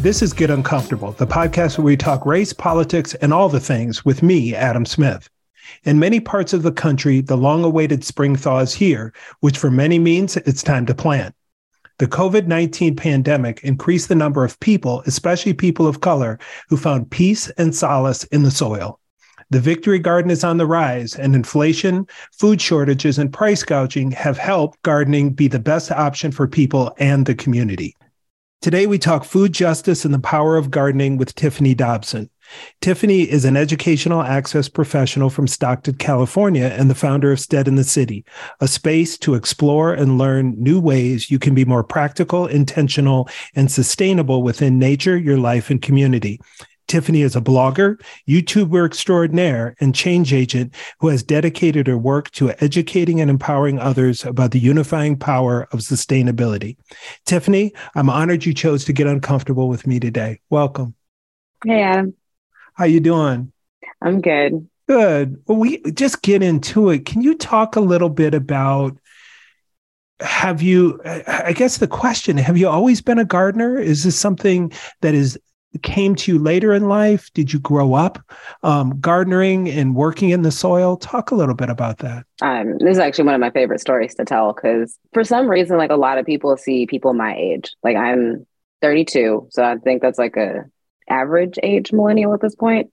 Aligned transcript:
This 0.00 0.22
is 0.22 0.32
Get 0.32 0.48
Uncomfortable, 0.48 1.12
the 1.12 1.26
podcast 1.26 1.76
where 1.76 1.84
we 1.84 1.96
talk 1.96 2.24
race, 2.24 2.52
politics, 2.52 3.14
and 3.14 3.34
all 3.34 3.48
the 3.48 3.60
things 3.60 4.04
with 4.04 4.22
me, 4.22 4.54
Adam 4.54 4.86
Smith. 4.86 5.28
In 5.88 5.98
many 5.98 6.20
parts 6.20 6.52
of 6.52 6.62
the 6.62 6.70
country, 6.70 7.22
the 7.22 7.38
long 7.38 7.64
awaited 7.64 8.04
spring 8.04 8.36
thaw 8.36 8.58
is 8.58 8.74
here, 8.74 9.14
which 9.40 9.56
for 9.56 9.70
many 9.70 9.98
means 9.98 10.36
it's 10.36 10.62
time 10.62 10.84
to 10.84 10.94
plant. 10.94 11.34
The 11.96 12.06
COVID 12.06 12.46
19 12.46 12.94
pandemic 12.94 13.64
increased 13.64 14.10
the 14.10 14.14
number 14.14 14.44
of 14.44 14.60
people, 14.60 15.02
especially 15.06 15.54
people 15.54 15.86
of 15.86 16.02
color, 16.02 16.38
who 16.68 16.76
found 16.76 17.10
peace 17.10 17.48
and 17.56 17.74
solace 17.74 18.24
in 18.24 18.42
the 18.42 18.50
soil. 18.50 19.00
The 19.48 19.60
Victory 19.60 19.98
Garden 19.98 20.30
is 20.30 20.44
on 20.44 20.58
the 20.58 20.66
rise, 20.66 21.14
and 21.14 21.34
inflation, 21.34 22.06
food 22.38 22.60
shortages, 22.60 23.18
and 23.18 23.32
price 23.32 23.62
gouging 23.62 24.10
have 24.10 24.36
helped 24.36 24.82
gardening 24.82 25.30
be 25.30 25.48
the 25.48 25.58
best 25.58 25.90
option 25.90 26.32
for 26.32 26.46
people 26.46 26.94
and 26.98 27.24
the 27.24 27.34
community. 27.34 27.96
Today, 28.60 28.86
we 28.86 28.98
talk 28.98 29.24
food 29.24 29.54
justice 29.54 30.04
and 30.04 30.12
the 30.12 30.18
power 30.18 30.58
of 30.58 30.70
gardening 30.70 31.16
with 31.16 31.34
Tiffany 31.34 31.74
Dobson. 31.74 32.28
Tiffany 32.80 33.22
is 33.22 33.44
an 33.44 33.56
educational 33.56 34.22
access 34.22 34.68
professional 34.68 35.30
from 35.30 35.46
Stockton, 35.46 35.94
California, 35.94 36.66
and 36.66 36.88
the 36.88 36.94
founder 36.94 37.32
of 37.32 37.40
Stead 37.40 37.68
in 37.68 37.74
the 37.74 37.84
City, 37.84 38.24
a 38.60 38.68
space 38.68 39.18
to 39.18 39.34
explore 39.34 39.92
and 39.92 40.18
learn 40.18 40.54
new 40.56 40.80
ways 40.80 41.30
you 41.30 41.38
can 41.38 41.54
be 41.54 41.64
more 41.64 41.84
practical, 41.84 42.46
intentional, 42.46 43.28
and 43.54 43.70
sustainable 43.70 44.42
within 44.42 44.78
nature, 44.78 45.16
your 45.16 45.38
life, 45.38 45.70
and 45.70 45.82
community. 45.82 46.40
Tiffany 46.88 47.20
is 47.20 47.36
a 47.36 47.40
blogger, 47.40 48.00
YouTuber 48.26 48.86
extraordinaire, 48.86 49.76
and 49.78 49.94
change 49.94 50.32
agent 50.32 50.74
who 51.00 51.08
has 51.08 51.22
dedicated 51.22 51.86
her 51.86 51.98
work 51.98 52.30
to 52.30 52.50
educating 52.64 53.20
and 53.20 53.30
empowering 53.30 53.78
others 53.78 54.24
about 54.24 54.52
the 54.52 54.58
unifying 54.58 55.16
power 55.16 55.68
of 55.70 55.80
sustainability. 55.80 56.76
Tiffany, 57.26 57.72
I'm 57.94 58.08
honored 58.08 58.46
you 58.46 58.54
chose 58.54 58.86
to 58.86 58.94
get 58.94 59.06
uncomfortable 59.06 59.68
with 59.68 59.86
me 59.86 60.00
today. 60.00 60.40
Welcome. 60.48 60.94
Hey, 61.64 61.82
Adam. 61.82 62.14
How 62.78 62.84
you 62.84 63.00
doing? 63.00 63.52
I'm 64.00 64.20
good. 64.20 64.68
Good. 64.86 65.42
Well, 65.46 65.58
we 65.58 65.82
just 65.92 66.22
get 66.22 66.42
into 66.42 66.90
it. 66.90 67.04
Can 67.04 67.22
you 67.22 67.34
talk 67.34 67.74
a 67.74 67.80
little 67.80 68.08
bit 68.08 68.34
about 68.34 68.96
have 70.20 70.60
you 70.60 71.00
i 71.04 71.52
guess 71.52 71.78
the 71.78 71.86
question 71.86 72.36
have 72.36 72.58
you 72.58 72.68
always 72.68 73.00
been 73.00 73.20
a 73.20 73.24
gardener 73.24 73.78
is 73.78 74.02
this 74.02 74.18
something 74.18 74.72
that 75.00 75.14
is 75.14 75.38
came 75.82 76.14
to 76.14 76.32
you 76.32 76.38
later 76.38 76.72
in 76.72 76.88
life? 76.88 77.30
Did 77.34 77.52
you 77.52 77.58
grow 77.58 77.94
up 77.94 78.18
um, 78.62 78.98
gardening 79.00 79.68
and 79.68 79.94
working 79.94 80.30
in 80.30 80.42
the 80.42 80.50
soil? 80.50 80.96
Talk 80.96 81.30
a 81.30 81.34
little 81.34 81.54
bit 81.54 81.68
about 81.68 81.98
that. 81.98 82.24
Um, 82.40 82.78
this 82.78 82.92
is 82.92 82.98
actually 82.98 83.26
one 83.26 83.34
of 83.34 83.40
my 83.40 83.50
favorite 83.50 83.80
stories 83.80 84.14
to 84.14 84.24
tell 84.24 84.52
because 84.54 84.98
for 85.12 85.24
some 85.24 85.48
reason, 85.48 85.76
like 85.76 85.90
a 85.90 85.96
lot 85.96 86.18
of 86.18 86.26
people 86.26 86.56
see 86.56 86.86
people 86.86 87.12
my 87.12 87.36
age. 87.36 87.76
Like 87.82 87.96
I'm 87.96 88.46
32, 88.80 89.48
so 89.50 89.62
I 89.62 89.76
think 89.76 90.02
that's 90.02 90.18
like 90.18 90.36
a 90.36 90.64
average 91.08 91.58
age 91.62 91.92
millennial 91.92 92.34
at 92.34 92.40
this 92.40 92.54
point. 92.54 92.90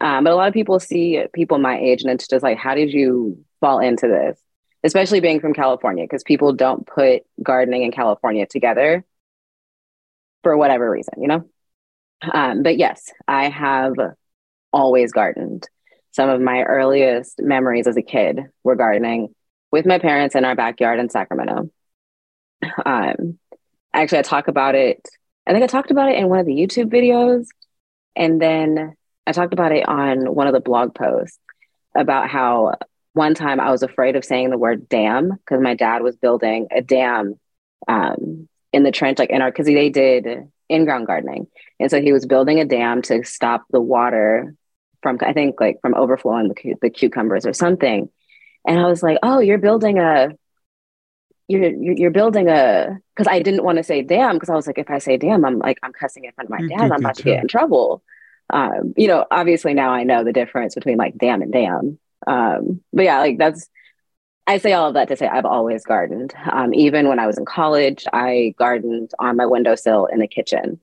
Um, 0.00 0.24
but 0.24 0.32
a 0.32 0.36
lot 0.36 0.48
of 0.48 0.54
people 0.54 0.78
see 0.78 1.22
people 1.32 1.58
my 1.58 1.78
age, 1.78 2.02
and 2.02 2.10
it's 2.10 2.28
just 2.28 2.42
like, 2.42 2.58
how 2.58 2.74
did 2.74 2.92
you 2.92 3.44
fall 3.60 3.78
into 3.80 4.06
this? 4.08 4.38
Especially 4.84 5.20
being 5.20 5.40
from 5.40 5.54
California, 5.54 6.04
because 6.04 6.22
people 6.22 6.52
don't 6.52 6.86
put 6.86 7.22
gardening 7.42 7.82
in 7.82 7.92
California 7.92 8.46
together 8.46 9.04
for 10.42 10.56
whatever 10.56 10.90
reason, 10.90 11.14
you 11.20 11.28
know. 11.28 11.48
Um, 12.32 12.62
but 12.62 12.76
yes, 12.76 13.10
I 13.26 13.48
have 13.48 13.94
always 14.72 15.12
gardened. 15.12 15.68
Some 16.12 16.28
of 16.28 16.40
my 16.40 16.62
earliest 16.62 17.40
memories 17.40 17.86
as 17.86 17.96
a 17.96 18.02
kid 18.02 18.40
were 18.62 18.76
gardening 18.76 19.34
with 19.72 19.86
my 19.86 19.98
parents 19.98 20.34
in 20.34 20.44
our 20.44 20.54
backyard 20.54 21.00
in 21.00 21.08
Sacramento. 21.08 21.70
Um, 22.84 23.38
actually, 23.92 24.18
I 24.18 24.22
talk 24.22 24.48
about 24.48 24.74
it. 24.74 25.06
I 25.46 25.52
think 25.52 25.64
I 25.64 25.66
talked 25.66 25.90
about 25.90 26.10
it 26.10 26.16
in 26.16 26.28
one 26.28 26.38
of 26.38 26.46
the 26.46 26.54
YouTube 26.54 26.90
videos, 26.92 27.46
and 28.16 28.40
then 28.40 28.96
I 29.26 29.32
talked 29.32 29.52
about 29.52 29.72
it 29.72 29.88
on 29.88 30.34
one 30.34 30.46
of 30.46 30.52
the 30.52 30.60
blog 30.60 30.94
posts 30.94 31.38
about 31.96 32.30
how 32.30 32.74
one 33.12 33.34
time 33.34 33.60
I 33.60 33.70
was 33.70 33.82
afraid 33.82 34.16
of 34.16 34.24
saying 34.24 34.50
the 34.50 34.58
word 34.58 34.88
dam 34.88 35.30
because 35.30 35.60
my 35.60 35.74
dad 35.74 36.02
was 36.02 36.16
building 36.16 36.68
a 36.70 36.82
dam 36.82 37.38
um, 37.88 38.48
in 38.72 38.82
the 38.82 38.90
trench, 38.90 39.18
like 39.18 39.30
in 39.30 39.42
our 39.42 39.50
because 39.50 39.66
they 39.66 39.90
did 39.90 40.26
in 40.68 40.84
ground 40.84 41.06
gardening. 41.06 41.46
And 41.80 41.90
so 41.90 42.00
he 42.00 42.12
was 42.12 42.26
building 42.26 42.60
a 42.60 42.64
dam 42.64 43.02
to 43.02 43.24
stop 43.24 43.64
the 43.70 43.80
water 43.80 44.54
from, 45.02 45.18
I 45.20 45.32
think, 45.32 45.60
like 45.60 45.80
from 45.80 45.94
overflowing 45.94 46.48
the, 46.48 46.74
the 46.82 46.90
cucumbers 46.90 47.46
or 47.46 47.52
something. 47.52 48.08
And 48.66 48.80
I 48.80 48.86
was 48.86 49.02
like, 49.02 49.18
oh, 49.22 49.38
you're 49.40 49.58
building 49.58 49.98
a, 49.98 50.30
you're, 51.48 51.70
you're 51.70 52.10
building 52.10 52.48
a, 52.48 52.98
because 53.14 53.30
I 53.30 53.40
didn't 53.40 53.64
want 53.64 53.78
to 53.78 53.84
say 53.84 54.02
damn 54.02 54.34
because 54.34 54.50
I 54.50 54.54
was 54.54 54.66
like, 54.66 54.78
if 54.78 54.90
I 54.90 54.98
say 54.98 55.16
damn 55.16 55.44
I'm 55.44 55.58
like, 55.58 55.78
I'm 55.82 55.92
cussing 55.92 56.24
in 56.24 56.32
front 56.32 56.50
of 56.50 56.58
my 56.58 56.66
dad. 56.66 56.90
I'm 56.92 57.00
about 57.00 57.16
to 57.16 57.22
get 57.22 57.42
in 57.42 57.48
trouble. 57.48 58.02
Um, 58.50 58.94
you 58.96 59.08
know, 59.08 59.26
obviously 59.30 59.74
now 59.74 59.90
I 59.90 60.04
know 60.04 60.24
the 60.24 60.32
difference 60.32 60.74
between 60.74 60.98
like 60.98 61.16
damn 61.16 61.42
and 61.42 61.52
damn. 61.52 61.98
Um, 62.26 62.80
but 62.92 63.04
yeah, 63.04 63.18
like 63.18 63.38
that's, 63.38 63.68
I 64.46 64.58
say 64.58 64.72
all 64.72 64.88
of 64.88 64.94
that 64.94 65.08
to 65.08 65.16
say 65.16 65.26
I've 65.26 65.44
always 65.44 65.84
gardened. 65.84 66.32
Um, 66.50 66.72
even 66.72 67.08
when 67.08 67.18
I 67.18 67.26
was 67.26 67.38
in 67.38 67.44
college, 67.44 68.04
I 68.12 68.54
gardened 68.56 69.10
on 69.18 69.36
my 69.36 69.46
windowsill 69.46 70.06
in 70.06 70.20
the 70.20 70.28
kitchen. 70.28 70.78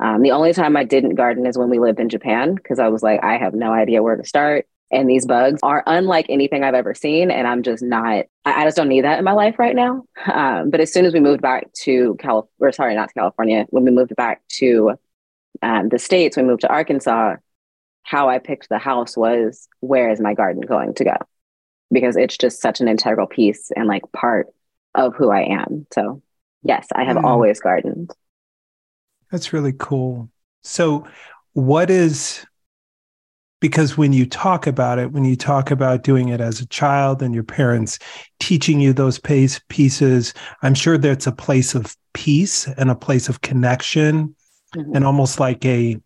Um, 0.00 0.22
the 0.22 0.30
only 0.30 0.52
time 0.52 0.76
I 0.76 0.84
didn't 0.84 1.16
garden 1.16 1.44
is 1.44 1.58
when 1.58 1.70
we 1.70 1.80
lived 1.80 1.98
in 1.98 2.08
Japan 2.08 2.54
because 2.54 2.78
I 2.78 2.86
was 2.88 3.02
like, 3.02 3.24
I 3.24 3.36
have 3.36 3.54
no 3.54 3.72
idea 3.72 4.02
where 4.02 4.14
to 4.14 4.24
start. 4.24 4.68
And 4.90 5.08
these 5.08 5.26
bugs 5.26 5.60
are 5.62 5.82
unlike 5.86 6.26
anything 6.28 6.64
I've 6.64 6.74
ever 6.74 6.94
seen. 6.94 7.30
And 7.30 7.46
I'm 7.46 7.62
just 7.62 7.82
not, 7.82 8.24
I, 8.44 8.62
I 8.62 8.64
just 8.64 8.76
don't 8.76 8.88
need 8.88 9.04
that 9.04 9.18
in 9.18 9.24
my 9.24 9.32
life 9.32 9.58
right 9.58 9.76
now. 9.76 10.04
Um, 10.32 10.70
but 10.70 10.80
as 10.80 10.92
soon 10.92 11.04
as 11.04 11.12
we 11.12 11.20
moved 11.20 11.42
back 11.42 11.72
to 11.84 12.16
California, 12.18 12.50
or 12.60 12.72
sorry, 12.72 12.94
not 12.94 13.08
to 13.08 13.14
California, 13.14 13.66
when 13.70 13.84
we 13.84 13.90
moved 13.90 14.14
back 14.16 14.42
to 14.58 14.92
um, 15.62 15.88
the 15.88 15.98
States, 15.98 16.36
we 16.36 16.42
moved 16.42 16.62
to 16.62 16.68
Arkansas, 16.68 17.36
how 18.02 18.28
I 18.28 18.38
picked 18.38 18.68
the 18.68 18.78
house 18.78 19.16
was 19.16 19.68
where 19.80 20.10
is 20.10 20.20
my 20.20 20.32
garden 20.32 20.62
going 20.62 20.94
to 20.94 21.04
go? 21.04 21.16
because 21.90 22.16
it's 22.16 22.36
just 22.36 22.60
such 22.60 22.80
an 22.80 22.88
integral 22.88 23.26
piece 23.26 23.70
and 23.74 23.86
like 23.86 24.02
part 24.12 24.48
of 24.94 25.14
who 25.14 25.30
I 25.30 25.42
am. 25.42 25.86
So, 25.92 26.22
yes, 26.62 26.88
I 26.94 27.04
have 27.04 27.16
mm. 27.16 27.24
always 27.24 27.60
gardened. 27.60 28.10
That's 29.30 29.52
really 29.52 29.74
cool. 29.78 30.30
So, 30.62 31.06
what 31.52 31.90
is 31.90 32.44
because 33.60 33.98
when 33.98 34.12
you 34.12 34.26
talk 34.26 34.66
about 34.66 34.98
it, 34.98 35.12
when 35.12 35.24
you 35.24 35.36
talk 35.36 35.70
about 35.70 36.02
doing 36.02 36.28
it 36.28 36.40
as 36.40 36.60
a 36.60 36.66
child 36.66 37.22
and 37.22 37.34
your 37.34 37.44
parents 37.44 37.98
teaching 38.38 38.80
you 38.80 38.92
those 38.92 39.18
pace 39.18 39.60
pieces, 39.68 40.32
I'm 40.62 40.74
sure 40.74 40.98
that's 40.98 41.26
a 41.26 41.32
place 41.32 41.74
of 41.74 41.96
peace 42.14 42.68
and 42.68 42.90
a 42.90 42.94
place 42.94 43.28
of 43.28 43.40
connection 43.40 44.34
mm-hmm. 44.74 44.94
and 44.94 45.04
almost 45.04 45.40
like 45.40 45.64
a, 45.64 45.96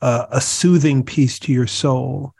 a 0.00 0.26
a 0.32 0.40
soothing 0.40 1.04
piece 1.04 1.38
to 1.40 1.52
your 1.52 1.66
soul. 1.66 2.34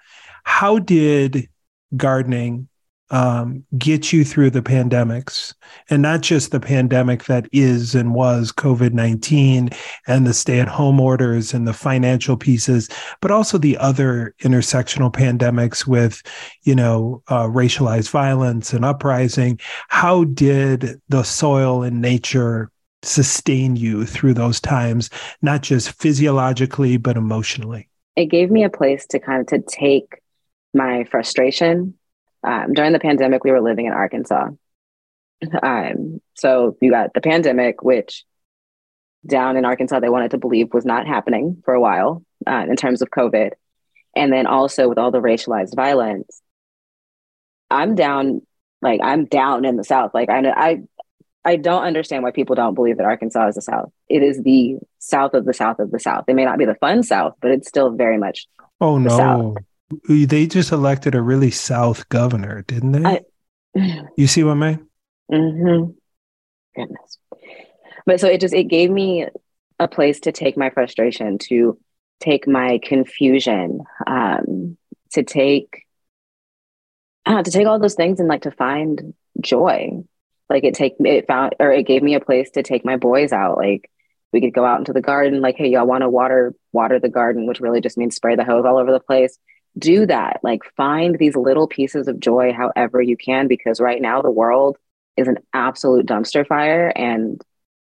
How 0.45 0.79
did 0.79 1.49
gardening 1.97 2.69
um, 3.11 3.65
get 3.79 4.13
you 4.13 4.25
through 4.25 4.51
the 4.51 4.63
pandemics 4.63 5.55
and 5.91 6.03
not 6.03 6.23
just 6.23 6.51
the 6.51 6.61
pandemic 6.61 7.25
that 7.25 7.49
is 7.53 7.95
and 7.95 8.15
was 8.15 8.53
COVID 8.53 8.93
19 8.93 9.71
and 10.07 10.27
the 10.27 10.35
stay 10.35 10.61
at 10.61 10.69
home 10.69 11.01
orders 11.01 11.55
and 11.55 11.67
the 11.69 11.73
financial 11.73 12.37
pieces, 12.37 12.89
but 13.21 13.31
also 13.31 13.59
the 13.59 13.77
other 13.79 14.35
intersectional 14.43 15.13
pandemics 15.13 15.87
with, 15.87 16.23
you 16.63 16.75
know, 16.75 17.23
uh, 17.29 17.45
racialized 17.45 18.11
violence 18.11 18.73
and 18.73 18.85
uprising. 18.85 19.61
How 19.89 20.25
did 20.25 21.01
the 21.09 21.23
soil 21.23 21.83
and 21.83 22.01
nature 22.01 22.71
sustain 23.03 23.77
you 23.77 24.05
through 24.05 24.35
those 24.35 24.61
times, 24.61 25.11
not 25.43 25.63
just 25.63 25.93
physiologically, 25.93 26.97
but 26.97 27.17
emotionally? 27.17 27.89
It 28.17 28.27
gave 28.27 28.51
me 28.51 28.65
a 28.65 28.71
place 28.71 29.07
to 29.09 29.21
kind 29.21 29.41
of 29.41 29.47
to 29.49 29.61
take 29.61 30.21
my 30.75 31.05
frustration. 31.05 31.95
Um, 32.47 32.73
during 32.73 32.93
the 32.93 33.01
pandemic, 33.01 33.45
we 33.45 33.51
were 33.51 33.61
living 33.61 33.87
in 33.87 33.93
Arkansas. 33.93 34.49
Um, 35.63 36.21
so 36.35 36.77
you 36.81 36.91
got 36.91 37.13
the 37.13 37.21
pandemic, 37.21 37.83
which 37.83 38.25
down 39.27 39.57
in 39.57 39.65
Arkansas, 39.65 40.01
they 40.01 40.09
wanted 40.09 40.31
to 40.31 40.39
believe 40.39 40.73
was 40.73 40.85
not 40.85 41.07
happening 41.07 41.61
for 41.65 41.75
a 41.75 41.81
while 41.81 42.23
uh, 42.47 42.65
in 42.69 42.77
terms 42.77 43.03
of 43.03 43.11
COVID. 43.11 43.51
And 44.15 44.33
then 44.33 44.47
also 44.47 44.89
with 44.89 44.97
all 44.97 45.11
the 45.11 45.21
racialized 45.21 45.75
violence, 45.75 46.41
I'm 47.71 47.97
down, 47.97 48.43
like 48.81 49.01
I'm 49.03 49.27
down 49.27 49.65
in 49.65 49.77
the 49.77 49.85
South. 49.85 50.13
Like 50.15 50.31
I 50.31 50.41
know 50.41 50.55
I 50.57 50.83
I 51.45 51.57
don't 51.57 51.85
understand 51.85 52.23
why 52.25 52.33
people 52.33 52.57
don't 52.57 52.75
believe 52.75 52.97
that 52.97 53.07
Arkansas 53.07 53.49
is 53.49 53.55
the 53.55 53.63
South. 53.63 53.93
It 54.09 54.23
is 54.23 54.43
the 54.43 54.79
South 54.99 55.35
of 55.35 55.45
the 55.45 55.55
South 55.55 55.79
of 55.79 55.91
the 55.91 56.01
South. 56.01 56.25
It 56.29 56.35
may 56.35 56.45
not 56.45 56.59
be 56.59 56.65
the 56.65 56.75
fun 56.75 57.03
South, 57.03 57.35
but 57.41 57.51
it's 57.51 57.69
still 57.69 57.91
very 57.91 58.19
much. 58.19 58.47
Oh 58.81 58.99
no! 58.99 59.57
They 60.09 60.47
just 60.47 60.73
elected 60.73 61.15
a 61.15 61.23
really 61.23 61.51
South 61.51 62.09
governor, 62.09 62.63
didn't 62.63 62.93
they? 62.93 63.05
I, 63.05 63.21
you 64.17 64.27
see 64.27 64.43
what 64.43 64.53
I 64.53 64.55
mean? 64.55 64.87
Mm-hmm. 65.33 65.91
goodness. 66.75 67.19
But 68.05 68.21
so 68.21 68.29
it 68.29 68.41
just 68.41 68.55
it 68.55 68.65
gave 68.65 68.91
me 68.91 69.27
a 69.79 69.89
place 69.89 70.21
to 70.21 70.33
take 70.33 70.57
my 70.57 70.71
frustration, 70.71 71.39
to 71.39 71.79
take 72.21 72.49
my 72.49 72.81
confusion, 72.83 73.81
um, 74.07 74.77
to 75.13 75.23
take 75.23 75.83
uh, 77.27 77.43
to 77.43 77.51
take 77.51 77.67
all 77.67 77.79
those 77.79 77.95
things 77.95 78.21
and 78.21 78.29
like 78.29 78.43
to 78.43 78.53
find 78.53 79.15
joy. 79.41 80.05
Like 80.49 80.65
it 80.65 80.75
take 80.75 80.95
it 81.01 81.27
found 81.27 81.55
or 81.59 81.73
it 81.73 81.87
gave 81.87 82.03
me 82.03 82.15
a 82.15 82.21
place 82.21 82.51
to 82.53 82.63
take 82.63 82.85
my 82.85 82.97
boys 82.97 83.33
out. 83.33 83.57
Like 83.57 83.91
we 84.33 84.41
could 84.41 84.55
go 84.55 84.65
out 84.65 84.79
into 84.79 84.93
the 84.93 85.01
garden. 85.01 85.41
Like, 85.41 85.57
hey, 85.57 85.69
y'all 85.69 85.87
want 85.87 86.03
to 86.03 86.09
water 86.09 86.55
water 86.73 87.01
the 87.01 87.09
garden, 87.09 87.47
which 87.47 87.61
really 87.61 87.81
just 87.81 87.99
means 87.99 88.15
spray 88.15 88.37
the 88.37 88.45
hose 88.45 88.65
all 88.65 88.79
over 88.79 88.93
the 88.93 89.01
place. 89.01 89.39
Do 89.79 90.07
that. 90.07 90.41
Like 90.43 90.63
find 90.77 91.19
these 91.19 91.37
little 91.37 91.67
pieces 91.67 92.09
of 92.09 92.21
joy 92.21 92.53
however 92.53 93.01
you 93.03 93.17
can, 93.17 93.49
because 93.49 93.81
right 93.81 94.01
now 94.01 94.23
the 94.23 94.31
world 94.31 94.77
is 95.17 95.29
an 95.29 95.39
absolute 95.53 96.07
dumpster 96.07 96.47
fire. 96.47 96.93
And 96.95 97.43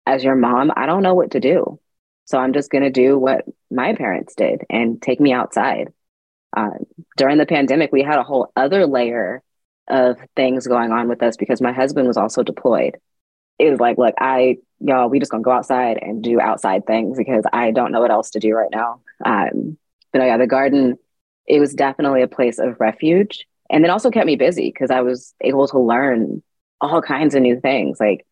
as 0.06 0.24
your 0.24 0.36
mom, 0.36 0.72
I 0.76 0.86
don't 0.86 1.02
know 1.02 1.14
what 1.14 1.32
to 1.32 1.40
do. 1.40 1.80
So 2.24 2.38
I'm 2.38 2.52
just 2.52 2.70
going 2.70 2.84
to 2.84 2.90
do 2.90 3.18
what 3.18 3.44
my 3.70 3.94
parents 3.94 4.34
did 4.34 4.62
and 4.70 5.00
take 5.02 5.20
me 5.20 5.32
outside. 5.32 5.92
Uh, 6.56 6.70
during 7.16 7.38
the 7.38 7.46
pandemic, 7.46 7.92
we 7.92 8.02
had 8.02 8.18
a 8.18 8.22
whole 8.24 8.52
other 8.56 8.86
layer 8.86 9.42
of 9.88 10.16
things 10.36 10.66
going 10.66 10.92
on 10.92 11.08
with 11.08 11.22
us 11.22 11.36
because 11.36 11.60
my 11.60 11.72
husband 11.72 12.06
was 12.06 12.16
also 12.16 12.42
deployed. 12.42 12.96
It 13.58 13.70
was 13.70 13.80
like, 13.80 13.98
look, 13.98 14.14
I, 14.18 14.58
y'all, 14.80 15.08
we 15.08 15.18
just 15.18 15.30
gonna 15.30 15.42
go 15.42 15.50
outside 15.50 15.98
and 16.00 16.22
do 16.22 16.40
outside 16.40 16.86
things 16.86 17.18
because 17.18 17.44
I 17.52 17.70
don't 17.70 17.92
know 17.92 18.00
what 18.00 18.10
else 18.10 18.30
to 18.30 18.40
do 18.40 18.54
right 18.54 18.70
now. 18.70 19.00
Um, 19.24 19.76
but 20.12 20.20
yeah, 20.22 20.36
the 20.36 20.46
garden, 20.46 20.98
it 21.46 21.60
was 21.60 21.74
definitely 21.74 22.22
a 22.22 22.28
place 22.28 22.58
of 22.58 22.78
refuge. 22.80 23.46
And 23.70 23.84
it 23.84 23.90
also 23.90 24.10
kept 24.10 24.26
me 24.26 24.36
busy 24.36 24.70
because 24.70 24.90
I 24.90 25.00
was 25.00 25.34
able 25.40 25.66
to 25.68 25.78
learn 25.78 26.42
all 26.80 27.00
kinds 27.00 27.34
of 27.34 27.42
new 27.42 27.60
things. 27.60 27.98
Like, 28.00 28.26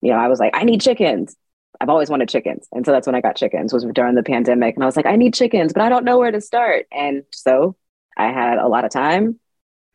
you 0.00 0.12
know, 0.12 0.18
I 0.18 0.28
was 0.28 0.38
like, 0.38 0.52
I 0.54 0.64
need 0.64 0.80
chickens. 0.80 1.36
I've 1.80 1.88
always 1.88 2.10
wanted 2.10 2.28
chickens. 2.28 2.68
And 2.72 2.84
so 2.84 2.92
that's 2.92 3.06
when 3.06 3.14
I 3.14 3.20
got 3.20 3.36
chickens 3.36 3.72
was 3.72 3.86
during 3.94 4.14
the 4.14 4.22
pandemic. 4.22 4.74
And 4.74 4.82
I 4.82 4.86
was 4.86 4.96
like, 4.96 5.06
I 5.06 5.16
need 5.16 5.34
chickens, 5.34 5.72
but 5.72 5.82
I 5.82 5.88
don't 5.88 6.04
know 6.04 6.18
where 6.18 6.30
to 6.30 6.40
start. 6.40 6.86
And 6.92 7.24
so 7.32 7.76
I 8.16 8.26
had 8.26 8.58
a 8.58 8.68
lot 8.68 8.84
of 8.84 8.90
time, 8.90 9.40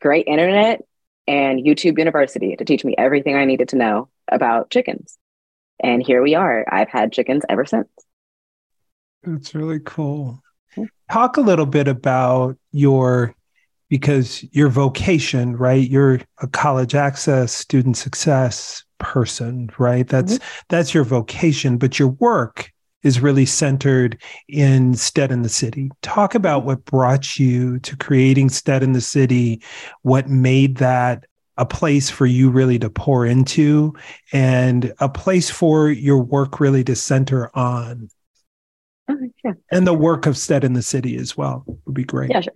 great 0.00 0.26
internet, 0.26 0.82
and 1.28 1.60
YouTube 1.60 1.98
University 1.98 2.56
to 2.56 2.64
teach 2.64 2.84
me 2.84 2.94
everything 2.96 3.36
I 3.36 3.44
needed 3.44 3.68
to 3.70 3.76
know 3.76 4.08
about 4.30 4.70
chickens. 4.70 5.18
And 5.82 6.02
here 6.04 6.22
we 6.22 6.34
are. 6.34 6.64
I've 6.72 6.88
had 6.88 7.12
chickens 7.12 7.44
ever 7.48 7.64
since. 7.64 7.88
That's 9.22 9.54
really 9.54 9.80
cool. 9.84 10.42
Talk 11.10 11.36
a 11.36 11.40
little 11.40 11.66
bit 11.66 11.88
about 11.88 12.56
your 12.72 13.34
because 13.88 14.44
your 14.52 14.68
vocation, 14.68 15.56
right? 15.56 15.88
You're 15.88 16.20
a 16.40 16.48
college 16.48 16.94
access, 16.94 17.52
student 17.52 17.96
success 17.96 18.84
person, 18.98 19.70
right? 19.78 20.06
That's 20.06 20.34
mm-hmm. 20.34 20.60
that's 20.68 20.94
your 20.94 21.04
vocation, 21.04 21.78
but 21.78 21.98
your 21.98 22.08
work 22.08 22.72
is 23.02 23.20
really 23.20 23.46
centered 23.46 24.20
in 24.48 24.94
Stead 24.94 25.30
in 25.30 25.42
the 25.42 25.48
City. 25.48 25.90
Talk 26.02 26.34
about 26.34 26.64
what 26.64 26.84
brought 26.84 27.38
you 27.38 27.78
to 27.80 27.96
creating 27.96 28.48
Stead 28.48 28.82
in 28.82 28.92
the 28.92 29.00
City, 29.00 29.62
what 30.02 30.28
made 30.28 30.78
that 30.78 31.24
a 31.56 31.64
place 31.64 32.10
for 32.10 32.26
you 32.26 32.50
really 32.50 32.78
to 32.78 32.90
pour 32.90 33.24
into 33.24 33.94
and 34.32 34.92
a 34.98 35.08
place 35.08 35.48
for 35.48 35.88
your 35.88 36.22
work 36.22 36.60
really 36.60 36.84
to 36.84 36.96
center 36.96 37.56
on. 37.56 38.10
Sure. 39.08 39.58
And 39.70 39.86
the 39.86 39.94
work 39.94 40.26
of 40.26 40.36
Stead 40.36 40.64
in 40.64 40.72
the 40.72 40.82
City 40.82 41.16
as 41.16 41.36
well 41.36 41.64
would 41.84 41.94
be 41.94 42.04
great. 42.04 42.30
Yeah, 42.30 42.40
sure. 42.40 42.54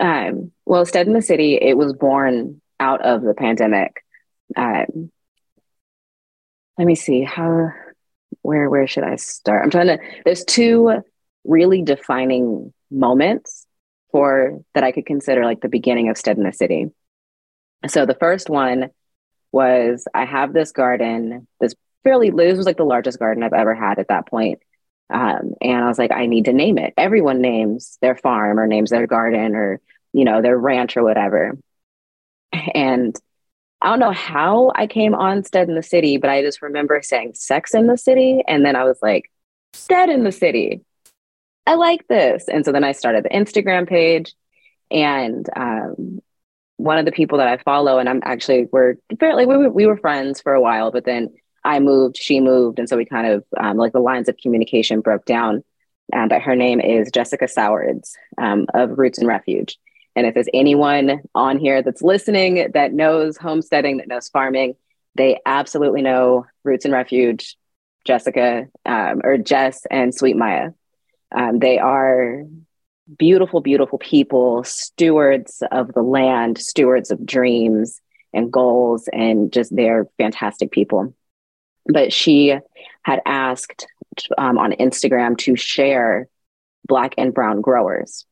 Um, 0.00 0.52
well, 0.64 0.86
Stead 0.86 1.06
in 1.06 1.12
the 1.12 1.22
City, 1.22 1.58
it 1.60 1.76
was 1.76 1.92
born 1.92 2.60
out 2.80 3.04
of 3.04 3.22
the 3.22 3.34
pandemic. 3.34 4.02
Um, 4.56 5.10
let 6.78 6.86
me 6.86 6.94
see 6.94 7.22
how 7.22 7.70
where 8.40 8.68
where 8.70 8.86
should 8.86 9.04
I 9.04 9.16
start? 9.16 9.62
I'm 9.62 9.70
trying 9.70 9.86
to 9.88 9.98
there's 10.24 10.44
two 10.44 11.02
really 11.44 11.82
defining 11.82 12.72
moments 12.90 13.66
for 14.10 14.60
that 14.74 14.84
I 14.84 14.92
could 14.92 15.06
consider 15.06 15.44
like 15.44 15.60
the 15.60 15.68
beginning 15.68 16.08
of 16.08 16.18
Stead 16.18 16.36
in 16.36 16.44
the 16.44 16.52
City. 16.52 16.86
So 17.88 18.06
the 18.06 18.14
first 18.14 18.48
one 18.48 18.90
was 19.50 20.06
I 20.14 20.24
have 20.24 20.52
this 20.52 20.72
garden, 20.72 21.46
this 21.60 21.74
fairly 22.04 22.30
this 22.30 22.56
was 22.56 22.66
like 22.66 22.76
the 22.76 22.84
largest 22.84 23.18
garden 23.18 23.42
I've 23.42 23.52
ever 23.52 23.74
had 23.74 23.98
at 23.98 24.08
that 24.08 24.26
point. 24.26 24.60
Um, 25.12 25.54
and 25.60 25.84
I 25.84 25.88
was 25.88 25.98
like, 25.98 26.12
I 26.12 26.26
need 26.26 26.46
to 26.46 26.52
name 26.52 26.78
it. 26.78 26.94
Everyone 26.96 27.40
names 27.40 27.98
their 28.00 28.16
farm 28.16 28.58
or 28.58 28.66
names 28.66 28.90
their 28.90 29.06
garden 29.06 29.54
or 29.54 29.80
you 30.12 30.24
know 30.24 30.42
their 30.42 30.58
ranch 30.58 30.96
or 30.96 31.02
whatever. 31.02 31.58
And 32.74 33.16
I 33.82 33.88
don't 33.88 33.98
know 33.98 34.12
how 34.12 34.72
I 34.74 34.86
came 34.86 35.14
on 35.14 35.42
Stead 35.42 35.68
in 35.68 35.74
the 35.74 35.82
City, 35.82 36.16
but 36.16 36.30
I 36.30 36.42
just 36.42 36.62
remember 36.62 37.02
saying 37.02 37.32
Sex 37.34 37.74
in 37.74 37.88
the 37.88 37.98
City. 37.98 38.42
And 38.46 38.64
then 38.64 38.76
I 38.76 38.84
was 38.84 38.98
like, 39.02 39.30
Stead 39.72 40.08
in 40.08 40.22
the 40.22 40.30
City. 40.30 40.82
I 41.66 41.74
like 41.74 42.06
this. 42.06 42.44
And 42.48 42.64
so 42.64 42.70
then 42.70 42.84
I 42.84 42.92
started 42.92 43.24
the 43.24 43.30
Instagram 43.30 43.88
page. 43.88 44.34
And 44.90 45.48
um, 45.56 46.20
one 46.76 46.98
of 46.98 47.06
the 47.06 47.12
people 47.12 47.38
that 47.38 47.48
I 47.48 47.56
follow, 47.56 47.98
and 47.98 48.08
I'm 48.08 48.20
actually, 48.24 48.68
we're 48.70 48.96
fairly, 49.18 49.46
we 49.46 49.68
we 49.68 49.86
were 49.86 49.96
friends 49.96 50.40
for 50.40 50.52
a 50.52 50.60
while, 50.60 50.92
but 50.92 51.04
then 51.04 51.30
I 51.64 51.78
moved, 51.80 52.16
she 52.16 52.40
moved. 52.40 52.78
And 52.78 52.88
so 52.88 52.96
we 52.96 53.04
kind 53.04 53.26
of, 53.26 53.44
um, 53.58 53.76
like 53.76 53.92
the 53.92 54.00
lines 54.00 54.28
of 54.28 54.36
communication 54.36 55.00
broke 55.00 55.24
down. 55.24 55.62
Um, 56.12 56.28
but 56.28 56.42
her 56.42 56.56
name 56.56 56.80
is 56.80 57.10
Jessica 57.10 57.48
Sowards 57.48 58.16
um, 58.38 58.66
of 58.74 58.98
Roots 58.98 59.18
and 59.18 59.28
Refuge. 59.28 59.78
And 60.14 60.26
if 60.26 60.34
there's 60.34 60.48
anyone 60.52 61.22
on 61.34 61.58
here 61.58 61.82
that's 61.82 62.02
listening 62.02 62.70
that 62.74 62.92
knows 62.92 63.36
homesteading, 63.36 63.98
that 63.98 64.08
knows 64.08 64.28
farming, 64.28 64.74
they 65.14 65.40
absolutely 65.46 66.02
know 66.02 66.46
Roots 66.64 66.84
and 66.84 66.92
Refuge, 66.92 67.56
Jessica 68.04 68.66
um, 68.84 69.20
or 69.24 69.38
Jess 69.38 69.86
and 69.90 70.14
Sweet 70.14 70.36
Maya. 70.36 70.70
Um, 71.34 71.60
they 71.60 71.78
are 71.78 72.44
beautiful, 73.18 73.60
beautiful 73.60 73.98
people, 73.98 74.64
stewards 74.64 75.62
of 75.70 75.92
the 75.92 76.02
land, 76.02 76.58
stewards 76.58 77.10
of 77.10 77.24
dreams 77.24 78.00
and 78.32 78.52
goals, 78.52 79.08
and 79.12 79.52
just 79.52 79.74
they're 79.74 80.08
fantastic 80.18 80.70
people. 80.70 81.14
But 81.86 82.12
she 82.12 82.56
had 83.02 83.20
asked 83.26 83.86
um, 84.38 84.58
on 84.58 84.72
Instagram 84.72 85.36
to 85.38 85.56
share 85.56 86.28
Black 86.86 87.14
and 87.18 87.32
Brown 87.32 87.60
growers 87.60 88.24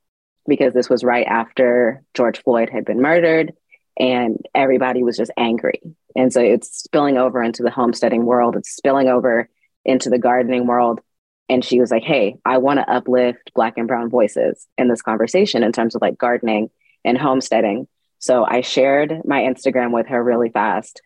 because 0.47 0.73
this 0.73 0.88
was 0.88 1.05
right 1.05 1.26
after 1.26 2.02
George 2.14 2.43
Floyd 2.43 2.70
had 2.70 2.85
been 2.85 3.00
murdered 3.00 3.52
and 3.99 4.44
everybody 4.55 5.02
was 5.02 5.17
just 5.17 5.31
angry. 5.37 5.81
And 6.17 6.32
so 6.32 6.41
it's 6.41 6.76
spilling 6.76 7.19
over 7.19 7.43
into 7.43 7.62
the 7.62 7.70
homesteading 7.70 8.25
world, 8.25 8.56
it's 8.56 8.70
spilling 8.70 9.08
over 9.08 9.49
into 9.85 10.11
the 10.11 10.19
gardening 10.19 10.66
world. 10.66 11.00
And 11.49 11.64
she 11.64 11.80
was 11.80 11.90
like, 11.90 12.02
Hey, 12.02 12.37
I 12.45 12.59
want 12.59 12.78
to 12.78 12.90
uplift 12.90 13.52
Black 13.54 13.75
and 13.76 13.88
Brown 13.88 14.09
voices 14.09 14.66
in 14.78 14.88
this 14.88 15.02
conversation 15.02 15.62
in 15.62 15.73
terms 15.73 15.95
of 15.95 16.02
like 16.02 16.19
gardening 16.19 16.71
and 17.04 17.19
homesteading. 17.19 17.88
So 18.19 18.45
I 18.45 18.61
shared 18.61 19.23
my 19.25 19.40
Instagram 19.42 19.92
with 19.92 20.07
her 20.09 20.23
really 20.23 20.50
fast. 20.50 21.00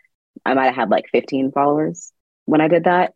I 0.45 0.55
might 0.55 0.67
have 0.67 0.75
had 0.75 0.91
like 0.91 1.07
15 1.13 1.53
followers 1.53 2.13
when 2.47 2.61
I 2.61 2.69
did 2.69 2.85
that. 2.85 3.15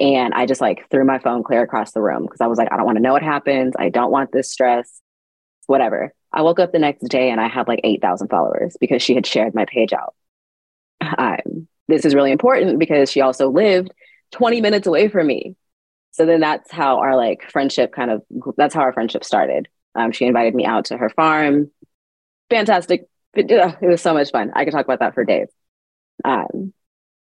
And 0.00 0.32
I 0.32 0.46
just 0.46 0.60
like 0.60 0.88
threw 0.90 1.04
my 1.04 1.18
phone 1.18 1.42
clear 1.42 1.62
across 1.62 1.92
the 1.92 2.00
room 2.00 2.22
because 2.22 2.40
I 2.40 2.46
was 2.46 2.56
like, 2.56 2.68
I 2.70 2.76
don't 2.76 2.86
want 2.86 2.96
to 2.96 3.02
know 3.02 3.12
what 3.12 3.22
happens. 3.22 3.74
I 3.76 3.88
don't 3.88 4.12
want 4.12 4.30
this 4.30 4.50
stress 4.50 5.00
whatever. 5.68 6.12
I 6.32 6.42
woke 6.42 6.58
up 6.58 6.72
the 6.72 6.78
next 6.78 7.06
day 7.08 7.30
and 7.30 7.40
I 7.40 7.46
had 7.46 7.68
like 7.68 7.80
8,000 7.84 8.28
followers 8.28 8.76
because 8.80 9.02
she 9.02 9.14
had 9.14 9.26
shared 9.26 9.54
my 9.54 9.66
page 9.66 9.92
out. 9.92 10.14
Um, 11.00 11.68
this 11.86 12.04
is 12.04 12.14
really 12.14 12.32
important 12.32 12.78
because 12.78 13.10
she 13.10 13.20
also 13.20 13.48
lived 13.48 13.92
20 14.32 14.60
minutes 14.60 14.86
away 14.86 15.08
from 15.08 15.26
me. 15.26 15.54
So 16.10 16.26
then 16.26 16.40
that's 16.40 16.72
how 16.72 16.98
our 16.98 17.16
like 17.16 17.50
friendship 17.50 17.92
kind 17.92 18.10
of, 18.10 18.22
that's 18.56 18.74
how 18.74 18.80
our 18.80 18.92
friendship 18.92 19.24
started. 19.24 19.68
Um, 19.94 20.10
she 20.10 20.24
invited 20.24 20.54
me 20.54 20.64
out 20.64 20.86
to 20.86 20.96
her 20.96 21.10
farm. 21.10 21.70
Fantastic. 22.50 23.06
It 23.34 23.78
was 23.82 24.02
so 24.02 24.14
much 24.14 24.30
fun. 24.30 24.52
I 24.54 24.64
could 24.64 24.72
talk 24.72 24.84
about 24.84 25.00
that 25.00 25.14
for 25.14 25.24
days. 25.24 25.48
Um, 26.24 26.72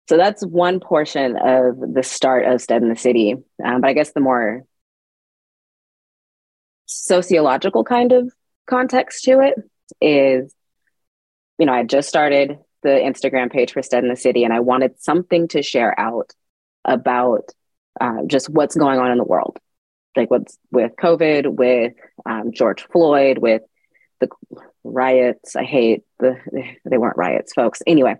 so 0.07 0.15
that's 0.15 0.45
one 0.45 0.79
portion 0.79 1.35
of 1.35 1.93
the 1.93 2.03
start 2.03 2.45
of 2.45 2.61
Stead 2.61 2.81
in 2.81 2.89
the 2.89 2.95
City. 2.95 3.35
Um, 3.63 3.81
but 3.81 3.89
I 3.89 3.93
guess 3.93 4.11
the 4.13 4.21
more 4.21 4.63
sociological 6.85 7.83
kind 7.83 8.13
of 8.13 8.31
context 8.67 9.25
to 9.25 9.41
it 9.41 9.55
is, 10.01 10.53
you 11.59 11.65
know, 11.65 11.73
I 11.73 11.83
just 11.83 12.07
started 12.07 12.57
the 12.83 12.89
Instagram 12.89 13.51
page 13.51 13.73
for 13.73 13.81
Stead 13.81 14.03
in 14.03 14.09
the 14.09 14.15
City, 14.15 14.45
and 14.45 14.53
I 14.53 14.61
wanted 14.61 15.01
something 15.01 15.49
to 15.49 15.61
share 15.61 15.97
out 15.99 16.31
about 16.85 17.51
uh, 17.99 18.23
just 18.27 18.49
what's 18.49 18.77
going 18.77 18.99
on 18.99 19.11
in 19.11 19.17
the 19.17 19.25
world, 19.25 19.59
like 20.15 20.31
what's 20.31 20.57
with 20.71 20.93
COVID, 20.95 21.57
with 21.57 21.93
um, 22.25 22.51
George 22.53 22.85
Floyd, 22.91 23.39
with 23.39 23.63
the 24.19 24.29
riots. 24.83 25.55
I 25.55 25.63
hate 25.63 26.03
the 26.19 26.37
they 26.85 26.97
weren't 26.97 27.17
riots, 27.17 27.53
folks. 27.53 27.81
Anyway, 27.87 28.15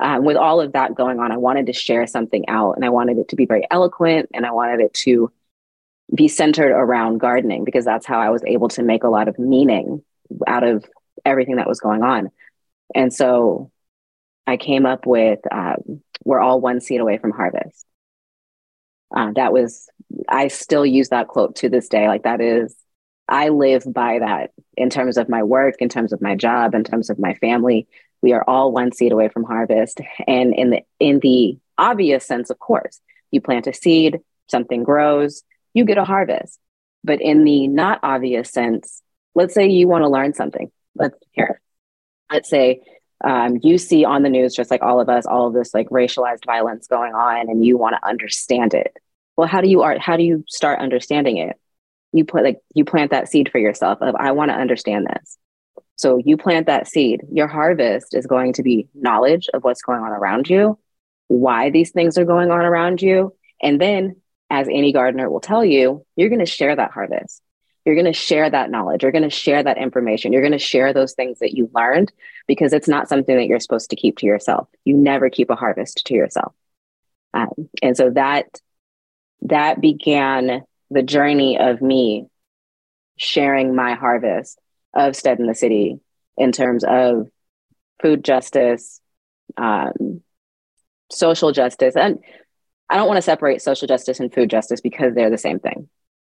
um, 0.00 0.24
with 0.24 0.36
all 0.36 0.60
of 0.60 0.72
that 0.72 0.94
going 0.94 1.20
on, 1.20 1.32
I 1.32 1.36
wanted 1.36 1.66
to 1.66 1.72
share 1.72 2.06
something 2.06 2.48
out, 2.48 2.72
and 2.76 2.84
I 2.84 2.90
wanted 2.90 3.18
it 3.18 3.28
to 3.28 3.36
be 3.36 3.46
very 3.46 3.66
eloquent, 3.70 4.30
and 4.34 4.46
I 4.46 4.52
wanted 4.52 4.80
it 4.80 4.94
to 4.94 5.32
be 6.14 6.28
centered 6.28 6.70
around 6.70 7.18
gardening 7.18 7.64
because 7.64 7.84
that's 7.84 8.06
how 8.06 8.20
I 8.20 8.30
was 8.30 8.44
able 8.44 8.68
to 8.68 8.82
make 8.82 9.04
a 9.04 9.08
lot 9.08 9.28
of 9.28 9.38
meaning 9.38 10.02
out 10.46 10.62
of 10.62 10.84
everything 11.24 11.56
that 11.56 11.68
was 11.68 11.80
going 11.80 12.02
on. 12.02 12.30
And 12.94 13.12
so 13.12 13.70
I 14.46 14.56
came 14.56 14.84
up 14.84 15.06
with 15.06 15.40
um, 15.50 16.02
we're 16.24 16.40
all 16.40 16.60
one 16.60 16.80
seed 16.80 17.00
away 17.00 17.18
from 17.18 17.30
harvest. 17.30 17.86
Uh, 19.14 19.32
that 19.36 19.52
was, 19.52 19.88
I 20.28 20.48
still 20.48 20.84
use 20.84 21.10
that 21.10 21.28
quote 21.28 21.56
to 21.56 21.68
this 21.68 21.88
day. 21.88 22.08
Like, 22.08 22.24
that 22.24 22.40
is, 22.40 22.74
I 23.28 23.50
live 23.50 23.84
by 23.86 24.18
that 24.18 24.50
in 24.76 24.90
terms 24.90 25.16
of 25.16 25.28
my 25.28 25.42
work, 25.42 25.76
in 25.80 25.88
terms 25.88 26.12
of 26.12 26.20
my 26.20 26.34
job, 26.34 26.74
in 26.74 26.84
terms 26.84 27.10
of 27.10 27.18
my 27.18 27.34
family. 27.34 27.86
We 28.22 28.32
are 28.32 28.44
all 28.46 28.72
one 28.72 28.92
seed 28.92 29.12
away 29.12 29.28
from 29.28 29.44
harvest. 29.44 30.00
And 30.26 30.54
in 30.54 30.70
the, 30.70 30.82
in 30.98 31.20
the 31.20 31.58
obvious 31.76 32.26
sense, 32.26 32.50
of 32.50 32.58
course, 32.58 33.00
you 33.30 33.40
plant 33.40 33.66
a 33.66 33.74
seed, 33.74 34.20
something 34.48 34.82
grows, 34.82 35.42
you 35.74 35.84
get 35.84 35.98
a 35.98 36.04
harvest. 36.04 36.58
But 37.02 37.20
in 37.20 37.44
the 37.44 37.68
not 37.68 38.00
obvious 38.02 38.50
sense, 38.50 39.02
let's 39.34 39.54
say 39.54 39.68
you 39.68 39.88
want 39.88 40.02
to 40.02 40.08
learn 40.08 40.32
something. 40.32 40.70
Let's 40.94 41.16
here. 41.32 41.60
Let's 42.32 42.48
say 42.48 42.80
um, 43.22 43.58
you 43.62 43.78
see 43.78 44.04
on 44.04 44.22
the 44.22 44.30
news, 44.30 44.54
just 44.54 44.70
like 44.70 44.82
all 44.82 45.00
of 45.00 45.08
us, 45.08 45.26
all 45.26 45.46
of 45.46 45.54
this 45.54 45.74
like 45.74 45.88
racialized 45.90 46.44
violence 46.46 46.86
going 46.86 47.12
on, 47.14 47.48
and 47.48 47.64
you 47.64 47.76
want 47.76 47.96
to 47.96 48.08
understand 48.08 48.74
it. 48.74 48.96
Well, 49.36 49.48
how 49.48 49.60
do 49.60 49.68
you 49.68 49.82
art? 49.82 49.98
How 49.98 50.16
do 50.16 50.22
you 50.22 50.44
start 50.48 50.80
understanding 50.80 51.38
it? 51.38 51.58
You 52.14 52.24
put 52.24 52.44
like 52.44 52.60
you 52.74 52.84
plant 52.84 53.10
that 53.10 53.28
seed 53.28 53.50
for 53.50 53.58
yourself 53.58 53.98
of 54.00 54.14
I 54.14 54.32
want 54.32 54.50
to 54.50 54.56
understand 54.56 55.06
this. 55.06 55.36
So 55.96 56.18
you 56.18 56.36
plant 56.36 56.66
that 56.66 56.88
seed. 56.88 57.22
Your 57.30 57.46
harvest 57.46 58.14
is 58.14 58.26
going 58.26 58.54
to 58.54 58.62
be 58.62 58.88
knowledge 58.94 59.48
of 59.52 59.62
what's 59.62 59.82
going 59.82 60.00
on 60.00 60.10
around 60.10 60.48
you, 60.48 60.78
why 61.28 61.70
these 61.70 61.90
things 61.90 62.16
are 62.18 62.24
going 62.24 62.50
on 62.50 62.60
around 62.64 63.02
you, 63.02 63.34
and 63.62 63.80
then, 63.80 64.16
as 64.50 64.68
Annie 64.68 64.92
Gardner 64.92 65.30
will 65.30 65.40
tell 65.40 65.64
you, 65.64 66.04
you're 66.16 66.28
going 66.28 66.38
to 66.40 66.46
share 66.46 66.76
that 66.76 66.90
harvest. 66.90 67.42
You're 67.84 67.94
going 67.94 68.04
to 68.06 68.12
share 68.12 68.48
that 68.48 68.70
knowledge. 68.70 69.02
You're 69.02 69.12
going 69.12 69.24
to 69.24 69.30
share 69.30 69.62
that 69.62 69.78
information. 69.78 70.32
You're 70.32 70.42
going 70.42 70.52
to 70.52 70.58
share 70.58 70.92
those 70.92 71.14
things 71.14 71.38
that 71.40 71.54
you 71.54 71.70
learned 71.74 72.12
because 72.46 72.72
it's 72.72 72.88
not 72.88 73.08
something 73.08 73.36
that 73.36 73.46
you're 73.46 73.60
supposed 73.60 73.90
to 73.90 73.96
keep 73.96 74.18
to 74.18 74.26
yourself. 74.26 74.68
You 74.84 74.96
never 74.96 75.28
keep 75.30 75.50
a 75.50 75.56
harvest 75.56 76.02
to 76.06 76.14
yourself. 76.14 76.54
Um, 77.32 77.68
and 77.82 77.96
so 77.96 78.10
that 78.10 78.60
that 79.42 79.80
began 79.80 80.62
the 80.94 81.02
journey 81.02 81.58
of 81.58 81.82
me 81.82 82.26
sharing 83.16 83.74
my 83.74 83.94
harvest 83.94 84.58
of 84.94 85.16
Stead 85.16 85.40
in 85.40 85.46
the 85.46 85.54
City 85.54 85.98
in 86.36 86.52
terms 86.52 86.84
of 86.84 87.28
food 88.00 88.24
justice, 88.24 89.00
um, 89.56 90.22
social 91.10 91.52
justice, 91.52 91.96
and 91.96 92.18
I 92.88 92.96
don't 92.96 93.08
want 93.08 93.18
to 93.18 93.22
separate 93.22 93.60
social 93.60 93.88
justice 93.88 94.20
and 94.20 94.32
food 94.32 94.50
justice 94.50 94.80
because 94.80 95.14
they're 95.14 95.30
the 95.30 95.38
same 95.38 95.58
thing. 95.58 95.88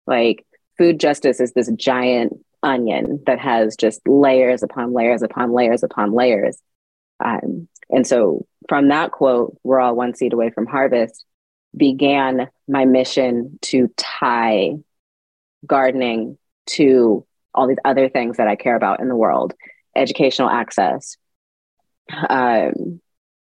Like 0.06 0.46
food 0.78 1.00
justice 1.00 1.40
is 1.40 1.52
this 1.52 1.70
giant 1.76 2.34
onion 2.62 3.22
that 3.26 3.40
has 3.40 3.74
just 3.76 4.00
layers 4.06 4.62
upon 4.62 4.92
layers 4.92 5.22
upon 5.22 5.52
layers 5.52 5.82
upon 5.82 6.12
layers. 6.12 6.60
Um, 7.24 7.68
and 7.90 8.06
so 8.06 8.46
from 8.68 8.88
that 8.88 9.10
quote, 9.10 9.58
we're 9.64 9.80
all 9.80 9.96
one 9.96 10.14
seed 10.14 10.32
away 10.32 10.50
from 10.50 10.66
harvest, 10.66 11.24
began 11.76 12.48
my 12.68 12.84
mission 12.84 13.58
to 13.62 13.88
tie 13.96 14.72
gardening 15.66 16.38
to 16.66 17.26
all 17.54 17.66
these 17.66 17.78
other 17.84 18.08
things 18.08 18.36
that 18.36 18.48
I 18.48 18.56
care 18.56 18.76
about 18.76 19.00
in 19.00 19.08
the 19.08 19.16
world 19.16 19.54
educational 19.94 20.48
access, 20.48 21.18
um, 22.30 23.00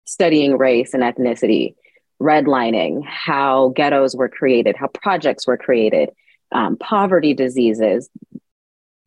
studying 0.07 0.57
race 0.57 0.95
and 0.95 1.03
ethnicity, 1.03 1.75
redlining, 2.21 3.05
how 3.05 3.69
ghettos 3.77 4.17
were 4.17 4.31
created, 4.31 4.77
how 4.77 4.87
projects 4.87 5.47
were 5.47 5.59
created, 5.59 6.11
um, 6.51 6.77
poverty 6.77 7.35
diseases, 7.35 8.09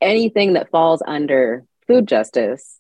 anything 0.01 0.53
that 0.53 0.69
falls 0.69 1.01
under 1.05 1.65
food 1.88 2.07
justice, 2.07 2.79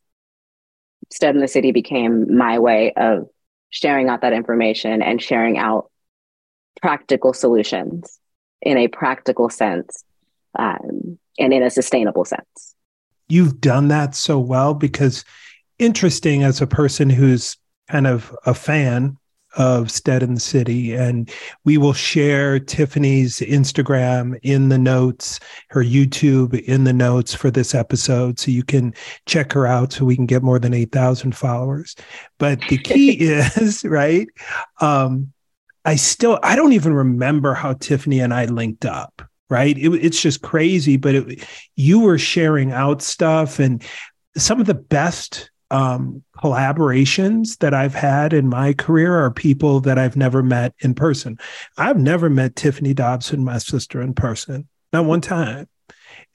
Stead 1.11 1.35
in 1.35 1.41
the 1.41 1.47
City 1.47 1.71
became 1.71 2.35
my 2.37 2.59
way 2.59 2.93
of 2.93 3.27
sharing 3.69 4.09
out 4.09 4.21
that 4.21 4.33
information 4.33 5.01
and 5.01 5.21
sharing 5.21 5.57
out 5.57 5.91
practical 6.81 7.33
solutions 7.33 8.19
in 8.61 8.77
a 8.77 8.87
practical 8.87 9.49
sense 9.49 10.03
um, 10.57 11.17
and 11.37 11.53
in 11.53 11.63
a 11.63 11.69
sustainable 11.69 12.25
sense. 12.25 12.75
You've 13.27 13.59
done 13.59 13.87
that 13.89 14.15
so 14.15 14.39
well 14.39 14.73
because 14.73 15.25
interesting 15.79 16.43
as 16.43 16.61
a 16.61 16.67
person 16.67 17.09
who's 17.09 17.57
kind 17.89 18.07
of 18.07 18.35
a 18.45 18.53
fan 18.53 19.17
of 19.55 19.89
Stead 19.89 20.21
in 20.21 20.33
the 20.33 20.39
City. 20.39 20.93
And 20.93 21.31
we 21.63 21.77
will 21.77 21.93
share 21.93 22.59
Tiffany's 22.59 23.39
Instagram 23.39 24.37
in 24.43 24.69
the 24.69 24.77
notes, 24.77 25.39
her 25.69 25.83
YouTube 25.83 26.59
in 26.63 26.83
the 26.83 26.93
notes 26.93 27.33
for 27.33 27.49
this 27.49 27.73
episode. 27.73 28.39
So 28.39 28.51
you 28.51 28.63
can 28.63 28.93
check 29.25 29.53
her 29.53 29.65
out 29.65 29.93
so 29.93 30.05
we 30.05 30.15
can 30.15 30.25
get 30.25 30.43
more 30.43 30.59
than 30.59 30.73
8,000 30.73 31.35
followers. 31.35 31.95
But 32.37 32.59
the 32.69 32.77
key 32.77 33.11
is, 33.19 33.83
right? 33.85 34.27
Um, 34.81 35.31
I 35.85 35.95
still, 35.95 36.39
I 36.43 36.55
don't 36.55 36.73
even 36.73 36.93
remember 36.93 37.53
how 37.53 37.73
Tiffany 37.73 38.19
and 38.19 38.33
I 38.33 38.45
linked 38.45 38.85
up. 38.85 39.21
Right. 39.47 39.77
It, 39.77 39.89
it's 40.03 40.19
just 40.19 40.41
crazy, 40.41 40.97
but 40.97 41.13
it, 41.15 41.47
you 41.75 41.99
were 41.99 42.17
sharing 42.17 42.71
out 42.71 43.03
stuff 43.03 43.59
and 43.59 43.83
some 44.35 44.59
of 44.59 44.65
the 44.65 44.73
best 44.73 45.51
um, 45.71 46.23
collaborations 46.37 47.57
that 47.59 47.73
I've 47.73 47.93
had 47.93 48.33
in 48.33 48.49
my 48.49 48.73
career 48.73 49.15
are 49.15 49.31
people 49.31 49.81
that 49.81 49.97
I've 49.97 50.15
never 50.15 50.43
met 50.43 50.73
in 50.79 50.93
person. 50.93 51.37
I've 51.77 51.97
never 51.97 52.29
met 52.29 52.55
Tiffany 52.55 52.93
Dobson, 52.93 53.43
my 53.43 53.57
sister, 53.57 54.01
in 54.01 54.13
person, 54.13 54.67
not 54.93 55.05
one 55.05 55.21
time. 55.21 55.67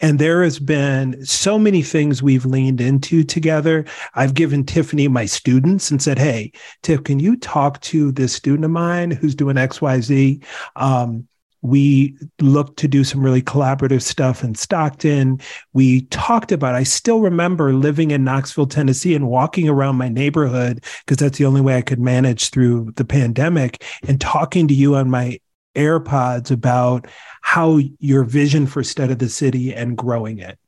And 0.00 0.18
there 0.18 0.42
has 0.42 0.58
been 0.58 1.24
so 1.24 1.58
many 1.58 1.82
things 1.82 2.22
we've 2.22 2.46
leaned 2.46 2.80
into 2.80 3.22
together. 3.22 3.84
I've 4.14 4.34
given 4.34 4.64
Tiffany 4.64 5.08
my 5.08 5.26
students 5.26 5.90
and 5.90 6.02
said, 6.02 6.18
Hey, 6.18 6.52
Tiff, 6.82 7.04
can 7.04 7.20
you 7.20 7.36
talk 7.36 7.80
to 7.82 8.12
this 8.12 8.32
student 8.32 8.64
of 8.64 8.70
mine 8.70 9.10
who's 9.10 9.34
doing 9.34 9.56
XYZ? 9.56 10.42
Um, 10.76 11.26
we 11.62 12.16
looked 12.40 12.78
to 12.78 12.88
do 12.88 13.04
some 13.04 13.22
really 13.22 13.42
collaborative 13.42 14.02
stuff 14.02 14.42
in 14.42 14.54
Stockton. 14.54 15.40
We 15.72 16.02
talked 16.06 16.52
about, 16.52 16.74
I 16.74 16.84
still 16.84 17.20
remember 17.20 17.74
living 17.74 18.12
in 18.12 18.24
Knoxville, 18.24 18.66
Tennessee 18.66 19.14
and 19.14 19.28
walking 19.28 19.68
around 19.68 19.96
my 19.96 20.08
neighborhood 20.08 20.82
because 21.04 21.18
that's 21.18 21.38
the 21.38 21.44
only 21.44 21.60
way 21.60 21.76
I 21.76 21.82
could 21.82 22.00
manage 22.00 22.50
through 22.50 22.92
the 22.96 23.04
pandemic 23.04 23.84
and 24.08 24.20
talking 24.20 24.68
to 24.68 24.74
you 24.74 24.96
on 24.96 25.10
my 25.10 25.38
AirPods 25.74 26.50
about 26.50 27.06
how 27.42 27.80
your 27.98 28.24
vision 28.24 28.66
for 28.66 28.82
Stead 28.82 29.10
of 29.10 29.18
the 29.18 29.28
City 29.28 29.74
and 29.74 29.96
growing 29.96 30.38
it. 30.38 30.58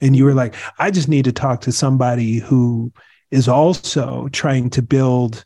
And 0.00 0.16
you 0.16 0.24
were 0.24 0.34
like, 0.34 0.54
I 0.78 0.90
just 0.90 1.08
need 1.08 1.24
to 1.26 1.32
talk 1.32 1.62
to 1.62 1.72
somebody 1.72 2.38
who 2.38 2.92
is 3.30 3.48
also 3.48 4.28
trying 4.28 4.70
to 4.70 4.82
build 4.82 5.44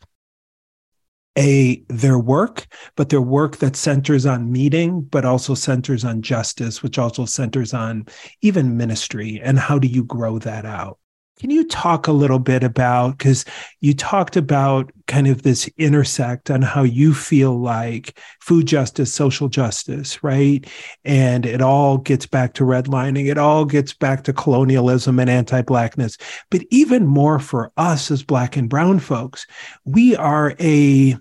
a 1.37 1.83
their 1.89 2.17
work 2.17 2.65
but 2.95 3.09
their 3.09 3.21
work 3.21 3.57
that 3.57 3.75
centers 3.75 4.25
on 4.25 4.51
meeting 4.51 5.01
but 5.01 5.25
also 5.25 5.53
centers 5.53 6.05
on 6.05 6.21
justice 6.21 6.81
which 6.81 6.97
also 6.97 7.25
centers 7.25 7.73
on 7.73 8.05
even 8.41 8.77
ministry 8.77 9.41
and 9.43 9.59
how 9.59 9.77
do 9.77 9.87
you 9.87 10.03
grow 10.05 10.39
that 10.39 10.65
out 10.65 10.97
can 11.39 11.49
you 11.49 11.67
talk 11.67 12.07
a 12.07 12.13
little 12.13 12.39
bit 12.39 12.63
about 12.63 13.17
because 13.17 13.43
you 13.81 13.93
talked 13.93 14.37
about 14.37 14.91
kind 15.07 15.27
of 15.27 15.41
this 15.41 15.69
intersect 15.77 16.49
on 16.49 16.61
how 16.61 16.83
you 16.83 17.13
feel 17.13 17.59
like 17.59 18.17
food 18.39 18.65
justice, 18.67 19.13
social 19.13 19.49
justice, 19.49 20.23
right? 20.23 20.65
And 21.03 21.45
it 21.45 21.61
all 21.61 21.97
gets 21.97 22.25
back 22.25 22.53
to 22.53 22.63
redlining, 22.63 23.29
it 23.29 23.37
all 23.37 23.65
gets 23.65 23.93
back 23.93 24.23
to 24.23 24.33
colonialism 24.33 25.19
and 25.19 25.29
anti 25.29 25.61
Blackness. 25.61 26.17
But 26.49 26.63
even 26.69 27.05
more 27.05 27.39
for 27.39 27.71
us 27.75 28.11
as 28.11 28.23
Black 28.23 28.55
and 28.55 28.69
Brown 28.69 28.99
folks, 28.99 29.45
we 29.83 30.15
are 30.15 30.55
a 30.59 31.17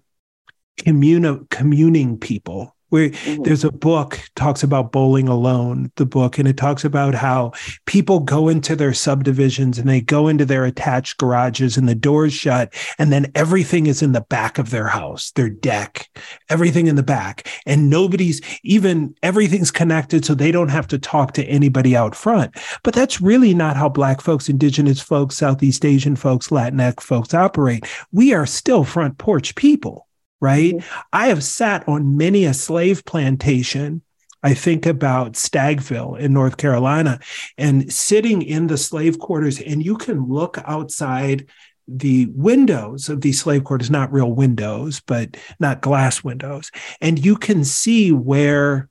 communi- 0.79 1.49
communing 1.51 2.19
people 2.19 2.74
where 2.91 3.11
mm-hmm. 3.11 3.43
there's 3.43 3.65
a 3.65 3.73
book 3.73 4.21
talks 4.37 4.63
about 4.63 4.93
bowling 4.93 5.29
alone 5.29 5.91
the 5.97 6.07
book 6.07 6.39
and 6.39 6.49
it 6.49 6.57
talks 6.57 6.85
about 6.85 7.15
how 7.15 7.53
people 7.87 8.21
go 8.21 8.49
into 8.49 8.77
their 8.77 8.95
subdivisions 8.95 9.79
and 9.79 9.89
they 9.89 10.01
go 10.01 10.29
into 10.29 10.45
their 10.45 10.65
attached 10.65 11.19
garages 11.19 11.77
and 11.77 11.89
the 11.89 11.95
doors 11.95 12.33
shut 12.33 12.73
and 12.99 13.13
then 13.13 13.31
everything 13.35 13.87
is 13.87 14.03
in 14.03 14.13
the 14.13 14.21
back 14.23 14.59
of 14.59 14.71
their 14.71 14.89
house 14.89 15.31
their 15.33 15.49
deck 15.49 16.09
everything 16.49 16.87
in 16.87 16.97
the 16.97 17.03
back. 17.03 17.49
And 17.67 17.91
nobody's 17.91 18.41
even 18.63 19.15
everything's 19.23 19.71
connected 19.71 20.25
so 20.25 20.35
they 20.35 20.53
don't 20.53 20.69
have 20.69 20.87
to 20.89 20.99
talk 20.99 21.33
to 21.33 21.45
anybody 21.45 21.97
out 21.97 22.15
front. 22.15 22.57
But 22.83 22.95
that's 22.95 23.21
really 23.21 23.55
not 23.55 23.77
how 23.77 23.89
black 23.89 24.21
folks 24.21 24.49
indigenous 24.49 25.01
folks 25.01 25.37
southeast 25.37 25.85
asian 25.85 26.17
folks 26.17 26.49
latinx 26.49 27.01
folks 27.01 27.35
operate. 27.35 27.87
We 28.13 28.33
are 28.35 28.47
still 28.47 28.85
front 28.85 29.19
porch 29.19 29.55
people 29.55 30.04
right? 30.45 30.75
Mm-hmm. 30.75 31.01
I 31.13 31.29
have 31.29 31.43
sat 31.43 31.89
on 31.89 32.19
many 32.19 32.45
a 32.45 32.53
slave 32.53 33.05
plantation. 33.07 34.03
I 34.43 34.53
think 34.53 34.85
about 34.85 35.33
Stagville 35.33 36.19
in 36.21 36.35
North 36.35 36.59
Carolina 36.59 37.19
and 37.57 37.91
sitting 37.91 38.43
in 38.43 38.67
the 38.67 38.77
slave 38.77 39.19
quarters, 39.19 39.59
and 39.59 39.83
you 39.83 39.97
can 39.97 40.29
look 40.29 40.59
outside 40.67 41.49
the 41.89 42.27
windows 42.35 43.09
of 43.09 43.23
these 43.23 43.41
slave 43.41 43.65
quarters, 43.65 43.91
not 43.91 44.13
real 44.13 44.33
windows, 44.33 45.01
but 45.07 45.39
not 45.61 45.81
glass 45.81 46.23
windows, 46.23 46.71
and 47.01 47.25
you 47.25 47.37
can 47.37 47.65
see 47.65 48.13
where 48.13 48.91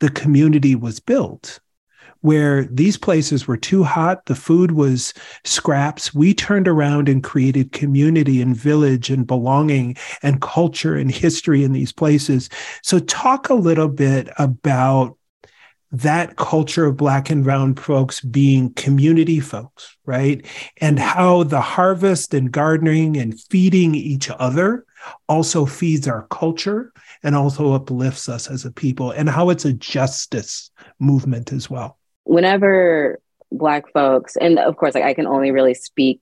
the 0.00 0.10
community 0.10 0.74
was 0.74 1.00
built. 1.00 1.60
Where 2.22 2.64
these 2.64 2.96
places 2.96 3.46
were 3.46 3.56
too 3.56 3.84
hot, 3.84 4.26
the 4.26 4.34
food 4.34 4.72
was 4.72 5.12
scraps. 5.44 6.14
We 6.14 6.32
turned 6.34 6.66
around 6.66 7.08
and 7.08 7.22
created 7.22 7.72
community 7.72 8.40
and 8.40 8.56
village 8.56 9.10
and 9.10 9.26
belonging 9.26 9.96
and 10.22 10.40
culture 10.40 10.96
and 10.96 11.10
history 11.10 11.62
in 11.62 11.72
these 11.72 11.92
places. 11.92 12.48
So, 12.82 12.98
talk 12.98 13.48
a 13.48 13.54
little 13.54 13.88
bit 13.88 14.28
about 14.38 15.18
that 15.92 16.36
culture 16.36 16.86
of 16.86 16.96
black 16.96 17.28
and 17.28 17.44
brown 17.44 17.74
folks 17.74 18.20
being 18.20 18.72
community 18.74 19.40
folks, 19.40 19.96
right? 20.06 20.44
And 20.80 20.98
how 20.98 21.42
the 21.42 21.60
harvest 21.60 22.32
and 22.32 22.50
gardening 22.50 23.18
and 23.18 23.38
feeding 23.38 23.94
each 23.94 24.30
other 24.30 24.86
also 25.28 25.66
feeds 25.66 26.08
our 26.08 26.26
culture 26.28 26.92
and 27.22 27.36
also 27.36 27.72
uplifts 27.72 28.28
us 28.28 28.48
as 28.48 28.64
a 28.64 28.72
people, 28.72 29.10
and 29.10 29.28
how 29.28 29.50
it's 29.50 29.64
a 29.64 29.72
justice 29.72 30.70
movement 30.98 31.52
as 31.52 31.68
well. 31.68 31.98
Whenever 32.24 33.20
black 33.50 33.92
folks, 33.92 34.36
and 34.36 34.58
of 34.58 34.76
course, 34.76 34.94
like 34.94 35.04
I 35.04 35.14
can 35.14 35.26
only 35.26 35.50
really 35.50 35.74
speak 35.74 36.20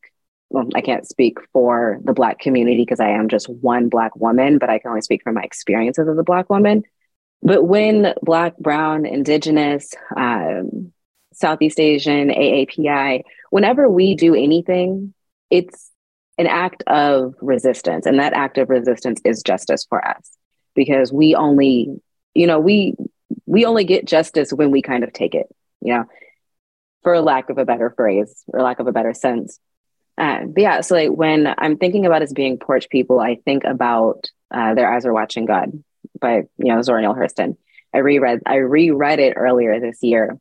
well, 0.51 0.69
I 0.75 0.81
can't 0.81 1.07
speak 1.07 1.39
for 1.53 2.01
the 2.03 2.13
Black 2.13 2.41
community 2.41 2.83
because 2.83 2.99
I 2.99 3.11
am 3.11 3.29
just 3.29 3.49
one 3.49 3.89
Black 3.89 4.17
woman, 4.17 4.59
but 4.59 4.69
I 4.69 4.81
can 4.81 4.89
only 4.89 5.01
speak 5.01 5.23
from 5.23 5.37
my 5.37 5.43
experiences 5.43 6.09
as 6.09 6.19
a 6.19 6.25
Black 6.25 6.51
woman. 6.51 6.83
But 7.41 7.63
when 7.63 8.15
Black, 8.23 8.59
Brown, 8.59 9.07
Indigenous, 9.07 9.95
um, 10.17 10.93
Southeast 11.33 11.79
Asian, 11.79 12.29
AAPI, 12.29 13.23
whenever 13.51 13.89
we 13.89 14.17
do 14.17 14.35
anything, 14.35 15.15
it's 15.51 15.91
an 16.37 16.49
act 16.49 16.83
of 16.89 17.35
resistance. 17.41 18.05
And 18.05 18.19
that 18.19 18.33
act 18.33 18.59
of 18.59 18.69
resistance 18.69 19.21
is 19.25 19.43
justice 19.43 19.87
for 19.89 20.07
us 20.07 20.31
because 20.75 21.13
we 21.13 21.37
only, 21.37 22.01
you 22.35 22.47
know, 22.47 22.59
we 22.59 22.95
we 23.47 23.65
only 23.65 23.85
get 23.85 24.05
justice 24.05 24.53
when 24.53 24.71
we 24.71 24.83
kind 24.83 25.05
of 25.05 25.13
take 25.13 25.35
it, 25.35 25.47
you 25.81 25.95
know, 25.95 26.05
for 27.03 27.21
lack 27.21 27.51
of 27.51 27.59
a 27.59 27.65
better 27.65 27.91
phrase 27.91 28.45
or 28.49 28.63
lack 28.63 28.79
of 28.79 28.87
a 28.87 28.93
better 28.93 29.15
sense. 29.15 29.59
Uh, 30.19 30.45
but 30.45 30.61
yeah, 30.61 30.81
so 30.83 30.95
like 30.95 31.11
when 31.11 31.53
I'm 31.57 31.79
thinking 31.79 32.05
about 32.05 32.23
us 32.23 32.33
being 32.33 32.59
porch 32.59 32.89
people, 32.91 33.21
I 33.21 33.37
think 33.37 33.65
about 33.65 34.31
uh, 34.51 34.75
Their 34.75 34.93
Eyes 34.93 35.07
Are 35.07 35.13
Watching 35.13 35.47
God 35.47 35.83
by 36.21 36.43
you 36.59 36.75
know 36.75 36.83
Zora 36.83 37.01
Neale 37.01 37.15
Hurston. 37.15 37.57
I 37.95 37.99
reread 37.99 38.41
I 38.47 38.57
reread 38.57 39.19
it 39.19 39.35
earlier 39.37 39.81
this 39.81 40.03
year, 40.03 40.39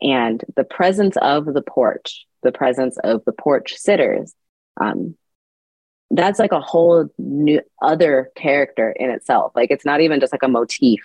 and 0.00 0.42
the 0.56 0.64
presence 0.64 1.16
of 1.18 1.44
the 1.44 1.62
porch, 1.62 2.26
the 2.42 2.52
presence 2.52 2.96
of 3.04 3.24
the 3.26 3.32
porch 3.32 3.74
sitters, 3.74 4.34
um, 4.80 5.16
that's 6.10 6.38
like 6.38 6.52
a 6.52 6.60
whole 6.60 7.08
new 7.18 7.60
other 7.82 8.30
character 8.34 8.90
in 8.90 9.10
itself. 9.10 9.52
Like 9.54 9.70
it's 9.70 9.84
not 9.84 10.00
even 10.00 10.20
just 10.20 10.32
like 10.32 10.42
a 10.42 10.48
motif 10.48 11.00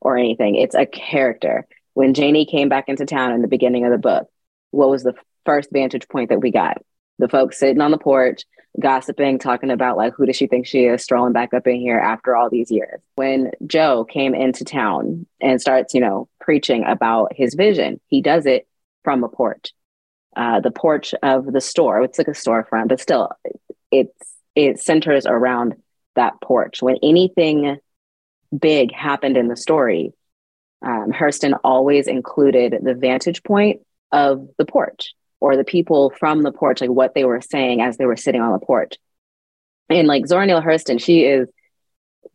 or 0.00 0.18
anything; 0.18 0.56
it's 0.56 0.74
a 0.74 0.86
character. 0.86 1.66
When 1.98 2.14
Janie 2.14 2.46
came 2.46 2.68
back 2.68 2.88
into 2.88 3.04
town 3.06 3.32
in 3.32 3.42
the 3.42 3.48
beginning 3.48 3.84
of 3.84 3.90
the 3.90 3.98
book, 3.98 4.28
what 4.70 4.88
was 4.88 5.02
the 5.02 5.14
first 5.44 5.68
vantage 5.72 6.06
point 6.06 6.28
that 6.28 6.40
we 6.40 6.52
got? 6.52 6.80
The 7.18 7.28
folks 7.28 7.58
sitting 7.58 7.80
on 7.80 7.90
the 7.90 7.98
porch 7.98 8.44
gossiping, 8.78 9.40
talking 9.40 9.72
about 9.72 9.96
like 9.96 10.12
who 10.16 10.24
does 10.24 10.36
she 10.36 10.46
think 10.46 10.64
she 10.64 10.84
is, 10.84 11.02
strolling 11.02 11.32
back 11.32 11.52
up 11.52 11.66
in 11.66 11.80
here 11.80 11.98
after 11.98 12.36
all 12.36 12.50
these 12.50 12.70
years. 12.70 13.00
When 13.16 13.50
Joe 13.66 14.04
came 14.04 14.32
into 14.36 14.64
town 14.64 15.26
and 15.40 15.60
starts, 15.60 15.92
you 15.92 16.00
know, 16.00 16.28
preaching 16.40 16.84
about 16.84 17.32
his 17.34 17.54
vision, 17.54 18.00
he 18.06 18.22
does 18.22 18.46
it 18.46 18.68
from 19.02 19.24
a 19.24 19.28
porch. 19.28 19.72
Uh, 20.36 20.60
the 20.60 20.70
porch 20.70 21.16
of 21.24 21.52
the 21.52 21.60
store. 21.60 22.02
It's 22.02 22.16
like 22.16 22.28
a 22.28 22.30
storefront, 22.30 22.90
but 22.90 23.00
still, 23.00 23.32
it's 23.90 24.36
it 24.54 24.78
centers 24.78 25.26
around 25.26 25.74
that 26.14 26.40
porch. 26.40 26.80
When 26.80 26.98
anything 27.02 27.78
big 28.56 28.92
happened 28.92 29.36
in 29.36 29.48
the 29.48 29.56
story, 29.56 30.12
um, 30.82 31.12
Hurston 31.12 31.58
always 31.64 32.06
included 32.06 32.76
the 32.82 32.94
vantage 32.94 33.42
point 33.42 33.80
of 34.12 34.48
the 34.58 34.64
porch 34.64 35.14
or 35.40 35.56
the 35.56 35.64
people 35.64 36.10
from 36.10 36.42
the 36.42 36.52
porch, 36.52 36.80
like 36.80 36.90
what 36.90 37.14
they 37.14 37.24
were 37.24 37.40
saying 37.40 37.80
as 37.80 37.96
they 37.96 38.06
were 38.06 38.16
sitting 38.16 38.40
on 38.40 38.52
the 38.52 38.64
porch. 38.64 38.96
And 39.88 40.06
like 40.06 40.26
Zora 40.26 40.46
Neale 40.46 40.62
Hurston, 40.62 41.00
she 41.00 41.24
is 41.24 41.48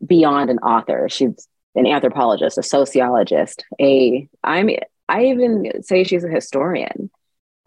beyond 0.06 0.50
an 0.50 0.60
author. 0.60 1.08
She's 1.10 1.48
an 1.76 1.88
anthropologist, 1.88 2.58
a 2.58 2.64
sociologist, 2.64 3.64
a 3.79 4.27
I'm 4.44 4.70
I 5.10 5.25
even 5.25 5.84
say 5.84 6.03
she's 6.03 6.24
a 6.24 6.29
historian. 6.29 7.10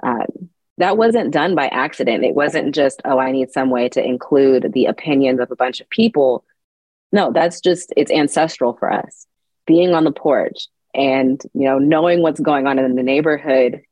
Um, 0.02 0.50
that 0.78 0.96
wasn't 0.96 1.32
done 1.32 1.54
by 1.54 1.68
accident. 1.68 2.24
It 2.24 2.34
wasn't 2.34 2.74
just, 2.74 3.00
oh, 3.04 3.18
I 3.18 3.32
need 3.32 3.50
some 3.50 3.70
way 3.70 3.88
to 3.90 4.04
include 4.04 4.72
the 4.72 4.86
opinions 4.86 5.40
of 5.40 5.50
a 5.50 5.56
bunch 5.56 5.80
of 5.80 5.88
people. 5.88 6.44
No, 7.12 7.32
that's 7.32 7.60
just 7.60 7.92
it's 7.96 8.10
ancestral 8.10 8.74
for 8.74 8.92
us. 8.92 9.26
Being 9.66 9.94
on 9.94 10.04
the 10.04 10.12
porch 10.12 10.68
and 10.94 11.40
you 11.54 11.64
know 11.64 11.78
knowing 11.78 12.22
what's 12.22 12.40
going 12.40 12.66
on 12.66 12.78
in 12.78 12.94
the 12.94 13.02
neighborhood 13.02 13.82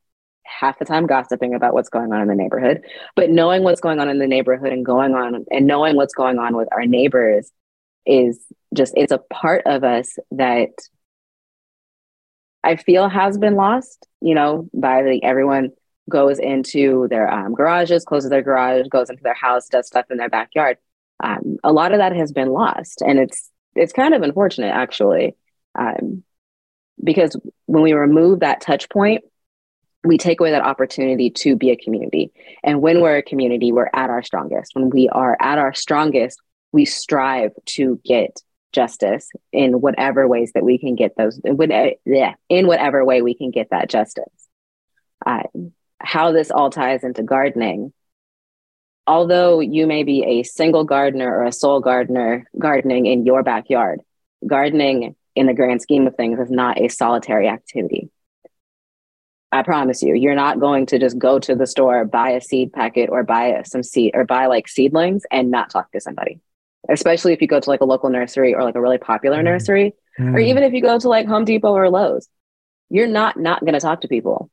half 0.44 0.78
the 0.78 0.84
time 0.84 1.06
gossiping 1.06 1.54
about 1.54 1.74
what's 1.74 1.88
going 1.88 2.12
on 2.12 2.20
in 2.20 2.28
the 2.28 2.34
neighborhood, 2.34 2.82
but 3.16 3.30
knowing 3.30 3.62
what's 3.62 3.80
going 3.80 3.98
on 3.98 4.08
in 4.08 4.18
the 4.18 4.26
neighborhood 4.26 4.72
and 4.72 4.84
going 4.84 5.14
on 5.14 5.44
and 5.50 5.66
knowing 5.66 5.96
what's 5.96 6.14
going 6.14 6.38
on 6.38 6.56
with 6.56 6.68
our 6.72 6.86
neighbors 6.86 7.50
is 8.06 8.44
just 8.74 8.92
it's 8.96 9.12
a 9.12 9.18
part 9.18 9.62
of 9.66 9.84
us 9.84 10.18
that 10.32 10.70
I 12.62 12.76
feel 12.76 13.08
has 13.08 13.36
been 13.38 13.56
lost, 13.56 14.06
you 14.20 14.34
know, 14.34 14.68
by 14.72 15.02
the 15.02 15.22
everyone 15.22 15.70
goes 16.10 16.38
into 16.38 17.06
their 17.08 17.30
um, 17.30 17.54
garages, 17.54 18.04
closes 18.04 18.30
their 18.30 18.42
garage, 18.42 18.86
goes 18.88 19.10
into 19.10 19.22
their 19.22 19.34
house, 19.34 19.68
does 19.68 19.86
stuff 19.86 20.06
in 20.10 20.18
their 20.18 20.28
backyard. 20.28 20.78
Um, 21.22 21.56
a 21.62 21.72
lot 21.72 21.92
of 21.92 21.98
that 21.98 22.14
has 22.14 22.32
been 22.32 22.48
lost, 22.48 23.02
and 23.02 23.18
it's 23.18 23.50
it's 23.74 23.92
kind 23.92 24.14
of 24.14 24.22
unfortunate 24.22 24.72
actually, 24.72 25.36
um, 25.74 26.22
because 27.02 27.36
when 27.66 27.82
we 27.82 27.92
remove 27.92 28.40
that 28.40 28.60
touch 28.60 28.88
point, 28.88 29.24
we 30.04 30.18
take 30.18 30.40
away 30.40 30.50
that 30.50 30.62
opportunity 30.62 31.30
to 31.30 31.56
be 31.56 31.70
a 31.70 31.76
community. 31.76 32.30
And 32.62 32.82
when 32.82 33.00
we're 33.00 33.16
a 33.16 33.22
community, 33.22 33.72
we're 33.72 33.90
at 33.92 34.10
our 34.10 34.22
strongest. 34.22 34.72
When 34.74 34.90
we 34.90 35.08
are 35.08 35.36
at 35.40 35.58
our 35.58 35.72
strongest, 35.72 36.38
we 36.72 36.84
strive 36.84 37.52
to 37.66 38.00
get 38.04 38.38
justice 38.72 39.30
in 39.52 39.80
whatever 39.80 40.28
ways 40.28 40.52
that 40.54 40.64
we 40.64 40.78
can 40.78 40.94
get 40.94 41.16
those, 41.16 41.40
in 41.44 42.66
whatever 42.66 43.04
way 43.04 43.22
we 43.22 43.34
can 43.34 43.50
get 43.50 43.68
that 43.70 43.88
justice. 43.88 44.24
Uh, 45.24 45.44
how 46.00 46.32
this 46.32 46.50
all 46.50 46.70
ties 46.70 47.02
into 47.02 47.22
gardening. 47.22 47.92
Although 49.06 49.60
you 49.60 49.86
may 49.86 50.02
be 50.02 50.24
a 50.24 50.42
single 50.42 50.84
gardener 50.84 51.30
or 51.34 51.44
a 51.44 51.52
sole 51.52 51.80
gardener 51.80 52.46
gardening 52.58 53.06
in 53.06 53.24
your 53.24 53.42
backyard, 53.42 54.00
gardening 54.46 55.14
in 55.34 55.46
the 55.46 55.54
grand 55.54 55.82
scheme 55.82 56.06
of 56.06 56.14
things 56.14 56.38
is 56.38 56.50
not 56.50 56.80
a 56.80 56.88
solitary 56.88 57.48
activity 57.48 58.10
I 59.54 59.62
promise 59.62 60.02
you, 60.02 60.14
you're 60.14 60.34
not 60.34 60.58
going 60.58 60.86
to 60.86 60.98
just 60.98 61.16
go 61.16 61.38
to 61.38 61.54
the 61.54 61.66
store, 61.66 62.04
buy 62.04 62.30
a 62.30 62.40
seed 62.40 62.72
packet 62.72 63.08
or 63.08 63.22
buy 63.22 63.62
some 63.64 63.84
seed 63.84 64.10
or 64.14 64.24
buy 64.24 64.46
like 64.46 64.66
seedlings 64.66 65.22
and 65.30 65.52
not 65.52 65.70
talk 65.70 65.92
to 65.92 66.00
somebody. 66.00 66.40
Especially 66.88 67.32
if 67.32 67.40
you 67.40 67.46
go 67.46 67.60
to 67.60 67.70
like 67.70 67.80
a 67.80 67.84
local 67.84 68.10
nursery 68.10 68.52
or 68.52 68.64
like 68.64 68.74
a 68.74 68.80
really 68.80 68.98
popular 68.98 69.38
mm. 69.38 69.44
nursery, 69.44 69.94
mm. 70.18 70.34
or 70.34 70.40
even 70.40 70.64
if 70.64 70.72
you 70.72 70.82
go 70.82 70.98
to 70.98 71.08
like 71.08 71.28
Home 71.28 71.44
Depot 71.44 71.72
or 71.72 71.88
Lowe's, 71.88 72.28
you're 72.90 73.06
not 73.06 73.38
not 73.38 73.60
going 73.60 73.74
to 73.74 73.80
talk 73.80 74.00
to 74.00 74.08
people. 74.08 74.50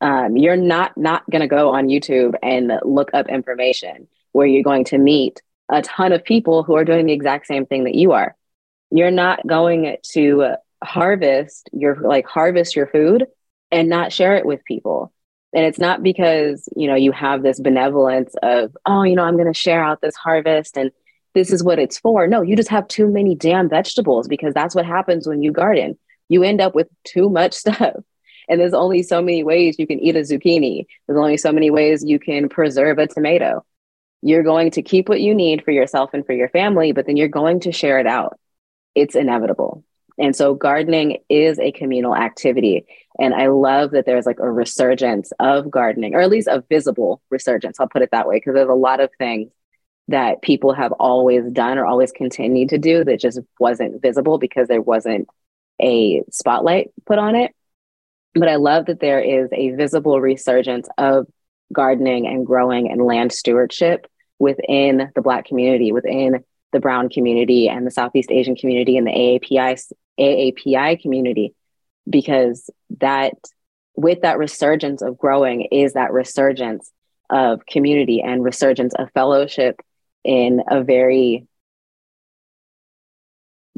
Um, 0.00 0.36
you're 0.36 0.56
not 0.56 0.96
not 0.96 1.28
going 1.30 1.42
to 1.42 1.46
go 1.46 1.70
on 1.70 1.86
YouTube 1.86 2.34
and 2.42 2.72
look 2.84 3.10
up 3.14 3.28
information 3.28 4.08
where 4.32 4.46
you're 4.46 4.64
going 4.64 4.84
to 4.86 4.98
meet 4.98 5.40
a 5.70 5.80
ton 5.82 6.12
of 6.12 6.24
people 6.24 6.64
who 6.64 6.74
are 6.74 6.84
doing 6.84 7.06
the 7.06 7.12
exact 7.12 7.46
same 7.46 7.66
thing 7.66 7.84
that 7.84 7.94
you 7.94 8.12
are. 8.12 8.34
You're 8.90 9.10
not 9.10 9.46
going 9.46 9.96
to 10.12 10.42
uh, 10.42 10.56
harvest 10.82 11.68
your 11.72 11.96
like 11.96 12.26
harvest 12.26 12.76
your 12.76 12.86
food 12.86 13.26
and 13.70 13.88
not 13.88 14.12
share 14.12 14.36
it 14.36 14.46
with 14.46 14.64
people. 14.64 15.12
And 15.52 15.64
it's 15.64 15.78
not 15.78 16.02
because, 16.02 16.68
you 16.76 16.86
know, 16.86 16.94
you 16.94 17.12
have 17.12 17.42
this 17.42 17.58
benevolence 17.58 18.34
of, 18.42 18.76
oh, 18.84 19.04
you 19.04 19.16
know, 19.16 19.24
I'm 19.24 19.36
going 19.36 19.52
to 19.52 19.58
share 19.58 19.82
out 19.82 20.00
this 20.00 20.16
harvest 20.16 20.76
and 20.76 20.90
this 21.34 21.52
is 21.52 21.62
what 21.62 21.78
it's 21.78 21.98
for. 21.98 22.26
No, 22.26 22.42
you 22.42 22.56
just 22.56 22.68
have 22.68 22.88
too 22.88 23.06
many 23.08 23.34
damn 23.34 23.68
vegetables 23.68 24.28
because 24.28 24.54
that's 24.54 24.74
what 24.74 24.86
happens 24.86 25.26
when 25.26 25.42
you 25.42 25.52
garden. 25.52 25.98
You 26.28 26.42
end 26.42 26.60
up 26.60 26.74
with 26.74 26.88
too 27.04 27.28
much 27.28 27.52
stuff. 27.54 27.94
And 28.48 28.60
there's 28.60 28.74
only 28.74 29.02
so 29.02 29.20
many 29.20 29.42
ways 29.42 29.76
you 29.78 29.86
can 29.86 29.98
eat 29.98 30.16
a 30.16 30.20
zucchini. 30.20 30.86
There's 31.06 31.18
only 31.18 31.36
so 31.36 31.52
many 31.52 31.70
ways 31.70 32.04
you 32.04 32.18
can 32.18 32.48
preserve 32.48 32.98
a 32.98 33.06
tomato. 33.06 33.64
You're 34.22 34.44
going 34.44 34.70
to 34.72 34.82
keep 34.82 35.08
what 35.08 35.20
you 35.20 35.34
need 35.34 35.64
for 35.64 35.72
yourself 35.72 36.10
and 36.12 36.24
for 36.24 36.32
your 36.32 36.48
family, 36.48 36.92
but 36.92 37.06
then 37.06 37.16
you're 37.16 37.28
going 37.28 37.60
to 37.60 37.72
share 37.72 37.98
it 37.98 38.06
out. 38.06 38.38
It's 38.96 39.14
inevitable. 39.14 39.84
And 40.18 40.34
so 40.34 40.54
gardening 40.54 41.18
is 41.28 41.60
a 41.60 41.70
communal 41.70 42.16
activity. 42.16 42.86
And 43.20 43.34
I 43.34 43.48
love 43.48 43.90
that 43.90 44.06
there's 44.06 44.26
like 44.26 44.40
a 44.40 44.50
resurgence 44.50 45.30
of 45.38 45.70
gardening, 45.70 46.14
or 46.14 46.20
at 46.20 46.30
least 46.30 46.48
a 46.48 46.64
visible 46.68 47.20
resurgence. 47.30 47.78
I'll 47.78 47.88
put 47.88 48.02
it 48.02 48.10
that 48.12 48.26
way, 48.26 48.36
because 48.36 48.54
there's 48.54 48.68
a 48.68 48.74
lot 48.74 49.00
of 49.00 49.10
things 49.18 49.52
that 50.08 50.40
people 50.40 50.72
have 50.72 50.92
always 50.92 51.44
done 51.50 51.78
or 51.78 51.84
always 51.84 52.12
continued 52.12 52.70
to 52.70 52.78
do 52.78 53.04
that 53.04 53.20
just 53.20 53.40
wasn't 53.60 54.00
visible 54.00 54.38
because 54.38 54.68
there 54.68 54.80
wasn't 54.80 55.28
a 55.82 56.22
spotlight 56.30 56.90
put 57.04 57.18
on 57.18 57.36
it. 57.36 57.54
But 58.34 58.48
I 58.48 58.56
love 58.56 58.86
that 58.86 59.00
there 59.00 59.20
is 59.20 59.48
a 59.52 59.70
visible 59.70 60.20
resurgence 60.20 60.88
of 60.96 61.26
gardening 61.72 62.26
and 62.26 62.46
growing 62.46 62.90
and 62.90 63.02
land 63.02 63.32
stewardship 63.32 64.06
within 64.38 65.10
the 65.14 65.22
Black 65.22 65.46
community, 65.46 65.92
within 65.92 66.44
the 66.76 66.80
Brown 66.80 67.08
community 67.08 67.70
and 67.70 67.86
the 67.86 67.90
Southeast 67.90 68.30
Asian 68.30 68.54
community 68.54 68.98
and 68.98 69.06
the 69.06 69.10
AAPI 69.10 69.92
AAPI 70.20 71.00
community 71.00 71.54
because 72.08 72.68
that 73.00 73.32
with 73.94 74.20
that 74.20 74.36
resurgence 74.36 75.00
of 75.00 75.16
growing 75.16 75.62
is 75.72 75.94
that 75.94 76.12
resurgence 76.12 76.92
of 77.30 77.64
community 77.64 78.20
and 78.20 78.44
resurgence 78.44 78.92
of 78.94 79.10
fellowship 79.12 79.80
in 80.22 80.62
a 80.70 80.82
very 80.82 81.46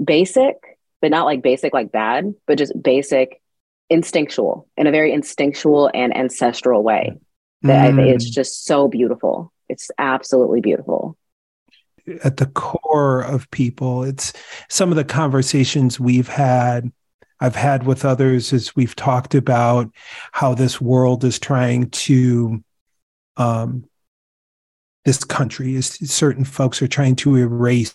basic, 0.02 0.56
but 1.00 1.12
not 1.12 1.24
like 1.24 1.40
basic 1.40 1.72
like 1.72 1.92
bad, 1.92 2.34
but 2.48 2.58
just 2.58 2.72
basic 2.82 3.40
instinctual 3.88 4.68
in 4.76 4.88
a 4.88 4.90
very 4.90 5.12
instinctual 5.12 5.88
and 5.94 6.16
ancestral 6.16 6.82
way. 6.82 7.12
That 7.62 7.92
mm. 7.92 8.12
it's 8.12 8.28
just 8.28 8.64
so 8.64 8.88
beautiful. 8.88 9.52
It's 9.68 9.88
absolutely 9.98 10.62
beautiful. 10.62 11.16
At 12.24 12.38
the 12.38 12.46
core 12.46 13.20
of 13.20 13.50
people, 13.50 14.02
it's 14.02 14.32
some 14.68 14.90
of 14.90 14.96
the 14.96 15.04
conversations 15.04 16.00
we've 16.00 16.28
had 16.28 16.90
I've 17.40 17.56
had 17.56 17.86
with 17.86 18.04
others 18.04 18.52
as 18.52 18.74
we've 18.74 18.96
talked 18.96 19.34
about 19.34 19.90
how 20.32 20.54
this 20.54 20.80
world 20.80 21.24
is 21.24 21.38
trying 21.38 21.90
to, 21.90 22.62
um, 23.36 23.84
this 25.04 25.22
country 25.22 25.74
is 25.74 25.86
certain 25.86 26.44
folks 26.44 26.82
are 26.82 26.88
trying 26.88 27.16
to 27.16 27.36
erase 27.36 27.94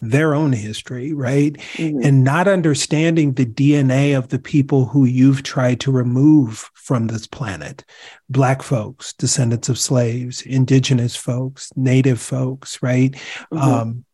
their 0.00 0.34
own 0.34 0.52
history, 0.52 1.12
right? 1.12 1.54
Mm-hmm. 1.74 2.02
And 2.02 2.24
not 2.24 2.48
understanding 2.48 3.34
the 3.34 3.46
DNA 3.46 4.16
of 4.16 4.28
the 4.28 4.38
people 4.38 4.86
who 4.86 5.04
you've 5.04 5.42
tried 5.42 5.80
to 5.80 5.92
remove 5.92 6.70
from 6.74 7.06
this 7.06 7.26
planet 7.26 7.84
Black 8.28 8.62
folks, 8.62 9.12
descendants 9.12 9.68
of 9.68 9.78
slaves, 9.78 10.42
Indigenous 10.42 11.16
folks, 11.16 11.70
Native 11.76 12.20
folks, 12.20 12.82
right? 12.82 13.12
Mm-hmm. 13.52 13.58
Um, 13.58 14.04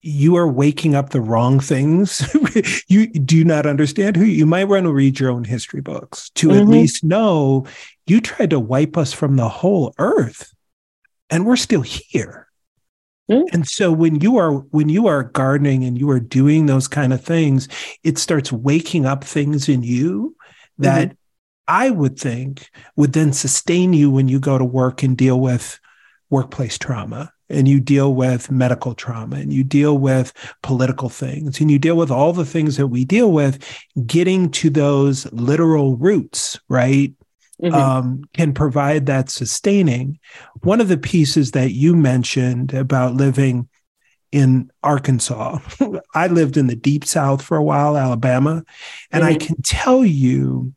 you 0.00 0.36
are 0.36 0.48
waking 0.48 0.94
up 0.94 1.10
the 1.10 1.20
wrong 1.20 1.60
things. 1.60 2.34
you 2.88 3.08
do 3.08 3.44
not 3.44 3.66
understand 3.66 4.16
who 4.16 4.24
you 4.24 4.46
might 4.46 4.64
want 4.64 4.84
to 4.84 4.92
read 4.92 5.18
your 5.18 5.30
own 5.30 5.44
history 5.44 5.80
books 5.80 6.30
to 6.30 6.48
mm-hmm. 6.48 6.60
at 6.60 6.68
least 6.68 7.04
know 7.04 7.66
you 8.06 8.20
tried 8.20 8.50
to 8.50 8.60
wipe 8.60 8.96
us 8.96 9.12
from 9.12 9.36
the 9.36 9.48
whole 9.48 9.94
earth 9.98 10.54
and 11.30 11.46
we're 11.46 11.56
still 11.56 11.82
here. 11.82 12.47
Mm-hmm. 13.30 13.54
And 13.54 13.68
so 13.68 13.92
when 13.92 14.20
you 14.20 14.38
are 14.38 14.52
when 14.52 14.88
you 14.88 15.06
are 15.06 15.24
gardening 15.24 15.84
and 15.84 15.98
you 15.98 16.08
are 16.10 16.20
doing 16.20 16.66
those 16.66 16.88
kind 16.88 17.12
of 17.12 17.22
things, 17.22 17.68
it 18.02 18.18
starts 18.18 18.50
waking 18.52 19.04
up 19.06 19.22
things 19.22 19.68
in 19.68 19.82
you 19.82 20.34
that 20.78 21.08
mm-hmm. 21.08 21.14
I 21.68 21.90
would 21.90 22.18
think 22.18 22.70
would 22.96 23.12
then 23.12 23.32
sustain 23.32 23.92
you 23.92 24.10
when 24.10 24.28
you 24.28 24.40
go 24.40 24.56
to 24.56 24.64
work 24.64 25.02
and 25.02 25.16
deal 25.16 25.40
with 25.40 25.78
workplace 26.30 26.78
trauma 26.78 27.32
and 27.50 27.68
you 27.68 27.80
deal 27.80 28.14
with 28.14 28.50
medical 28.50 28.94
trauma 28.94 29.36
and 29.36 29.52
you 29.52 29.64
deal 29.64 29.98
with 29.98 30.32
political 30.62 31.08
things 31.08 31.60
and 31.60 31.70
you 31.70 31.78
deal 31.78 31.96
with 31.96 32.10
all 32.10 32.32
the 32.32 32.44
things 32.44 32.76
that 32.76 32.88
we 32.88 33.04
deal 33.04 33.32
with, 33.32 33.58
getting 34.06 34.50
to 34.50 34.70
those 34.70 35.30
literal 35.32 35.96
roots, 35.96 36.58
right? 36.68 37.14
Mm-hmm. 37.62 37.74
Um, 37.74 38.22
can 38.34 38.54
provide 38.54 39.06
that 39.06 39.30
sustaining. 39.30 40.20
One 40.62 40.80
of 40.80 40.86
the 40.86 40.96
pieces 40.96 41.50
that 41.52 41.72
you 41.72 41.96
mentioned 41.96 42.72
about 42.72 43.14
living 43.14 43.68
in 44.30 44.70
Arkansas, 44.84 45.58
I 46.14 46.28
lived 46.28 46.56
in 46.56 46.68
the 46.68 46.76
deep 46.76 47.04
South 47.04 47.42
for 47.42 47.56
a 47.56 47.62
while, 47.62 47.96
Alabama, 47.96 48.62
and 49.10 49.24
mm-hmm. 49.24 49.34
I 49.34 49.38
can 49.38 49.60
tell 49.62 50.04
you 50.04 50.72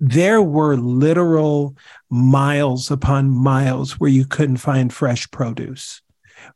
there 0.00 0.42
were 0.42 0.76
literal 0.76 1.76
miles 2.10 2.90
upon 2.90 3.30
miles 3.30 3.98
where 3.98 4.10
you 4.10 4.24
couldn't 4.24 4.58
find 4.58 4.92
fresh 4.92 5.28
produce, 5.30 6.02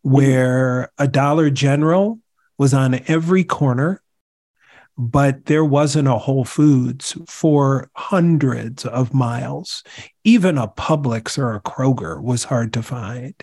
where 0.02 0.92
a 0.98 1.08
Dollar 1.08 1.50
General 1.50 2.18
was 2.58 2.72
on 2.72 3.00
every 3.08 3.42
corner, 3.42 4.01
but 4.98 5.46
there 5.46 5.64
wasn't 5.64 6.08
a 6.08 6.18
Whole 6.18 6.44
Foods 6.44 7.16
for 7.26 7.90
hundreds 7.96 8.84
of 8.84 9.14
miles. 9.14 9.82
Even 10.24 10.58
a 10.58 10.68
Publix 10.68 11.38
or 11.38 11.54
a 11.54 11.60
Kroger 11.60 12.22
was 12.22 12.44
hard 12.44 12.72
to 12.74 12.82
find 12.82 13.34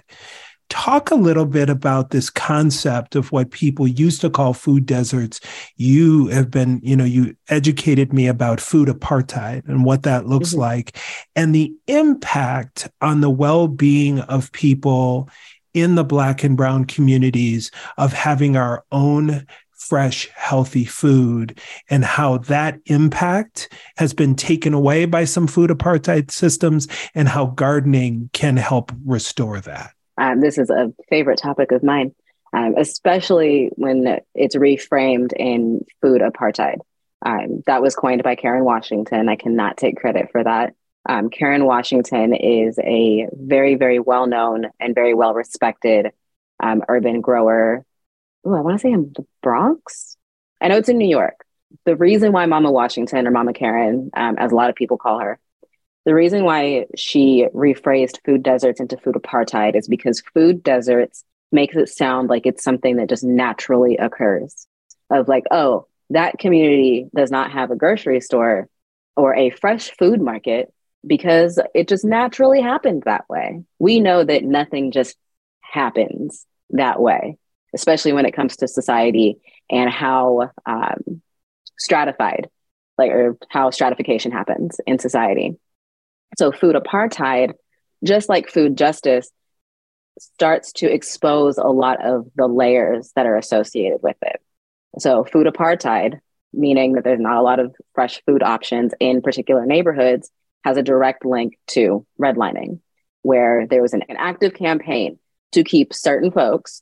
talk 0.70 1.10
a 1.10 1.16
little 1.16 1.46
bit 1.46 1.70
about 1.70 2.12
this 2.12 2.30
concept 2.30 3.16
of 3.16 3.32
what 3.32 3.52
people 3.52 3.88
used 3.88 4.22
to 4.22 4.30
call 4.30 4.54
food 4.54 4.86
deserts 4.86 5.40
you 5.78 6.28
have 6.28 6.52
been 6.52 6.80
you 6.84 6.96
know 6.96 7.04
you 7.04 7.36
educated 7.50 8.14
me 8.14 8.28
about 8.28 8.62
food 8.62 8.88
apartheid 8.88 9.68
and 9.68 9.84
what 9.84 10.04
that 10.04 10.28
looks 10.28 10.52
mm-hmm. 10.52 10.62
like 10.62 10.98
and 11.36 11.54
the 11.54 11.74
impact 11.88 12.88
on 13.02 13.22
the 13.22 13.30
well-being 13.30 14.20
of 14.22 14.52
people 14.52 15.28
in 15.74 15.96
the 15.96 16.04
black 16.04 16.44
and 16.44 16.56
brown 16.56 16.86
communities 16.86 17.72
of 17.98 18.14
having 18.14 18.56
our 18.56 18.84
own 18.92 19.46
fresh, 19.80 20.30
healthy 20.36 20.86
food, 20.86 21.60
and 21.90 22.04
how 22.04 22.38
that 22.38 22.80
impact 22.86 23.74
has 23.98 24.14
been 24.14 24.36
taken 24.36 24.74
away 24.74 25.06
by 25.06 25.24
some 25.24 25.48
food 25.48 25.70
apartheid 25.70 26.30
systems, 26.30 26.88
and 27.16 27.28
how 27.28 27.48
gardening 27.48 28.30
can 28.34 28.58
help 28.58 28.92
restore 29.06 29.60
that. 29.62 29.92
Um, 30.18 30.42
this 30.42 30.58
is 30.58 30.70
a 30.70 30.94
favorite 31.10 31.40
topic 31.40 31.72
of 31.72 31.82
mine, 31.82 32.14
um, 32.54 32.76
especially 32.78 33.72
when 33.76 34.20
it's 34.36 34.56
reframed 34.56 35.32
in 35.34 35.86
food 36.02 36.22
apartheid. 36.22 36.78
Um, 37.26 37.64
that 37.66 37.82
was 37.82 37.96
coined 37.96 38.24
by 38.24 38.36
Karen 38.36 38.64
Washington. 38.66 39.30
I 39.30 39.36
cannot 39.36 39.78
take 39.78 39.98
credit 39.98 40.32
for 40.32 40.44
that. 40.44 40.74
Um, 41.08 41.30
Karen 41.30 41.66
Washington 41.66 42.34
is 42.34 42.78
a 42.80 43.28
very, 43.34 43.76
very 43.76 44.00
well 44.00 44.28
known 44.28 44.68
and 44.80 44.94
very 44.94 45.14
well 45.14 45.34
respected 45.34 46.12
um, 46.62 46.84
urban 46.88 47.22
grower. 47.22 47.86
Ooh, 48.48 48.56
I 48.56 48.62
want 48.62 48.78
to 48.78 48.82
say 48.82 48.92
in 48.92 49.12
the 49.16 49.26
Bronx. 49.42 50.18
I 50.62 50.68
know 50.68 50.78
it's 50.78 50.90
in 50.90 50.98
New 50.98 51.10
York. 51.10 51.46
The 51.86 51.96
reason 51.96 52.32
why 52.32 52.46
Mama 52.46 52.72
Washington 52.72 53.28
or 53.28 53.32
Mama 53.32 53.54
Karen, 53.54 54.10
um, 54.16 54.38
as 54.38 54.52
a 54.52 54.56
lot 54.56 54.70
of 54.70 54.76
people 54.76 54.98
call 54.98 55.20
her, 55.20 55.40
the 56.06 56.16
reason 56.16 56.44
why 56.44 56.86
she 56.96 57.46
rephrased 57.54 58.18
food 58.26 58.42
deserts 58.42 58.80
into 58.80 58.98
food 58.98 59.16
apartheid 59.16 59.76
is 59.76 59.88
because 59.88 60.24
food 60.34 60.64
deserts 60.64 61.24
makes 61.52 61.76
it 61.76 61.90
sound 61.90 62.30
like 62.30 62.46
it's 62.46 62.64
something 62.64 62.96
that 62.98 63.10
just 63.10 63.24
naturally 63.24 63.98
occurs. 63.98 64.68
Of 65.10 65.28
like, 65.28 65.44
oh, 65.52 65.88
that 66.12 66.40
community 66.40 67.08
does 67.16 67.32
not 67.32 67.52
have 67.52 67.72
a 67.72 67.76
grocery 67.76 68.22
store 68.22 68.70
or 69.16 69.36
a 69.36 69.50
fresh 69.50 69.92
food 69.98 70.22
market 70.22 70.74
because 71.06 71.60
it 71.74 71.88
just 71.88 72.06
naturally 72.06 72.62
happened 72.62 73.04
that 73.06 73.28
way. 73.30 73.64
We 73.78 74.00
know 74.00 74.24
that 74.24 74.44
nothing 74.44 74.92
just 74.92 75.18
happens 75.62 76.46
that 76.72 77.00
way, 77.00 77.38
especially 77.74 78.14
when 78.14 78.26
it 78.26 78.34
comes 78.34 78.58
to 78.58 78.68
society 78.68 79.38
and 79.70 79.90
how 79.90 80.52
um, 80.66 81.22
stratified, 81.78 82.50
like, 82.98 83.12
or 83.12 83.38
how 83.50 83.70
stratification 83.70 84.32
happens 84.32 84.80
in 84.86 85.00
society. 85.00 85.58
So, 86.38 86.52
food 86.52 86.76
apartheid, 86.76 87.54
just 88.04 88.30
like 88.30 88.50
food 88.50 88.78
justice, 88.78 89.30
starts 90.20 90.74
to 90.74 90.92
expose 90.92 91.58
a 91.58 91.68
lot 91.68 92.04
of 92.06 92.28
the 92.36 92.48
layers 92.48 93.12
that 93.16 93.26
are 93.26 93.38
associated 93.38 94.00
with 94.02 94.18
it. 94.22 94.42
So, 95.00 95.24
food 95.24 95.48
apartheid, 95.48 96.20
meaning 96.54 96.94
that 96.94 97.04
there's 97.04 97.20
not 97.20 97.38
a 97.38 97.42
lot 97.42 97.60
of 97.60 97.76
fresh 97.94 98.22
food 98.26 98.44
options 98.44 98.94
in 99.00 99.22
particular 99.22 99.66
neighborhoods, 99.66 100.32
has 100.64 100.78
a 100.78 100.84
direct 100.84 101.26
link 101.26 101.58
to 101.68 102.06
redlining, 102.20 102.80
where 103.22 103.66
there 103.68 103.82
was 103.82 103.94
an, 103.94 104.04
an 104.10 104.18
active 104.18 104.54
campaign 104.54 105.20
to 105.52 105.64
keep 105.64 105.94
certain 105.94 106.32
folks, 106.32 106.82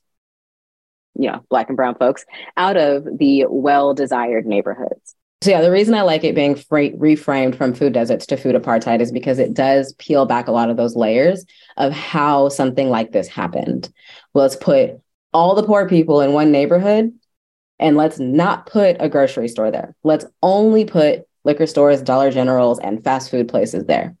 you 1.18 1.30
know, 1.30 1.44
Black 1.50 1.68
and 1.68 1.76
Brown 1.76 1.94
folks, 1.96 2.24
out 2.56 2.76
of 2.76 3.06
the 3.18 3.44
well 3.48 3.92
desired 3.92 4.46
neighborhoods. 4.46 5.14
So 5.40 5.50
yeah, 5.50 5.60
the 5.60 5.70
reason 5.70 5.94
I 5.94 6.02
like 6.02 6.24
it 6.24 6.34
being 6.34 6.56
reframed 6.56 7.54
from 7.54 7.72
food 7.72 7.92
deserts 7.92 8.26
to 8.26 8.36
food 8.36 8.56
apartheid 8.56 9.00
is 9.00 9.12
because 9.12 9.38
it 9.38 9.54
does 9.54 9.92
peel 9.94 10.26
back 10.26 10.48
a 10.48 10.52
lot 10.52 10.68
of 10.68 10.76
those 10.76 10.96
layers 10.96 11.44
of 11.76 11.92
how 11.92 12.48
something 12.48 12.90
like 12.90 13.12
this 13.12 13.28
happened. 13.28 13.88
Well, 14.34 14.42
let's 14.42 14.56
put 14.56 15.00
all 15.32 15.54
the 15.54 15.62
poor 15.62 15.88
people 15.88 16.20
in 16.22 16.32
one 16.32 16.50
neighborhood 16.50 17.12
and 17.78 17.96
let's 17.96 18.18
not 18.18 18.66
put 18.66 18.96
a 18.98 19.08
grocery 19.08 19.46
store 19.46 19.70
there. 19.70 19.94
Let's 20.02 20.24
only 20.42 20.84
put 20.84 21.22
liquor 21.44 21.66
stores, 21.66 22.02
Dollar 22.02 22.32
Generals, 22.32 22.80
and 22.80 23.02
fast 23.02 23.30
food 23.30 23.48
places 23.48 23.84
there. 23.84 24.16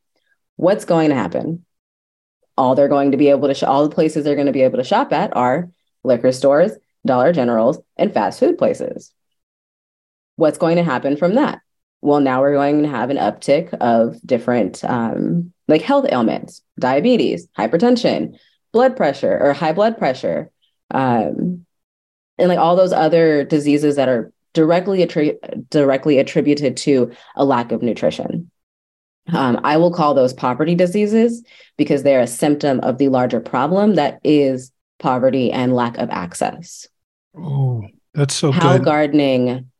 What's 0.54 0.84
going 0.84 1.08
to 1.08 1.16
happen? 1.16 1.64
All 2.56 2.76
they're 2.76 2.88
going 2.88 3.10
to 3.10 3.16
be 3.16 3.30
able 3.30 3.48
to, 3.48 3.54
sh- 3.54 3.64
all 3.64 3.88
the 3.88 3.94
places 3.94 4.24
they're 4.24 4.36
going 4.36 4.46
to 4.46 4.52
be 4.52 4.62
able 4.62 4.78
to 4.78 4.84
shop 4.84 5.12
at 5.12 5.36
are 5.36 5.68
liquor 6.04 6.30
stores, 6.30 6.72
Dollar 7.06 7.32
Generals, 7.32 7.78
and 7.96 8.12
fast 8.12 8.40
food 8.40 8.58
places 8.58 9.12
what's 10.38 10.58
going 10.58 10.76
to 10.76 10.84
happen 10.84 11.16
from 11.16 11.34
that? 11.34 11.60
Well, 12.00 12.20
now 12.20 12.40
we're 12.40 12.54
going 12.54 12.82
to 12.84 12.88
have 12.88 13.10
an 13.10 13.16
uptick 13.16 13.74
of 13.74 14.24
different 14.24 14.84
um, 14.84 15.52
like 15.66 15.82
health 15.82 16.06
ailments, 16.10 16.62
diabetes, 16.78 17.48
hypertension, 17.58 18.38
blood 18.72 18.96
pressure 18.96 19.36
or 19.36 19.52
high 19.52 19.72
blood 19.72 19.98
pressure, 19.98 20.50
um, 20.92 21.66
and 22.38 22.48
like 22.48 22.58
all 22.58 22.76
those 22.76 22.92
other 22.92 23.42
diseases 23.44 23.96
that 23.96 24.08
are 24.08 24.32
directly 24.54 25.04
attri- 25.04 25.36
directly 25.70 26.18
attributed 26.18 26.76
to 26.76 27.10
a 27.34 27.44
lack 27.44 27.72
of 27.72 27.82
nutrition. 27.82 28.48
Um, 29.32 29.60
I 29.64 29.76
will 29.76 29.92
call 29.92 30.14
those 30.14 30.32
poverty 30.32 30.76
diseases 30.76 31.44
because 31.76 32.04
they're 32.04 32.20
a 32.20 32.28
symptom 32.28 32.78
of 32.80 32.98
the 32.98 33.08
larger 33.08 33.40
problem 33.40 33.96
that 33.96 34.20
is 34.22 34.70
poverty 34.98 35.52
and 35.52 35.74
lack 35.74 35.98
of 35.98 36.10
access. 36.10 36.86
Oh, 37.36 37.84
that's 38.14 38.34
so 38.34 38.50
How 38.52 38.76
good. 38.76 38.84
gardening 38.84 39.70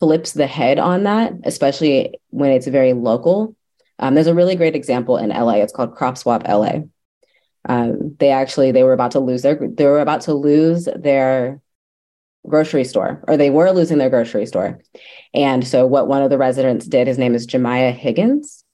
flips 0.00 0.32
the 0.32 0.46
head 0.46 0.78
on 0.78 1.04
that, 1.04 1.32
especially 1.44 2.18
when 2.30 2.50
it's 2.50 2.66
very 2.66 2.92
local. 2.92 3.54
Um, 3.98 4.14
there's 4.14 4.26
a 4.26 4.34
really 4.34 4.56
great 4.56 4.74
example 4.74 5.18
in 5.18 5.28
LA. 5.28 5.56
It's 5.56 5.72
called 5.72 5.94
Crop 5.94 6.16
Swap 6.16 6.46
LA. 6.48 6.80
Um, 7.68 8.16
they 8.18 8.30
actually 8.30 8.72
they 8.72 8.82
were 8.82 8.94
about 8.94 9.10
to 9.12 9.20
lose 9.20 9.42
their 9.42 9.56
they 9.56 9.84
were 9.84 10.00
about 10.00 10.22
to 10.22 10.34
lose 10.34 10.88
their 10.96 11.60
grocery 12.48 12.84
store, 12.84 13.22
or 13.28 13.36
they 13.36 13.50
were 13.50 13.70
losing 13.70 13.98
their 13.98 14.08
grocery 14.08 14.46
store. 14.46 14.80
And 15.34 15.66
so 15.66 15.86
what 15.86 16.08
one 16.08 16.22
of 16.22 16.30
the 16.30 16.38
residents 16.38 16.86
did, 16.86 17.06
his 17.06 17.18
name 17.18 17.34
is 17.34 17.46
Jamiah 17.46 17.96
Hargins. 17.98 18.64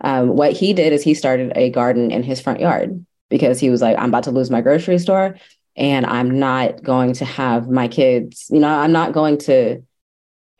Um, 0.00 0.28
what 0.28 0.52
he 0.52 0.72
did 0.72 0.94
is 0.94 1.02
he 1.02 1.12
started 1.12 1.52
a 1.54 1.70
garden 1.70 2.10
in 2.10 2.22
his 2.22 2.40
front 2.40 2.60
yard 2.60 3.04
because 3.28 3.58
he 3.58 3.70
was 3.70 3.82
like, 3.82 3.98
I'm 3.98 4.08
about 4.08 4.24
to 4.24 4.30
lose 4.30 4.50
my 4.50 4.60
grocery 4.60 4.98
store 4.98 5.36
and 5.76 6.06
I'm 6.06 6.38
not 6.38 6.82
going 6.82 7.12
to 7.14 7.24
have 7.24 7.68
my 7.68 7.88
kids, 7.88 8.46
you 8.50 8.60
know, 8.60 8.68
I'm 8.68 8.92
not 8.92 9.12
going 9.12 9.38
to 9.38 9.82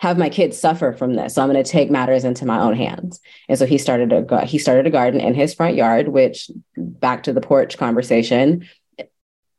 have 0.01 0.17
my 0.17 0.29
kids 0.29 0.57
suffer 0.57 0.93
from 0.93 1.15
this. 1.15 1.35
So 1.35 1.43
I'm 1.43 1.51
going 1.51 1.63
to 1.63 1.69
take 1.69 1.91
matters 1.91 2.25
into 2.25 2.47
my 2.47 2.61
own 2.61 2.75
hands. 2.75 3.21
And 3.49 3.59
so 3.59 3.67
he 3.67 3.79
started 3.79 4.13
a 4.13 4.45
he 4.45 4.59
started 4.59 4.87
a 4.87 4.91
garden 4.91 5.21
in 5.21 5.35
his 5.35 5.55
front 5.55 5.75
yard, 5.75 6.09
which 6.09 6.51
back 6.77 7.25
to 7.25 7.33
the 7.33 7.41
porch 7.41 7.77
conversation, 7.79 8.69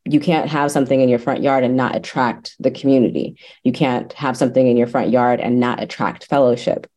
you 0.06 0.20
can't 0.20 0.50
have 0.50 0.72
something 0.72 1.02
in 1.02 1.10
your 1.10 1.20
front 1.20 1.44
yard 1.44 1.64
and 1.64 1.76
not 1.76 1.96
attract 1.96 2.56
the 2.60 2.72
community. 2.72 3.38
You 3.64 3.74
can't 3.74 4.12
have 4.14 4.38
something 4.38 4.66
in 4.66 4.78
your 4.78 4.88
front 4.88 5.10
yard 5.12 5.42
and 5.42 5.60
not 5.60 5.84
attract 5.84 6.26
fellowship. 6.26 6.88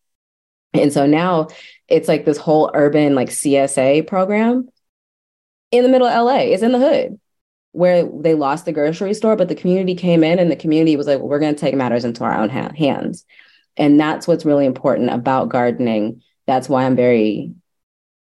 And 0.73 0.93
so 0.93 1.05
now 1.05 1.49
it's 1.89 2.09
like 2.09 2.25
this 2.25 2.39
whole 2.39 2.71
urban 2.73 3.15
like 3.15 3.29
CSA 3.29 4.07
program 4.07 4.69
in 5.73 5.83
the 5.83 5.89
middle 5.89 6.07
of 6.07 6.15
LA. 6.15 6.53
It's 6.53 6.63
in 6.63 6.73
the 6.73 6.79
hood 6.79 7.19
where 7.73 8.07
they 8.21 8.35
lost 8.35 8.67
the 8.67 8.73
grocery 8.73 9.15
store, 9.15 9.35
but 9.35 9.49
the 9.49 9.55
community 9.55 9.95
came 9.95 10.23
in 10.23 10.39
and 10.39 10.51
the 10.51 10.57
community 10.57 10.95
was 10.95 11.07
like, 11.07 11.19
well, 11.19 11.29
we're 11.29 11.41
going 11.41 11.55
to 11.55 11.61
take 11.61 11.75
matters 11.75 12.05
into 12.05 12.23
our 12.23 12.39
own 12.39 12.51
ha- 12.51 12.73
hands. 12.77 13.25
And 13.77 13.99
that's 13.99 14.29
what's 14.29 14.45
really 14.45 14.67
important 14.67 15.11
about 15.11 15.49
gardening. 15.49 16.23
That's 16.47 16.69
why 16.69 16.85
I'm 16.85 16.95
very 16.95 17.55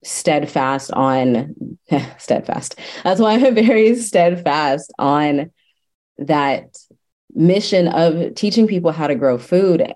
steadfast 0.03 0.91
on 0.91 1.77
steadfast. 2.17 2.79
That's 3.03 3.21
why 3.21 3.33
I'm 3.33 3.53
very 3.53 3.95
steadfast 3.95 4.91
on 4.97 5.51
that 6.17 6.75
mission 7.35 7.87
of 7.87 8.33
teaching 8.33 8.65
people 8.67 8.91
how 8.91 9.05
to 9.05 9.13
grow 9.13 9.37
food 9.37 9.93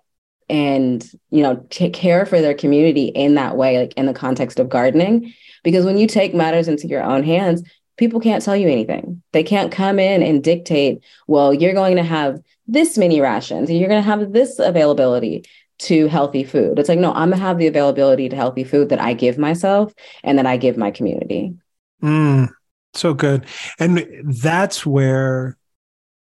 and 0.51 1.09
you 1.31 1.41
know 1.41 1.65
take 1.71 1.93
care 1.93 2.25
for 2.25 2.41
their 2.41 2.53
community 2.53 3.05
in 3.05 3.33
that 3.35 3.57
way 3.57 3.79
like 3.79 3.93
in 3.93 4.05
the 4.05 4.13
context 4.13 4.59
of 4.59 4.69
gardening 4.69 5.33
because 5.63 5.85
when 5.85 5.97
you 5.97 6.05
take 6.05 6.35
matters 6.35 6.67
into 6.67 6.87
your 6.87 7.01
own 7.01 7.23
hands 7.23 7.63
people 8.01 8.19
can't 8.19 8.43
tell 8.43 8.55
you 8.55 8.67
anything. 8.67 9.21
They 9.31 9.43
can't 9.43 9.71
come 9.71 9.99
in 9.99 10.23
and 10.23 10.43
dictate, 10.43 11.03
well, 11.27 11.53
you're 11.53 11.75
going 11.75 11.97
to 11.97 12.03
have 12.03 12.41
this 12.67 12.97
many 12.97 13.21
rations 13.21 13.69
and 13.69 13.77
you're 13.77 13.89
going 13.89 14.01
to 14.01 14.09
have 14.09 14.33
this 14.33 14.57
availability 14.57 15.45
to 15.79 16.07
healthy 16.07 16.43
food. 16.43 16.79
It's 16.79 16.89
like, 16.89 16.97
no, 16.97 17.11
I'm 17.11 17.29
going 17.29 17.39
to 17.39 17.45
have 17.45 17.59
the 17.59 17.67
availability 17.67 18.27
to 18.29 18.35
healthy 18.35 18.63
food 18.63 18.89
that 18.89 18.99
I 18.99 19.13
give 19.13 19.37
myself 19.37 19.93
and 20.23 20.39
that 20.39 20.47
I 20.47 20.57
give 20.57 20.77
my 20.77 20.89
community. 20.89 21.53
Mm, 22.01 22.49
so 22.95 23.13
good. 23.13 23.45
And 23.77 24.05
that's 24.25 24.83
where, 24.83 25.57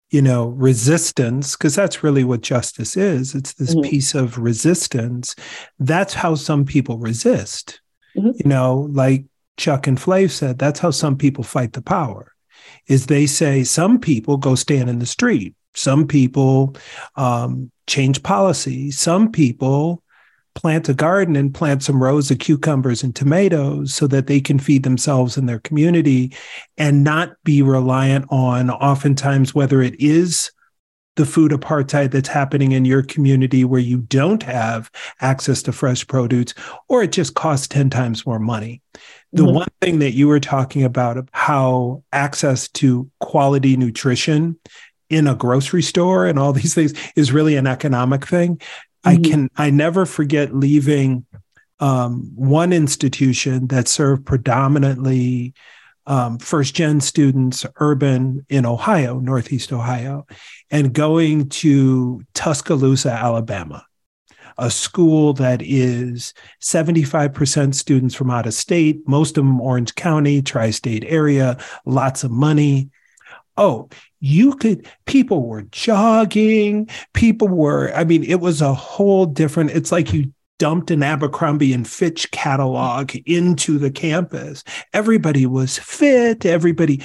you 0.09 0.21
know, 0.21 0.47
resistance, 0.47 1.55
because 1.55 1.75
that's 1.75 2.03
really 2.03 2.23
what 2.23 2.41
justice 2.41 2.97
is 2.97 3.35
it's 3.35 3.53
this 3.53 3.75
mm-hmm. 3.75 3.89
piece 3.89 4.15
of 4.15 4.37
resistance. 4.37 5.35
That's 5.79 6.13
how 6.13 6.35
some 6.35 6.65
people 6.65 6.97
resist. 6.97 7.81
Mm-hmm. 8.17 8.31
You 8.35 8.49
know, 8.49 8.89
like 8.91 9.25
Chuck 9.57 9.87
and 9.87 9.97
Flav 9.97 10.31
said, 10.31 10.57
that's 10.57 10.79
how 10.79 10.91
some 10.91 11.17
people 11.17 11.43
fight 11.43 11.73
the 11.73 11.81
power. 11.81 12.33
Is 12.87 13.05
they 13.05 13.27
say 13.27 13.63
some 13.63 13.99
people 13.99 14.37
go 14.37 14.55
stand 14.55 14.89
in 14.89 14.99
the 14.99 15.05
street, 15.05 15.53
some 15.75 16.07
people 16.07 16.75
um, 17.15 17.71
change 17.87 18.23
policy, 18.23 18.91
some 18.91 19.31
people 19.31 20.01
plant 20.59 20.89
a 20.89 20.93
garden 20.93 21.37
and 21.37 21.53
plant 21.53 21.81
some 21.81 22.03
rows 22.03 22.29
of 22.29 22.39
cucumbers 22.39 23.01
and 23.01 23.15
tomatoes 23.15 23.93
so 23.93 24.07
that 24.07 24.27
they 24.27 24.41
can 24.41 24.59
feed 24.59 24.83
themselves 24.83 25.37
and 25.37 25.47
their 25.47 25.59
community 25.59 26.33
and 26.77 27.03
not 27.03 27.31
be 27.45 27.61
reliant 27.61 28.25
on 28.29 28.69
oftentimes 28.69 29.55
whether 29.55 29.81
it 29.81 29.95
is 29.99 30.51
the 31.15 31.25
food 31.25 31.51
apartheid 31.51 32.11
that's 32.11 32.27
happening 32.27 32.73
in 32.73 32.83
your 32.83 33.03
community 33.03 33.63
where 33.63 33.79
you 33.79 33.99
don't 33.99 34.43
have 34.43 34.91
access 35.21 35.63
to 35.63 35.71
fresh 35.71 36.05
produce 36.05 36.53
or 36.89 37.03
it 37.03 37.13
just 37.13 37.35
costs 37.35 37.67
10 37.67 37.89
times 37.89 38.25
more 38.25 38.39
money 38.39 38.81
the 39.31 39.43
mm-hmm. 39.43 39.55
one 39.55 39.67
thing 39.79 39.99
that 39.99 40.13
you 40.13 40.27
were 40.27 40.39
talking 40.39 40.83
about, 40.83 41.29
how 41.31 42.03
access 42.11 42.67
to 42.69 43.09
quality 43.19 43.77
nutrition 43.77 44.57
in 45.09 45.27
a 45.27 45.35
grocery 45.35 45.81
store 45.81 46.25
and 46.25 46.39
all 46.39 46.53
these 46.53 46.73
things 46.73 46.93
is 47.15 47.31
really 47.31 47.55
an 47.55 47.67
economic 47.67 48.25
thing. 48.25 48.59
Mm-hmm. 49.05 49.09
I 49.09 49.29
can, 49.29 49.49
I 49.55 49.69
never 49.69 50.05
forget 50.05 50.55
leaving 50.55 51.25
um, 51.79 52.31
one 52.35 52.73
institution 52.73 53.67
that 53.67 53.87
served 53.87 54.25
predominantly 54.25 55.53
um, 56.05 56.39
first 56.39 56.73
gen 56.73 57.01
students, 57.01 57.65
urban 57.77 58.45
in 58.49 58.65
Ohio, 58.65 59.19
Northeast 59.19 59.71
Ohio, 59.71 60.25
and 60.71 60.93
going 60.93 61.49
to 61.49 62.21
Tuscaloosa, 62.33 63.11
Alabama 63.11 63.85
a 64.59 64.69
school 64.69 65.33
that 65.33 65.61
is 65.61 66.33
75% 66.61 67.73
students 67.73 68.13
from 68.13 68.29
out 68.29 68.45
of 68.45 68.53
state, 68.53 68.99
most 69.07 69.37
of 69.37 69.45
them 69.45 69.61
Orange 69.61 69.95
County, 69.95 70.41
tri 70.41 70.69
state 70.69 71.05
area, 71.07 71.57
lots 71.85 72.25
of 72.25 72.31
money. 72.31 72.89
Oh, 73.55 73.89
you 74.19 74.55
could, 74.55 74.87
people 75.05 75.47
were 75.47 75.63
jogging, 75.63 76.89
people 77.13 77.47
were, 77.47 77.91
I 77.93 78.03
mean, 78.03 78.23
it 78.23 78.41
was 78.41 78.61
a 78.61 78.73
whole 78.73 79.25
different, 79.25 79.71
it's 79.71 79.91
like 79.91 80.13
you 80.13 80.33
dumped 80.57 80.91
an 80.91 81.01
Abercrombie 81.01 81.73
and 81.73 81.87
Fitch 81.87 82.29
catalog 82.31 83.15
into 83.25 83.77
the 83.77 83.91
campus. 83.91 84.63
Everybody 84.93 85.45
was 85.45 85.79
fit, 85.79 86.45
everybody, 86.45 87.01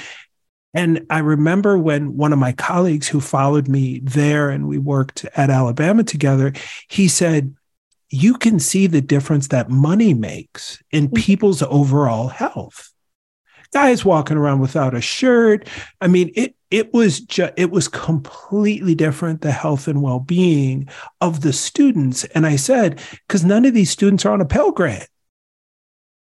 and 0.75 1.07
I 1.09 1.21
remember 1.21 1.79
when 1.79 2.17
one 2.17 2.33
of 2.33 2.39
my 2.39 2.53
colleagues 2.53 3.07
who 3.07 3.21
followed 3.21 3.69
me 3.69 4.01
there 4.03 4.51
and 4.51 4.67
we 4.67 4.79
worked 4.79 5.25
at 5.37 5.49
Alabama 5.49 6.03
together, 6.03 6.53
he 6.89 7.07
said, 7.07 7.55
You 8.11 8.35
can 8.35 8.59
see 8.59 8.89
the 8.89 9.01
difference 9.01 9.49
that 9.49 9.71
money 9.71 10.13
makes 10.13 10.83
in 10.91 11.07
mm-hmm. 11.07 11.15
people's 11.15 11.63
overall 11.63 12.27
health. 12.27 12.93
Guys 13.73 14.05
walking 14.05 14.37
around 14.37 14.61
without 14.61 14.95
a 14.95 15.01
shirt. 15.01 15.69
I 16.01 16.09
mean, 16.09 16.33
it 16.35 16.57
it 16.75 16.93
was 16.93 17.21
just 17.21 17.53
it 17.57 17.71
was 17.71 17.87
completely 17.87 18.97
different 18.97 19.43
the 19.43 19.53
health 19.53 19.87
and 19.87 20.03
well-being 20.03 20.89
of 21.21 21.43
the 21.43 21.53
students. 21.53 22.25
And 22.25 22.45
I 22.45 22.57
said, 22.57 23.01
because 23.29 23.45
none 23.45 23.65
of 23.65 23.75
these 23.75 23.91
students 23.91 24.27
are 24.27 24.33
on 24.33 24.41
a 24.41 24.45
Pell 24.45 24.73
Grant. 24.73 25.09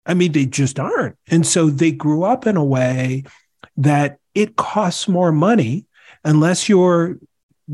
I 0.06 0.14
mean, 0.14 0.30
they 0.30 0.46
just 0.46 0.78
aren't. 0.78 1.16
And 1.26 1.44
so 1.44 1.68
they 1.68 1.90
grew 1.90 2.22
up 2.22 2.46
in 2.46 2.56
a 2.56 2.64
way 2.64 3.24
that 3.76 4.20
it 4.37 4.54
costs 4.54 5.09
more 5.09 5.32
money 5.32 5.87
unless 6.24 6.68
you're 6.68 7.18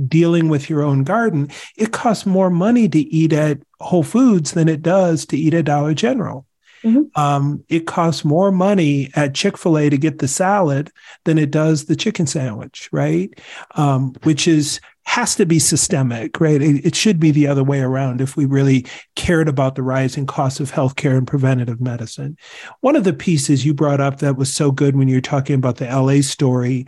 dealing 0.09 0.49
with 0.49 0.71
your 0.71 0.83
own 0.83 1.05
garden. 1.05 1.51
It 1.77 1.93
costs 1.93 2.25
more 2.25 2.49
money 2.49 2.89
to 2.89 2.99
eat 2.99 3.35
at 3.35 3.59
Whole 3.81 4.03
Foods 4.03 4.53
than 4.53 4.71
it 4.71 4.81
does 4.81 5.27
to 5.27 5.37
eat 5.37 5.53
at 5.53 5.67
Dollar 5.67 5.93
General. 5.93 6.47
Mm-hmm. 6.85 7.21
Um, 7.21 7.65
it 7.69 7.87
costs 7.87 8.25
more 8.25 8.51
money 8.51 9.11
at 9.15 9.35
Chick 9.35 9.57
fil 9.57 9.79
A 9.79 9.89
to 9.91 9.99
get 9.99 10.19
the 10.19 10.29
salad 10.29 10.91
than 11.25 11.39
it 11.39 11.51
does 11.51 11.85
the 11.85 11.97
chicken 11.97 12.27
sandwich, 12.27 12.89
right? 12.93 13.31
Um, 13.77 14.15
which 14.23 14.49
is 14.49 14.81
has 15.05 15.35
to 15.35 15.45
be 15.45 15.59
systemic, 15.59 16.41
right? 16.41 16.63
It, 16.63 16.87
it, 16.87 16.95
should 16.95 17.19
be 17.19 17.33
the 17.33 17.49
other 17.49 17.65
way 17.65 17.81
around 17.81 18.21
if 18.21 18.37
we 18.37 18.45
really 18.45 18.87
cared 19.17 19.49
about 19.49 19.75
the 19.75 19.83
rising 19.83 20.27
costs 20.27 20.61
of 20.61 20.71
healthcare 20.71 21.19
and 21.19 21.27
preventative 21.27 21.81
medicine. 21.81 22.37
One 22.81 22.95
of 22.95 23.03
the 23.03 23.13
pieces 23.13 23.67
you 23.67 23.75
brought 23.75 24.01
up 24.01 24.21
that 24.21 24.37
was 24.37 24.55
so 24.55 24.71
good 24.71 24.97
when 24.97 25.09
you're 25.09 25.21
talking 25.21 25.57
about 25.57 25.79
the 25.79 25.87
LA 25.87 26.21
story 26.21 26.87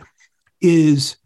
is 0.61 1.17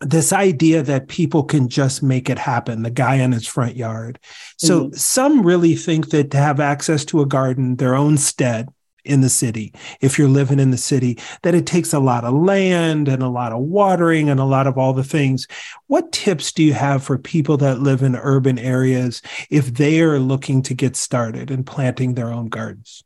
this 0.00 0.32
idea 0.32 0.82
that 0.82 1.08
people 1.08 1.42
can 1.42 1.68
just 1.68 2.02
make 2.02 2.28
it 2.28 2.38
happen, 2.38 2.82
the 2.82 2.90
guy 2.90 3.16
in 3.16 3.32
his 3.32 3.46
front 3.46 3.76
yard. 3.76 4.18
So 4.58 4.84
mm-hmm. 4.84 4.94
some 4.94 5.42
really 5.42 5.74
think 5.74 6.10
that 6.10 6.30
to 6.32 6.38
have 6.38 6.60
access 6.60 7.04
to 7.06 7.22
a 7.22 7.26
garden, 7.26 7.76
their 7.76 7.94
own 7.94 8.18
stead 8.18 8.68
in 9.04 9.20
the 9.20 9.28
city, 9.28 9.72
if 10.00 10.18
you're 10.18 10.28
living 10.28 10.58
in 10.58 10.70
the 10.70 10.76
city, 10.76 11.18
that 11.42 11.54
it 11.54 11.66
takes 11.66 11.92
a 11.92 12.00
lot 12.00 12.24
of 12.24 12.34
land 12.34 13.08
and 13.08 13.22
a 13.22 13.28
lot 13.28 13.52
of 13.52 13.60
watering 13.60 14.28
and 14.28 14.40
a 14.40 14.44
lot 14.44 14.66
of 14.66 14.76
all 14.76 14.92
the 14.92 15.04
things. 15.04 15.46
What 15.86 16.12
tips 16.12 16.52
do 16.52 16.62
you 16.62 16.74
have 16.74 17.02
for 17.02 17.16
people 17.16 17.56
that 17.58 17.80
live 17.80 18.02
in 18.02 18.16
urban 18.16 18.58
areas 18.58 19.22
if 19.48 19.74
they 19.74 20.00
are 20.00 20.18
looking 20.18 20.60
to 20.62 20.74
get 20.74 20.96
started 20.96 21.50
and 21.50 21.64
planting 21.64 22.14
their 22.14 22.32
own 22.32 22.48
gardens? 22.48 23.04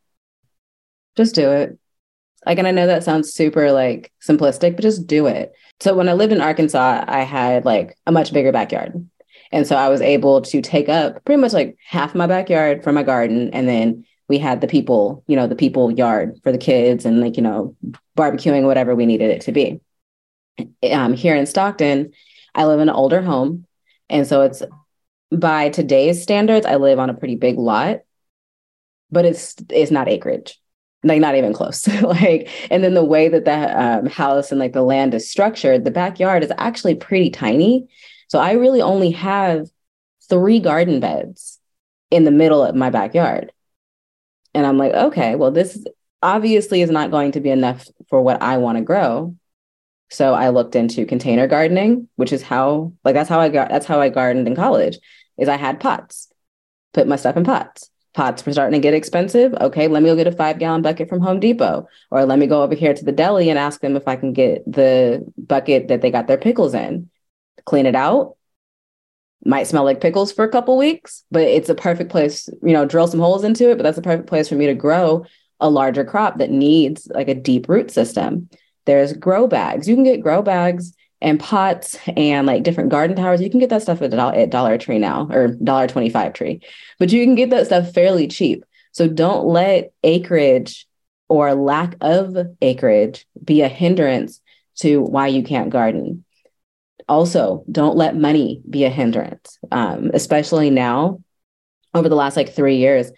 Just 1.16 1.34
do 1.34 1.50
it. 1.50 1.78
Like, 2.46 2.58
and 2.58 2.66
I 2.66 2.70
know 2.70 2.86
that 2.86 3.04
sounds 3.04 3.32
super 3.32 3.70
like 3.72 4.12
simplistic, 4.26 4.76
but 4.76 4.82
just 4.82 5.06
do 5.06 5.26
it. 5.26 5.52
So 5.80 5.94
when 5.94 6.08
I 6.08 6.14
lived 6.14 6.32
in 6.32 6.40
Arkansas, 6.40 7.04
I 7.06 7.22
had 7.22 7.64
like 7.64 7.96
a 8.06 8.12
much 8.12 8.32
bigger 8.32 8.52
backyard. 8.52 9.08
And 9.52 9.66
so 9.66 9.76
I 9.76 9.88
was 9.88 10.00
able 10.00 10.42
to 10.42 10.62
take 10.62 10.88
up 10.88 11.24
pretty 11.24 11.40
much 11.40 11.52
like 11.52 11.76
half 11.86 12.14
my 12.14 12.26
backyard 12.26 12.84
for 12.84 12.92
my 12.92 13.02
garden. 13.02 13.50
And 13.52 13.68
then 13.68 14.04
we 14.28 14.38
had 14.38 14.60
the 14.60 14.68
people, 14.68 15.24
you 15.26 15.36
know, 15.36 15.48
the 15.48 15.56
people 15.56 15.90
yard 15.90 16.38
for 16.44 16.52
the 16.52 16.58
kids 16.58 17.04
and 17.04 17.20
like, 17.20 17.36
you 17.36 17.42
know, 17.42 17.76
barbecuing, 18.16 18.64
whatever 18.64 18.94
we 18.94 19.06
needed 19.06 19.30
it 19.30 19.40
to 19.42 19.52
be. 19.52 19.80
Um, 20.90 21.14
here 21.14 21.34
in 21.34 21.46
Stockton, 21.46 22.12
I 22.54 22.64
live 22.64 22.80
in 22.80 22.88
an 22.88 22.94
older 22.94 23.22
home. 23.22 23.66
And 24.08 24.26
so 24.26 24.42
it's 24.42 24.62
by 25.32 25.70
today's 25.70 26.22
standards, 26.22 26.66
I 26.66 26.76
live 26.76 26.98
on 26.98 27.10
a 27.10 27.14
pretty 27.14 27.36
big 27.36 27.58
lot, 27.58 28.00
but 29.10 29.24
it's 29.24 29.56
it's 29.70 29.90
not 29.90 30.08
acreage, 30.08 30.59
like 31.02 31.20
not 31.20 31.34
even 31.34 31.52
close. 31.52 31.86
like, 32.02 32.48
and 32.70 32.84
then 32.84 32.94
the 32.94 33.04
way 33.04 33.28
that 33.28 33.44
that 33.44 33.76
um, 33.76 34.06
house 34.06 34.50
and 34.50 34.60
like 34.60 34.72
the 34.72 34.82
land 34.82 35.14
is 35.14 35.30
structured, 35.30 35.84
the 35.84 35.90
backyard 35.90 36.44
is 36.44 36.52
actually 36.58 36.94
pretty 36.94 37.30
tiny. 37.30 37.88
So 38.28 38.38
I 38.38 38.52
really 38.52 38.82
only 38.82 39.10
have 39.12 39.68
three 40.28 40.60
garden 40.60 41.00
beds 41.00 41.58
in 42.10 42.24
the 42.24 42.30
middle 42.30 42.64
of 42.64 42.74
my 42.74 42.90
backyard, 42.90 43.52
and 44.54 44.66
I'm 44.66 44.78
like, 44.78 44.92
okay, 44.92 45.36
well, 45.36 45.50
this 45.50 45.84
obviously 46.22 46.82
is 46.82 46.90
not 46.90 47.10
going 47.10 47.32
to 47.32 47.40
be 47.40 47.50
enough 47.50 47.88
for 48.08 48.20
what 48.20 48.42
I 48.42 48.58
want 48.58 48.78
to 48.78 48.84
grow. 48.84 49.36
So 50.10 50.34
I 50.34 50.48
looked 50.48 50.74
into 50.74 51.06
container 51.06 51.46
gardening, 51.46 52.08
which 52.16 52.32
is 52.32 52.42
how 52.42 52.92
like 53.04 53.14
that's 53.14 53.28
how 53.28 53.40
I 53.40 53.48
got 53.48 53.68
that's 53.68 53.86
how 53.86 54.00
I 54.00 54.08
gardened 54.08 54.48
in 54.48 54.56
college. 54.56 54.98
Is 55.38 55.48
I 55.48 55.56
had 55.56 55.80
pots, 55.80 56.30
put 56.92 57.06
my 57.06 57.16
stuff 57.16 57.36
in 57.36 57.44
pots. 57.44 57.89
Pots 58.12 58.44
were 58.44 58.52
starting 58.52 58.80
to 58.80 58.82
get 58.82 58.94
expensive. 58.94 59.54
Okay, 59.54 59.86
let 59.86 60.02
me 60.02 60.08
go 60.08 60.16
get 60.16 60.26
a 60.26 60.32
five 60.32 60.58
gallon 60.58 60.82
bucket 60.82 61.08
from 61.08 61.20
Home 61.20 61.38
Depot, 61.38 61.86
or 62.10 62.24
let 62.24 62.38
me 62.38 62.46
go 62.46 62.62
over 62.62 62.74
here 62.74 62.92
to 62.92 63.04
the 63.04 63.12
deli 63.12 63.50
and 63.50 63.58
ask 63.58 63.80
them 63.80 63.94
if 63.96 64.08
I 64.08 64.16
can 64.16 64.32
get 64.32 64.64
the 64.70 65.24
bucket 65.38 65.88
that 65.88 66.00
they 66.00 66.10
got 66.10 66.26
their 66.26 66.38
pickles 66.38 66.74
in. 66.74 67.08
Clean 67.66 67.86
it 67.86 67.94
out. 67.94 68.36
Might 69.44 69.68
smell 69.68 69.84
like 69.84 70.00
pickles 70.00 70.32
for 70.32 70.44
a 70.44 70.50
couple 70.50 70.76
weeks, 70.76 71.24
but 71.30 71.42
it's 71.42 71.68
a 71.68 71.74
perfect 71.74 72.10
place. 72.10 72.48
You 72.62 72.72
know, 72.72 72.84
drill 72.84 73.06
some 73.06 73.20
holes 73.20 73.44
into 73.44 73.70
it, 73.70 73.76
but 73.76 73.84
that's 73.84 73.98
a 73.98 74.02
perfect 74.02 74.28
place 74.28 74.48
for 74.48 74.56
me 74.56 74.66
to 74.66 74.74
grow 74.74 75.24
a 75.60 75.70
larger 75.70 76.04
crop 76.04 76.38
that 76.38 76.50
needs 76.50 77.06
like 77.14 77.28
a 77.28 77.34
deep 77.34 77.68
root 77.68 77.90
system. 77.90 78.48
There's 78.86 79.12
grow 79.12 79.46
bags. 79.46 79.88
You 79.88 79.94
can 79.94 80.04
get 80.04 80.22
grow 80.22 80.42
bags 80.42 80.94
and 81.20 81.38
pots 81.38 81.98
and 82.16 82.46
like 82.46 82.62
different 82.62 82.90
garden 82.90 83.16
towers. 83.16 83.40
You 83.40 83.50
can 83.50 83.60
get 83.60 83.70
that 83.70 83.82
stuff 83.82 84.02
at, 84.02 84.14
at 84.14 84.50
Dollar 84.50 84.78
Tree 84.78 84.98
now 84.98 85.28
or 85.30 85.48
Dollar 85.48 85.86
Twenty 85.86 86.10
Five 86.10 86.32
Tree, 86.32 86.60
but 86.98 87.12
you 87.12 87.24
can 87.24 87.34
get 87.34 87.50
that 87.50 87.66
stuff 87.66 87.92
fairly 87.92 88.26
cheap. 88.28 88.64
So 88.92 89.06
don't 89.08 89.46
let 89.46 89.92
acreage 90.02 90.86
or 91.28 91.54
lack 91.54 91.96
of 92.00 92.36
acreage 92.60 93.26
be 93.44 93.62
a 93.62 93.68
hindrance 93.68 94.40
to 94.76 95.00
why 95.02 95.28
you 95.28 95.42
can't 95.42 95.70
garden. 95.70 96.24
Also, 97.08 97.64
don't 97.70 97.96
let 97.96 98.16
money 98.16 98.62
be 98.70 98.84
a 98.84 98.90
hindrance, 98.90 99.58
um, 99.70 100.10
especially 100.14 100.70
now. 100.70 101.20
Over 101.92 102.08
the 102.08 102.14
last 102.14 102.36
like 102.36 102.54
three 102.54 102.76
years, 102.76 103.10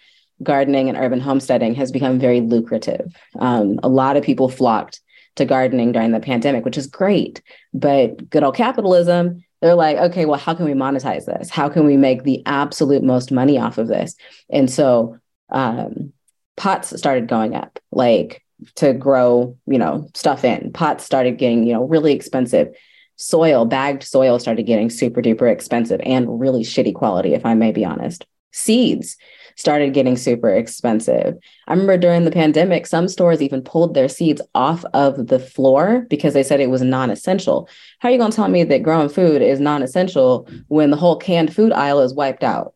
gardening 0.42 0.88
and 0.88 0.96
urban 0.96 1.20
homesteading 1.20 1.74
has 1.74 1.92
become 1.92 2.18
very 2.18 2.40
lucrative. 2.40 3.14
Um, 3.38 3.78
a 3.82 3.88
lot 3.88 4.16
of 4.16 4.24
people 4.24 4.48
flocked 4.48 5.01
to 5.36 5.44
gardening 5.44 5.92
during 5.92 6.12
the 6.12 6.20
pandemic, 6.20 6.64
which 6.64 6.78
is 6.78 6.86
great. 6.86 7.42
But 7.72 8.28
good 8.28 8.42
old 8.42 8.56
capitalism, 8.56 9.44
they're 9.60 9.74
like, 9.74 9.96
okay, 9.96 10.24
well, 10.24 10.38
how 10.38 10.54
can 10.54 10.64
we 10.64 10.72
monetize 10.72 11.24
this? 11.24 11.48
How 11.48 11.68
can 11.68 11.86
we 11.86 11.96
make 11.96 12.24
the 12.24 12.42
absolute 12.46 13.02
most 13.02 13.30
money 13.30 13.58
off 13.58 13.78
of 13.78 13.88
this? 13.88 14.16
And 14.50 14.70
so 14.70 15.18
um, 15.50 16.12
pots 16.56 16.96
started 16.98 17.28
going 17.28 17.54
up, 17.54 17.78
like 17.92 18.42
to 18.76 18.92
grow, 18.92 19.56
you 19.66 19.78
know, 19.78 20.08
stuff 20.14 20.44
in. 20.44 20.72
Pots 20.72 21.04
started 21.04 21.38
getting, 21.38 21.64
you 21.64 21.72
know, 21.72 21.84
really 21.84 22.12
expensive. 22.12 22.74
Soil, 23.16 23.64
bagged 23.64 24.02
soil 24.02 24.38
started 24.38 24.64
getting 24.64 24.90
super 24.90 25.22
duper 25.22 25.50
expensive 25.50 26.00
and 26.04 26.40
really 26.40 26.62
shitty 26.62 26.94
quality, 26.94 27.34
if 27.34 27.46
I 27.46 27.54
may 27.54 27.70
be 27.70 27.84
honest. 27.84 28.26
Seeds, 28.52 29.16
started 29.56 29.94
getting 29.94 30.16
super 30.16 30.50
expensive. 30.50 31.36
I 31.66 31.72
remember 31.72 31.96
during 31.96 32.24
the 32.24 32.30
pandemic, 32.30 32.86
some 32.86 33.08
stores 33.08 33.42
even 33.42 33.62
pulled 33.62 33.94
their 33.94 34.08
seeds 34.08 34.42
off 34.54 34.84
of 34.94 35.28
the 35.28 35.38
floor 35.38 36.06
because 36.08 36.34
they 36.34 36.42
said 36.42 36.60
it 36.60 36.70
was 36.70 36.82
non 36.82 37.10
essential. 37.10 37.68
How 37.98 38.08
are 38.08 38.12
you 38.12 38.18
going 38.18 38.30
to 38.30 38.36
tell 38.36 38.48
me 38.48 38.64
that 38.64 38.82
growing 38.82 39.08
food 39.08 39.42
is 39.42 39.60
non 39.60 39.82
essential 39.82 40.48
when 40.68 40.90
the 40.90 40.96
whole 40.96 41.16
canned 41.16 41.54
food 41.54 41.72
aisle 41.72 42.00
is 42.00 42.14
wiped 42.14 42.44
out? 42.44 42.74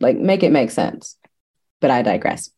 Like, 0.00 0.16
make 0.16 0.42
it 0.42 0.52
make 0.52 0.70
sense. 0.70 1.16
But 1.80 1.90
I 1.90 2.02
digress. 2.02 2.50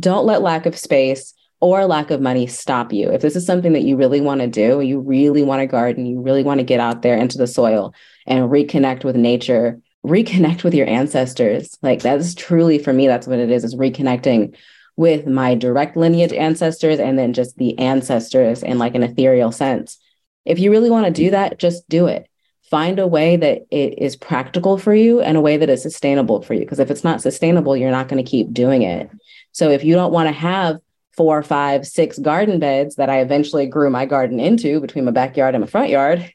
Don't 0.00 0.26
let 0.26 0.42
lack 0.42 0.66
of 0.66 0.76
space 0.76 1.34
or 1.60 1.86
lack 1.86 2.10
of 2.10 2.20
money 2.20 2.46
stop 2.46 2.92
you. 2.92 3.10
If 3.10 3.22
this 3.22 3.36
is 3.36 3.46
something 3.46 3.72
that 3.72 3.84
you 3.84 3.96
really 3.96 4.20
want 4.20 4.42
to 4.42 4.46
do, 4.46 4.80
you 4.80 5.00
really 5.00 5.42
want 5.42 5.60
to 5.60 5.66
garden, 5.66 6.04
you 6.04 6.20
really 6.20 6.42
want 6.42 6.60
to 6.60 6.64
get 6.64 6.80
out 6.80 7.02
there 7.02 7.16
into 7.16 7.38
the 7.38 7.46
soil 7.46 7.94
and 8.26 8.50
reconnect 8.50 9.02
with 9.02 9.16
nature 9.16 9.80
reconnect 10.04 10.64
with 10.64 10.74
your 10.74 10.86
ancestors. 10.86 11.76
Like 11.82 12.02
that's 12.02 12.34
truly 12.34 12.78
for 12.78 12.92
me, 12.92 13.06
that's 13.06 13.26
what 13.26 13.38
it 13.38 13.50
is, 13.50 13.64
is 13.64 13.74
reconnecting 13.74 14.56
with 14.96 15.26
my 15.26 15.54
direct 15.54 15.96
lineage 15.96 16.32
ancestors 16.32 17.00
and 17.00 17.18
then 17.18 17.32
just 17.32 17.56
the 17.56 17.76
ancestors 17.78 18.62
in 18.62 18.78
like 18.78 18.94
an 18.94 19.02
ethereal 19.02 19.50
sense. 19.50 19.98
If 20.44 20.58
you 20.58 20.70
really 20.70 20.90
want 20.90 21.06
to 21.06 21.12
do 21.12 21.30
that, 21.30 21.58
just 21.58 21.88
do 21.88 22.06
it. 22.06 22.28
Find 22.70 22.98
a 22.98 23.06
way 23.06 23.36
that 23.36 23.62
it 23.70 23.98
is 23.98 24.16
practical 24.16 24.78
for 24.78 24.94
you 24.94 25.20
and 25.20 25.36
a 25.36 25.40
way 25.40 25.56
that 25.56 25.70
is 25.70 25.82
sustainable 25.82 26.42
for 26.42 26.54
you. 26.54 26.60
Because 26.60 26.78
if 26.78 26.90
it's 26.90 27.04
not 27.04 27.22
sustainable, 27.22 27.76
you're 27.76 27.90
not 27.90 28.08
going 28.08 28.22
to 28.22 28.30
keep 28.30 28.52
doing 28.52 28.82
it. 28.82 29.10
So 29.52 29.70
if 29.70 29.84
you 29.84 29.94
don't 29.94 30.12
want 30.12 30.28
to 30.28 30.32
have 30.32 30.78
four, 31.16 31.42
five, 31.42 31.86
six 31.86 32.18
garden 32.18 32.58
beds 32.58 32.96
that 32.96 33.10
I 33.10 33.20
eventually 33.20 33.66
grew 33.66 33.90
my 33.90 34.06
garden 34.06 34.40
into 34.40 34.80
between 34.80 35.04
my 35.04 35.12
backyard 35.12 35.54
and 35.54 35.62
my 35.62 35.68
front 35.68 35.90
yard, 35.90 36.32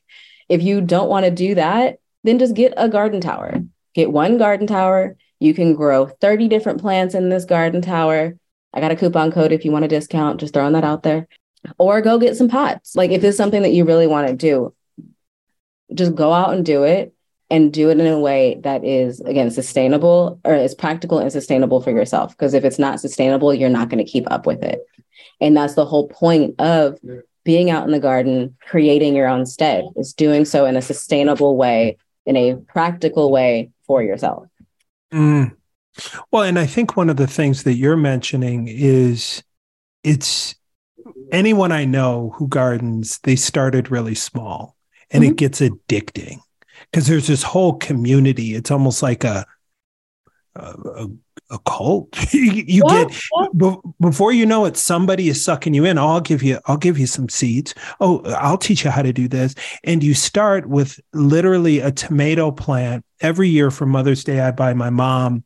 if 0.47 0.63
you 0.63 0.81
don't 0.81 1.09
want 1.09 1.25
to 1.25 1.31
do 1.31 1.55
that, 1.55 1.99
then 2.23 2.39
just 2.39 2.55
get 2.55 2.73
a 2.77 2.89
garden 2.89 3.21
tower. 3.21 3.63
Get 3.93 4.11
one 4.11 4.37
garden 4.37 4.67
tower. 4.67 5.15
You 5.39 5.53
can 5.53 5.73
grow 5.73 6.07
30 6.07 6.47
different 6.47 6.81
plants 6.81 7.15
in 7.15 7.29
this 7.29 7.45
garden 7.45 7.81
tower. 7.81 8.37
I 8.73 8.81
got 8.81 8.91
a 8.91 8.95
coupon 8.95 9.31
code 9.31 9.51
if 9.51 9.65
you 9.65 9.71
want 9.71 9.85
a 9.85 9.89
discount, 9.89 10.39
just 10.39 10.53
throwing 10.53 10.73
that 10.73 10.83
out 10.83 11.03
there. 11.03 11.27
Or 11.77 12.01
go 12.01 12.19
get 12.19 12.37
some 12.37 12.49
pots. 12.49 12.95
Like 12.95 13.11
if 13.11 13.23
it's 13.23 13.37
something 13.37 13.61
that 13.63 13.73
you 13.73 13.85
really 13.85 14.07
want 14.07 14.27
to 14.27 14.35
do, 14.35 14.73
just 15.93 16.15
go 16.15 16.31
out 16.31 16.53
and 16.53 16.65
do 16.65 16.83
it 16.83 17.13
and 17.49 17.73
do 17.73 17.89
it 17.89 17.99
in 17.99 18.05
a 18.05 18.19
way 18.19 18.59
that 18.63 18.83
is 18.83 19.19
again 19.21 19.49
sustainable 19.49 20.39
or 20.45 20.53
is 20.53 20.75
practical 20.75 21.19
and 21.19 21.31
sustainable 21.31 21.81
for 21.81 21.91
yourself 21.91 22.31
because 22.31 22.53
if 22.53 22.63
it's 22.63 22.79
not 22.79 22.99
sustainable 22.99 23.53
you're 23.53 23.69
not 23.69 23.89
going 23.89 24.03
to 24.03 24.09
keep 24.09 24.29
up 24.31 24.45
with 24.45 24.63
it 24.63 24.85
and 25.41 25.55
that's 25.57 25.73
the 25.73 25.85
whole 25.85 26.07
point 26.09 26.53
of 26.59 26.99
being 27.43 27.69
out 27.69 27.85
in 27.85 27.91
the 27.91 27.99
garden 27.99 28.55
creating 28.61 29.15
your 29.15 29.27
own 29.27 29.45
stead 29.45 29.85
is 29.95 30.13
doing 30.13 30.45
so 30.45 30.65
in 30.65 30.75
a 30.75 30.81
sustainable 30.81 31.57
way 31.57 31.97
in 32.25 32.35
a 32.35 32.55
practical 32.55 33.31
way 33.31 33.71
for 33.85 34.03
yourself. 34.03 34.47
Mm. 35.13 35.55
Well, 36.31 36.43
and 36.43 36.59
I 36.59 36.65
think 36.65 36.95
one 36.95 37.09
of 37.09 37.17
the 37.17 37.27
things 37.27 37.63
that 37.63 37.73
you're 37.73 37.97
mentioning 37.97 38.67
is 38.67 39.43
it's 40.03 40.55
anyone 41.31 41.71
I 41.71 41.85
know 41.85 42.33
who 42.37 42.47
gardens, 42.47 43.19
they 43.19 43.35
started 43.35 43.91
really 43.91 44.15
small 44.15 44.75
and 45.11 45.23
mm-hmm. 45.23 45.31
it 45.31 45.37
gets 45.37 45.59
addicting 45.59 46.39
because 46.91 47.07
there's 47.07 47.27
this 47.27 47.43
whole 47.43 47.73
community. 47.73 48.55
It's 48.55 48.71
almost 48.71 49.03
like 49.03 49.23
a, 49.23 49.45
a, 50.55 50.61
a 50.61 51.07
cult. 51.57 52.15
you 52.33 52.83
get 52.83 53.11
before 53.99 54.31
you 54.31 54.45
know 54.45 54.65
it, 54.65 54.77
somebody 54.77 55.29
is 55.29 55.43
sucking 55.43 55.73
you 55.73 55.85
in. 55.85 55.97
Oh, 55.97 56.07
I'll 56.07 56.21
give 56.21 56.43
you, 56.43 56.59
I'll 56.65 56.77
give 56.77 56.99
you 56.99 57.07
some 57.07 57.29
seeds. 57.29 57.73
Oh, 57.99 58.21
I'll 58.37 58.57
teach 58.57 58.85
you 58.85 58.91
how 58.91 59.01
to 59.01 59.11
do 59.11 59.27
this. 59.27 59.55
And 59.83 60.03
you 60.03 60.13
start 60.13 60.67
with 60.67 60.99
literally 61.13 61.79
a 61.79 61.91
tomato 61.91 62.51
plant. 62.51 63.05
Every 63.21 63.49
year 63.49 63.71
for 63.71 63.85
Mother's 63.85 64.23
Day, 64.23 64.39
I 64.39 64.51
buy 64.51 64.73
my 64.73 64.89
mom 64.89 65.43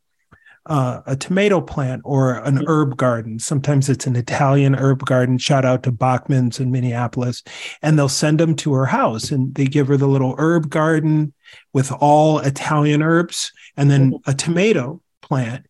uh, 0.66 1.02
a 1.06 1.16
tomato 1.16 1.60
plant 1.60 2.02
or 2.06 2.36
an 2.36 2.56
mm-hmm. 2.56 2.68
herb 2.68 2.98
garden. 2.98 3.40
Sometimes 3.40 3.90
it's 3.90 4.08
an 4.08 4.16
Italian 4.16 4.76
herb 4.76 5.06
garden. 5.06 5.38
Shout 5.38 5.66
out 5.66 5.84
to 5.84 5.92
Bachman's 5.92 6.60
in 6.60 6.72
Minneapolis. 6.72 7.44
And 7.82 7.98
they'll 7.98 8.10
send 8.10 8.40
them 8.40 8.56
to 8.58 8.74
her 8.74 8.86
house 8.86 9.32
and 9.32 9.54
they 9.56 9.66
give 9.66 9.88
her 9.88 9.98
the 9.98 10.08
little 10.08 10.36
herb 10.38 10.70
garden 10.70 11.34
with 11.74 11.92
all 11.92 12.40
Italian 12.40 13.02
herbs 13.02 13.52
and 13.76 13.92
then 13.92 14.12
mm-hmm. 14.12 14.30
a 14.30 14.34
tomato 14.34 15.02
plant. 15.34 15.66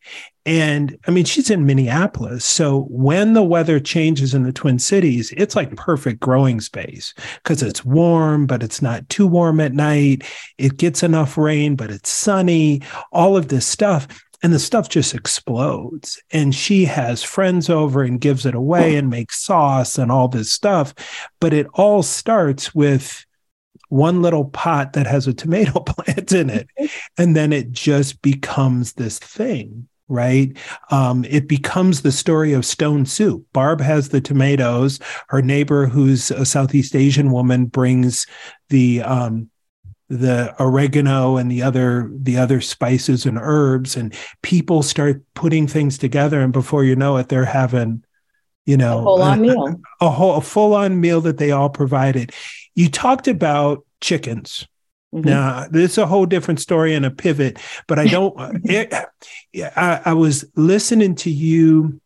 And 0.46 0.98
I 1.08 1.12
mean, 1.12 1.24
she's 1.24 1.50
in 1.50 1.66
Minneapolis. 1.66 2.44
So 2.44 2.82
when 2.90 3.32
the 3.32 3.44
weather 3.44 3.80
changes 3.80 4.34
in 4.34 4.44
the 4.44 4.52
Twin 4.52 4.78
Cities, 4.78 5.34
it's 5.38 5.56
like 5.56 5.78
perfect 5.78 6.20
growing 6.20 6.60
space 6.60 7.14
because 7.42 7.64
it's 7.64 7.86
warm, 7.86 8.46
but 8.46 8.62
it's 8.62 8.82
not 8.82 9.08
too 9.08 9.26
warm 9.26 9.62
at 9.62 9.72
night. 9.72 10.26
It 10.58 10.76
gets 10.76 11.02
enough 11.02 11.38
rain, 11.38 11.78
but 11.78 11.92
it's 11.92 12.10
sunny, 12.10 12.82
all 13.14 13.38
of 13.38 13.48
this 13.48 13.66
stuff. 13.66 14.06
And 14.44 14.52
the 14.52 14.60
stuff 14.60 14.90
just 14.90 15.14
explodes. 15.14 16.22
And 16.32 16.54
she 16.54 16.84
has 16.84 17.24
friends 17.24 17.70
over 17.70 18.04
and 18.04 18.20
gives 18.20 18.46
it 18.46 18.54
away 18.54 18.98
and 18.98 19.10
makes 19.10 19.42
sauce 19.42 19.98
and 19.98 20.12
all 20.12 20.28
this 20.28 20.52
stuff. 20.52 20.94
But 21.40 21.54
it 21.54 21.68
all 21.76 22.04
starts 22.04 22.76
with 22.76 23.26
one 23.94 24.24
little 24.24 24.46
pot 24.46 24.94
that 24.94 25.06
has 25.06 25.28
a 25.28 25.34
tomato 25.34 25.80
plant 25.86 26.32
in 26.32 26.50
it. 26.50 26.68
And 27.18 27.36
then 27.36 27.54
it 27.54 27.72
just 27.72 28.22
becomes 28.22 28.94
this 28.94 29.20
thing 29.20 29.88
right? 30.10 30.56
Um, 30.92 31.26
it 31.26 31.48
becomes 31.48 32.02
the 32.02 32.12
story 32.12 32.54
of 32.54 32.66
stone 32.66 33.06
soup. 33.06 33.46
Barb 33.54 33.80
has 33.80 34.10
the 34.10 34.22
tomatoes. 34.22 35.00
Her 35.30 35.42
neighbor, 35.42 35.88
who's 35.88 36.30
a 36.30 36.46
Southeast 36.46 36.94
Asian 36.94 37.32
woman, 37.32 37.66
brings 37.66 38.28
the 38.70 39.02
um, 39.02 39.50
the 40.10 40.54
oregano 40.60 41.38
and 41.38 41.50
the 41.50 41.64
other 41.64 42.12
the 42.14 42.38
other 42.38 42.62
spices 42.62 43.26
and 43.26 43.40
herbs, 43.42 43.96
and 43.96 44.14
people 44.44 44.84
start 44.84 45.24
putting 45.34 45.68
things 45.68 45.98
together. 45.98 46.42
And 46.42 46.54
before 46.54 46.84
you 46.84 46.96
know 46.96 47.18
it, 47.18 47.30
they're 47.30 47.46
having 47.46 48.04
you 48.66 48.78
know 48.78 49.00
a 49.00 49.04
full 49.04 49.22
on 49.24 49.42
meal, 49.48 49.82
a 50.02 50.10
whole 50.10 50.36
a 50.36 50.42
full 50.42 50.74
on 50.76 51.00
meal 51.00 51.22
that 51.22 51.38
they 51.38 51.52
all 51.52 51.70
provided. 51.70 52.34
You 52.76 52.90
talked 52.90 53.28
about 53.28 53.86
chickens, 54.02 54.68
Mm-hmm. 55.14 55.30
Now, 55.30 55.68
this 55.70 55.92
is 55.92 55.98
a 56.00 56.08
whole 56.08 56.26
different 56.26 56.60
story 56.60 56.96
and 56.96 57.06
a 57.06 57.12
pivot, 57.12 57.60
but 57.88 58.00
I 58.00 58.08
don't. 58.08 58.36
it, 58.66 58.92
I, 59.76 60.02
I 60.06 60.14
was 60.14 60.46
listening 60.56 61.16
to 61.16 61.30
you 61.30 62.02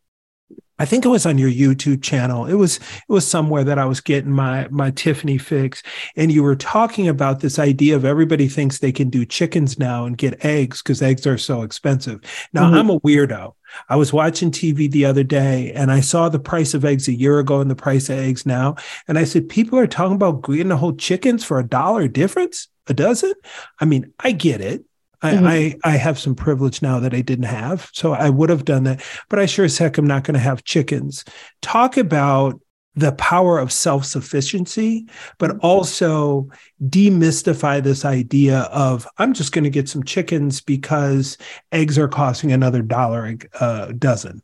I 0.78 0.84
think 0.84 1.04
it 1.04 1.08
was 1.08 1.26
on 1.26 1.38
your 1.38 1.50
YouTube 1.50 2.02
channel. 2.02 2.46
It 2.46 2.54
was 2.54 2.76
it 2.76 3.12
was 3.12 3.26
somewhere 3.26 3.64
that 3.64 3.78
I 3.78 3.84
was 3.84 4.00
getting 4.00 4.30
my 4.30 4.68
my 4.70 4.90
Tiffany 4.90 5.38
fix, 5.38 5.82
and 6.16 6.30
you 6.30 6.42
were 6.42 6.56
talking 6.56 7.08
about 7.08 7.40
this 7.40 7.58
idea 7.58 7.96
of 7.96 8.04
everybody 8.04 8.48
thinks 8.48 8.78
they 8.78 8.92
can 8.92 9.10
do 9.10 9.24
chickens 9.24 9.78
now 9.78 10.04
and 10.04 10.16
get 10.16 10.44
eggs 10.44 10.82
because 10.82 11.02
eggs 11.02 11.26
are 11.26 11.38
so 11.38 11.62
expensive. 11.62 12.20
Now 12.52 12.64
mm-hmm. 12.64 12.74
I'm 12.74 12.90
a 12.90 13.00
weirdo. 13.00 13.54
I 13.88 13.96
was 13.96 14.12
watching 14.12 14.50
TV 14.50 14.90
the 14.90 15.04
other 15.04 15.24
day 15.24 15.72
and 15.72 15.92
I 15.92 16.00
saw 16.00 16.28
the 16.28 16.38
price 16.38 16.72
of 16.72 16.84
eggs 16.84 17.06
a 17.06 17.12
year 17.12 17.38
ago 17.38 17.60
and 17.60 17.70
the 17.70 17.76
price 17.76 18.08
of 18.08 18.18
eggs 18.18 18.46
now, 18.46 18.76
and 19.06 19.18
I 19.18 19.24
said 19.24 19.48
people 19.48 19.78
are 19.78 19.86
talking 19.86 20.16
about 20.16 20.44
getting 20.44 20.72
a 20.72 20.76
whole 20.76 20.96
chickens 20.96 21.44
for 21.44 21.58
a 21.58 21.66
dollar 21.66 22.08
difference 22.08 22.68
a 22.88 22.94
dozen. 22.94 23.32
I 23.78 23.84
mean, 23.84 24.12
I 24.18 24.32
get 24.32 24.60
it. 24.60 24.84
I, 25.22 25.32
mm-hmm. 25.32 25.46
I, 25.46 25.76
I 25.84 25.96
have 25.96 26.18
some 26.18 26.34
privilege 26.34 26.80
now 26.80 27.00
that 27.00 27.14
I 27.14 27.22
didn't 27.22 27.46
have. 27.46 27.90
So 27.92 28.12
I 28.12 28.30
would 28.30 28.50
have 28.50 28.64
done 28.64 28.84
that, 28.84 29.02
but 29.28 29.38
I 29.38 29.46
sure 29.46 29.64
as 29.64 29.78
heck 29.78 29.98
am 29.98 30.06
not 30.06 30.24
going 30.24 30.34
to 30.34 30.40
have 30.40 30.64
chickens. 30.64 31.24
Talk 31.60 31.96
about 31.96 32.60
the 32.94 33.12
power 33.12 33.58
of 33.58 33.72
self 33.72 34.04
sufficiency, 34.04 35.06
but 35.38 35.50
mm-hmm. 35.50 35.60
also 35.62 36.48
demystify 36.84 37.82
this 37.82 38.04
idea 38.04 38.60
of 38.72 39.06
I'm 39.18 39.34
just 39.34 39.52
going 39.52 39.64
to 39.64 39.70
get 39.70 39.88
some 39.88 40.04
chickens 40.04 40.60
because 40.60 41.36
eggs 41.72 41.98
are 41.98 42.08
costing 42.08 42.52
another 42.52 42.82
dollar 42.82 43.36
a 43.60 43.92
dozen. 43.92 44.42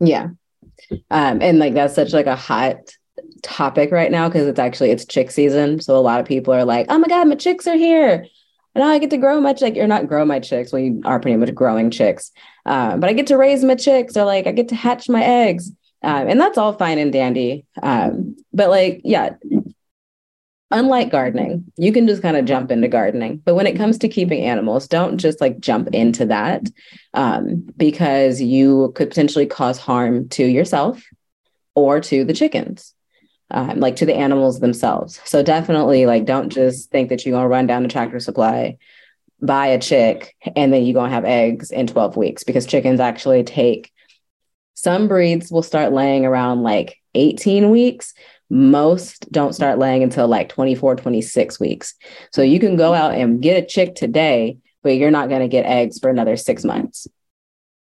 Yeah. 0.00 0.28
Um, 1.10 1.40
and 1.40 1.58
like 1.58 1.74
that's 1.74 1.94
such 1.94 2.12
like 2.12 2.26
a 2.26 2.36
hot 2.36 2.76
topic 3.42 3.92
right 3.92 4.10
now 4.10 4.28
because 4.28 4.46
it's 4.46 4.58
actually 4.58 4.90
it's 4.90 5.06
chick 5.06 5.30
season. 5.30 5.80
So 5.80 5.96
a 5.96 6.00
lot 6.00 6.20
of 6.20 6.26
people 6.26 6.52
are 6.52 6.64
like, 6.64 6.86
oh 6.90 6.98
my 6.98 7.08
God, 7.08 7.28
my 7.28 7.34
chicks 7.34 7.66
are 7.66 7.76
here 7.76 8.26
and 8.76 8.84
I 8.84 8.98
get 8.98 9.08
to 9.10 9.16
grow 9.16 9.40
my 9.40 9.54
or 9.62 9.86
not 9.86 10.06
grow 10.06 10.26
my 10.26 10.38
chicks. 10.38 10.70
We 10.70 11.00
are 11.06 11.18
pretty 11.18 11.38
much 11.38 11.54
growing 11.54 11.90
chicks, 11.90 12.30
uh, 12.66 12.98
but 12.98 13.08
I 13.08 13.14
get 13.14 13.28
to 13.28 13.38
raise 13.38 13.64
my 13.64 13.74
chicks, 13.74 14.18
or 14.18 14.24
like 14.24 14.46
I 14.46 14.52
get 14.52 14.68
to 14.68 14.74
hatch 14.74 15.08
my 15.08 15.24
eggs, 15.24 15.70
um, 16.02 16.28
and 16.28 16.38
that's 16.38 16.58
all 16.58 16.74
fine 16.74 16.98
and 16.98 17.10
dandy. 17.10 17.64
Um, 17.82 18.36
but 18.52 18.68
like, 18.68 19.00
yeah, 19.02 19.30
unlike 20.70 21.10
gardening, 21.10 21.72
you 21.78 21.90
can 21.90 22.06
just 22.06 22.20
kind 22.20 22.36
of 22.36 22.44
jump 22.44 22.70
into 22.70 22.86
gardening. 22.86 23.38
But 23.38 23.54
when 23.54 23.66
it 23.66 23.78
comes 23.78 23.96
to 23.98 24.08
keeping 24.08 24.44
animals, 24.44 24.88
don't 24.88 25.16
just 25.16 25.40
like 25.40 25.58
jump 25.58 25.88
into 25.94 26.26
that 26.26 26.62
um, 27.14 27.66
because 27.78 28.42
you 28.42 28.92
could 28.94 29.08
potentially 29.08 29.46
cause 29.46 29.78
harm 29.78 30.28
to 30.30 30.44
yourself 30.44 31.02
or 31.74 32.00
to 32.00 32.24
the 32.24 32.34
chickens 32.34 32.92
um, 33.50 33.80
like 33.80 33.96
to 33.96 34.06
the 34.06 34.14
animals 34.14 34.60
themselves. 34.60 35.20
So 35.24 35.42
definitely, 35.42 36.06
like, 36.06 36.24
don't 36.24 36.48
just 36.48 36.90
think 36.90 37.08
that 37.08 37.24
you're 37.24 37.36
gonna 37.36 37.48
run 37.48 37.66
down 37.66 37.82
to 37.82 37.88
Tractor 37.88 38.20
Supply, 38.20 38.78
buy 39.40 39.68
a 39.68 39.80
chick, 39.80 40.34
and 40.56 40.72
then 40.72 40.84
you're 40.84 40.94
gonna 40.94 41.12
have 41.12 41.24
eggs 41.24 41.70
in 41.70 41.86
12 41.86 42.16
weeks 42.16 42.44
because 42.44 42.66
chickens 42.66 43.00
actually 43.00 43.44
take. 43.44 43.92
Some 44.74 45.08
breeds 45.08 45.50
will 45.50 45.62
start 45.62 45.92
laying 45.92 46.26
around 46.26 46.62
like 46.62 46.98
18 47.14 47.70
weeks. 47.70 48.14
Most 48.48 49.30
don't 49.32 49.54
start 49.54 49.78
laying 49.78 50.02
until 50.02 50.28
like 50.28 50.48
24, 50.48 50.96
26 50.96 51.58
weeks. 51.58 51.94
So 52.32 52.42
you 52.42 52.60
can 52.60 52.76
go 52.76 52.94
out 52.94 53.14
and 53.14 53.42
get 53.42 53.62
a 53.62 53.66
chick 53.66 53.94
today, 53.94 54.58
but 54.82 54.90
you're 54.90 55.10
not 55.10 55.28
going 55.28 55.40
to 55.40 55.48
get 55.48 55.66
eggs 55.66 55.98
for 55.98 56.10
another 56.10 56.36
six 56.36 56.62
months. 56.62 57.08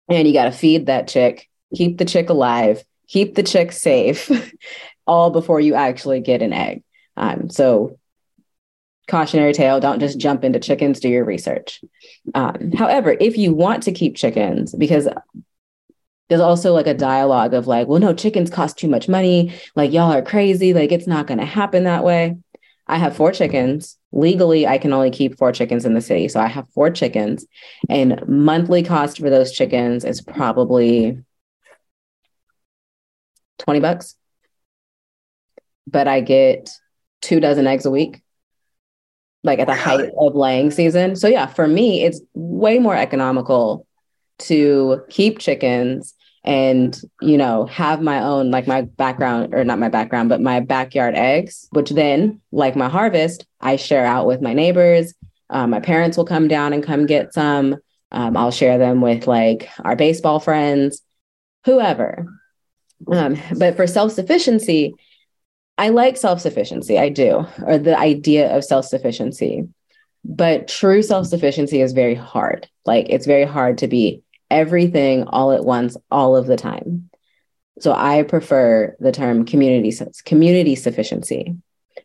And 0.08 0.26
you 0.26 0.32
got 0.32 0.44
to 0.44 0.52
feed 0.52 0.86
that 0.86 1.08
chick, 1.08 1.48
keep 1.74 1.98
the 1.98 2.04
chick 2.06 2.30
alive, 2.30 2.82
keep 3.08 3.34
the 3.34 3.42
chick 3.42 3.72
safe, 3.72 4.30
all 5.06 5.30
before 5.30 5.60
you 5.60 5.74
actually 5.74 6.20
get 6.20 6.42
an 6.42 6.52
egg. 6.52 6.82
Um, 7.16 7.50
so, 7.50 7.98
cautionary 9.06 9.52
tale 9.52 9.80
don't 9.80 10.00
just 10.00 10.18
jump 10.18 10.44
into 10.44 10.58
chickens, 10.58 11.00
do 11.00 11.08
your 11.08 11.24
research. 11.24 11.82
Um, 12.34 12.72
however, 12.72 13.16
if 13.20 13.36
you 13.36 13.52
want 13.52 13.82
to 13.84 13.92
keep 13.92 14.16
chickens, 14.16 14.74
because 14.74 15.08
there's 16.28 16.40
also 16.40 16.72
like 16.72 16.86
a 16.86 16.94
dialogue 16.94 17.52
of 17.52 17.66
like, 17.66 17.86
well, 17.86 18.00
no, 18.00 18.14
chickens 18.14 18.50
cost 18.50 18.78
too 18.78 18.88
much 18.88 19.08
money. 19.08 19.52
Like, 19.76 19.92
y'all 19.92 20.12
are 20.12 20.22
crazy. 20.22 20.72
Like, 20.72 20.90
it's 20.90 21.06
not 21.06 21.26
going 21.26 21.38
to 21.38 21.44
happen 21.44 21.84
that 21.84 22.02
way. 22.02 22.36
I 22.86 22.98
have 22.98 23.16
four 23.16 23.32
chickens. 23.32 23.98
Legally, 24.12 24.66
I 24.66 24.78
can 24.78 24.92
only 24.92 25.10
keep 25.10 25.38
four 25.38 25.52
chickens 25.52 25.84
in 25.84 25.94
the 25.94 26.00
city. 26.00 26.28
So 26.28 26.40
I 26.40 26.46
have 26.46 26.68
four 26.70 26.90
chickens, 26.90 27.46
and 27.88 28.26
monthly 28.28 28.82
cost 28.82 29.18
for 29.18 29.28
those 29.28 29.52
chickens 29.52 30.04
is 30.04 30.20
probably 30.20 31.18
20 33.58 33.80
bucks 33.80 34.16
but 35.86 36.08
I 36.08 36.20
get 36.20 36.70
two 37.20 37.40
dozen 37.40 37.66
eggs 37.66 37.86
a 37.86 37.90
week, 37.90 38.22
like 39.42 39.58
at 39.58 39.66
the 39.66 39.74
height 39.74 40.10
of 40.18 40.34
laying 40.34 40.70
season. 40.70 41.16
So, 41.16 41.28
yeah, 41.28 41.46
for 41.46 41.66
me, 41.66 42.04
it's 42.04 42.20
way 42.34 42.78
more 42.78 42.96
economical 42.96 43.86
to 44.40 45.02
keep 45.08 45.38
chickens 45.38 46.14
and 46.44 47.00
you 47.22 47.38
know 47.38 47.64
have 47.66 48.02
my 48.02 48.22
own 48.22 48.50
like 48.50 48.66
my 48.66 48.82
background 48.82 49.54
or 49.54 49.64
not 49.64 49.78
my 49.78 49.88
background 49.88 50.28
but 50.28 50.42
my 50.42 50.60
backyard 50.60 51.14
eggs 51.14 51.66
which 51.70 51.88
then 51.90 52.38
like 52.52 52.76
my 52.76 52.88
harvest 52.88 53.46
i 53.60 53.76
share 53.76 54.04
out 54.04 54.26
with 54.26 54.42
my 54.42 54.52
neighbors. 54.52 55.14
Um, 55.50 55.70
my 55.70 55.80
parents 55.80 56.16
will 56.16 56.24
come 56.24 56.48
down 56.48 56.72
and 56.72 56.82
come 56.82 57.06
get 57.06 57.32
some. 57.32 57.76
Um, 58.10 58.36
i'll 58.36 58.50
share 58.50 58.78
them 58.78 59.00
with 59.00 59.26
like 59.26 59.68
our 59.84 59.96
baseball 59.96 60.40
friends 60.40 61.02
whoever. 61.64 62.26
Um, 63.10 63.36
but 63.58 63.76
for 63.76 63.86
self-sufficiency 63.86 64.94
I 65.76 65.88
like 65.88 66.16
self 66.16 66.40
sufficiency. 66.40 66.98
I 66.98 67.08
do, 67.08 67.46
or 67.64 67.78
the 67.78 67.98
idea 67.98 68.56
of 68.56 68.64
self 68.64 68.86
sufficiency. 68.86 69.68
But 70.24 70.68
true 70.68 71.02
self 71.02 71.26
sufficiency 71.26 71.80
is 71.80 71.92
very 71.92 72.14
hard. 72.14 72.68
Like 72.86 73.06
it's 73.08 73.26
very 73.26 73.44
hard 73.44 73.78
to 73.78 73.88
be 73.88 74.22
everything 74.50 75.24
all 75.24 75.52
at 75.52 75.64
once, 75.64 75.96
all 76.10 76.36
of 76.36 76.46
the 76.46 76.56
time. 76.56 77.10
So 77.80 77.92
I 77.92 78.22
prefer 78.22 78.96
the 79.00 79.12
term 79.12 79.44
community 79.44 79.92
community 80.24 80.76
sufficiency, 80.76 81.56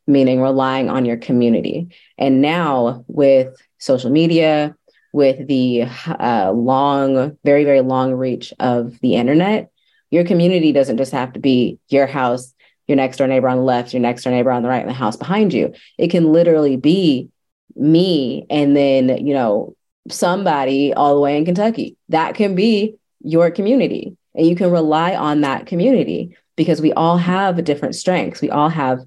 meaning 0.07 0.41
relying 0.41 0.89
on 0.89 1.05
your 1.05 1.17
community. 1.17 1.89
And 2.17 2.41
now 2.41 3.05
with 3.07 3.55
social 3.77 4.09
media, 4.09 4.75
with 5.13 5.47
the 5.47 5.83
uh, 6.07 6.51
long, 6.51 7.37
very 7.43 7.63
very 7.65 7.81
long 7.81 8.13
reach 8.13 8.51
of 8.59 8.99
the 9.01 9.15
internet, 9.15 9.69
your 10.09 10.25
community 10.25 10.71
doesn't 10.71 10.97
just 10.97 11.11
have 11.11 11.33
to 11.33 11.39
be 11.39 11.77
your 11.87 12.07
house 12.07 12.53
your 12.89 12.95
next 12.95 13.17
door 13.17 13.27
neighbor 13.27 13.47
on 13.47 13.57
the 13.57 13.63
left, 13.63 13.93
your 13.93 14.01
next 14.01 14.23
door 14.23 14.33
neighbor 14.33 14.51
on 14.51 14.63
the 14.63 14.69
right, 14.69 14.81
and 14.81 14.89
the 14.89 14.93
house 14.93 15.15
behind 15.15 15.53
you. 15.53 15.73
It 15.97 16.09
can 16.09 16.31
literally 16.31 16.75
be 16.75 17.29
me 17.75 18.45
and 18.49 18.75
then, 18.75 19.25
you 19.25 19.33
know, 19.33 19.75
somebody 20.09 20.93
all 20.93 21.13
the 21.13 21.21
way 21.21 21.37
in 21.37 21.45
Kentucky. 21.45 21.95
That 22.09 22.35
can 22.35 22.55
be 22.55 22.95
your 23.21 23.51
community. 23.51 24.17
And 24.33 24.47
you 24.47 24.55
can 24.55 24.71
rely 24.71 25.15
on 25.15 25.41
that 25.41 25.67
community 25.67 26.35
because 26.55 26.81
we 26.81 26.91
all 26.93 27.17
have 27.17 27.63
different 27.63 27.95
strengths. 27.95 28.41
We 28.41 28.49
all 28.49 28.69
have 28.69 28.99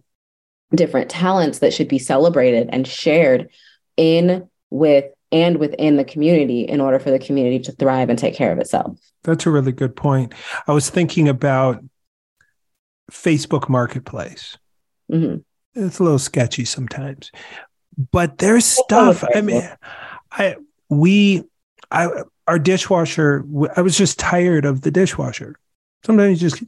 different 0.74 1.10
talents 1.10 1.58
that 1.58 1.74
should 1.74 1.88
be 1.88 1.98
celebrated 1.98 2.68
and 2.72 2.86
shared 2.86 3.50
in 3.96 4.48
with 4.70 5.06
and 5.32 5.56
within 5.56 5.96
the 5.96 6.04
community 6.04 6.62
in 6.62 6.80
order 6.80 6.98
for 6.98 7.10
the 7.10 7.18
community 7.18 7.58
to 7.58 7.72
thrive 7.72 8.10
and 8.10 8.18
take 8.18 8.34
care 8.34 8.52
of 8.52 8.58
itself. 8.58 8.98
That's 9.24 9.46
a 9.46 9.50
really 9.50 9.72
good 9.72 9.96
point. 9.96 10.34
I 10.66 10.72
was 10.72 10.90
thinking 10.90 11.28
about 11.28 11.82
Facebook 13.12 13.68
Marketplace. 13.68 14.56
Mm-hmm. 15.10 15.38
It's 15.74 15.98
a 15.98 16.02
little 16.02 16.18
sketchy 16.18 16.64
sometimes, 16.64 17.30
but 18.10 18.38
there's 18.38 18.64
stuff. 18.64 19.24
I 19.34 19.40
mean, 19.40 19.68
I 20.30 20.56
we 20.88 21.44
I 21.90 22.08
our 22.46 22.58
dishwasher. 22.58 23.44
I 23.76 23.80
was 23.80 23.96
just 23.96 24.18
tired 24.18 24.64
of 24.64 24.82
the 24.82 24.90
dishwasher. 24.90 25.56
Sometimes 26.04 26.40
just 26.40 26.62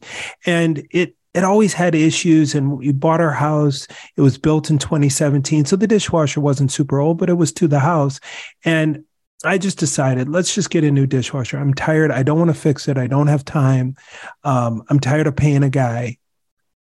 and 0.46 0.86
it 0.90 1.16
it 1.34 1.42
always 1.42 1.72
had 1.72 1.94
issues 1.94 2.54
and 2.54 2.78
we 2.78 2.92
bought 2.92 3.20
our 3.20 3.32
house 3.32 3.88
it 4.16 4.20
was 4.20 4.38
built 4.38 4.70
in 4.70 4.78
2017 4.78 5.64
so 5.64 5.74
the 5.74 5.86
dishwasher 5.86 6.40
wasn't 6.40 6.70
super 6.70 7.00
old 7.00 7.18
but 7.18 7.28
it 7.28 7.34
was 7.34 7.52
to 7.52 7.66
the 7.66 7.80
house 7.80 8.20
and 8.64 9.04
i 9.44 9.58
just 9.58 9.78
decided 9.78 10.28
let's 10.28 10.54
just 10.54 10.70
get 10.70 10.84
a 10.84 10.90
new 10.90 11.06
dishwasher 11.06 11.58
i'm 11.58 11.74
tired 11.74 12.12
i 12.12 12.22
don't 12.22 12.38
want 12.38 12.50
to 12.50 12.54
fix 12.54 12.86
it 12.86 12.96
i 12.96 13.08
don't 13.08 13.26
have 13.26 13.44
time 13.44 13.96
um, 14.44 14.84
i'm 14.88 15.00
tired 15.00 15.26
of 15.26 15.34
paying 15.34 15.64
a 15.64 15.70
guy 15.70 16.16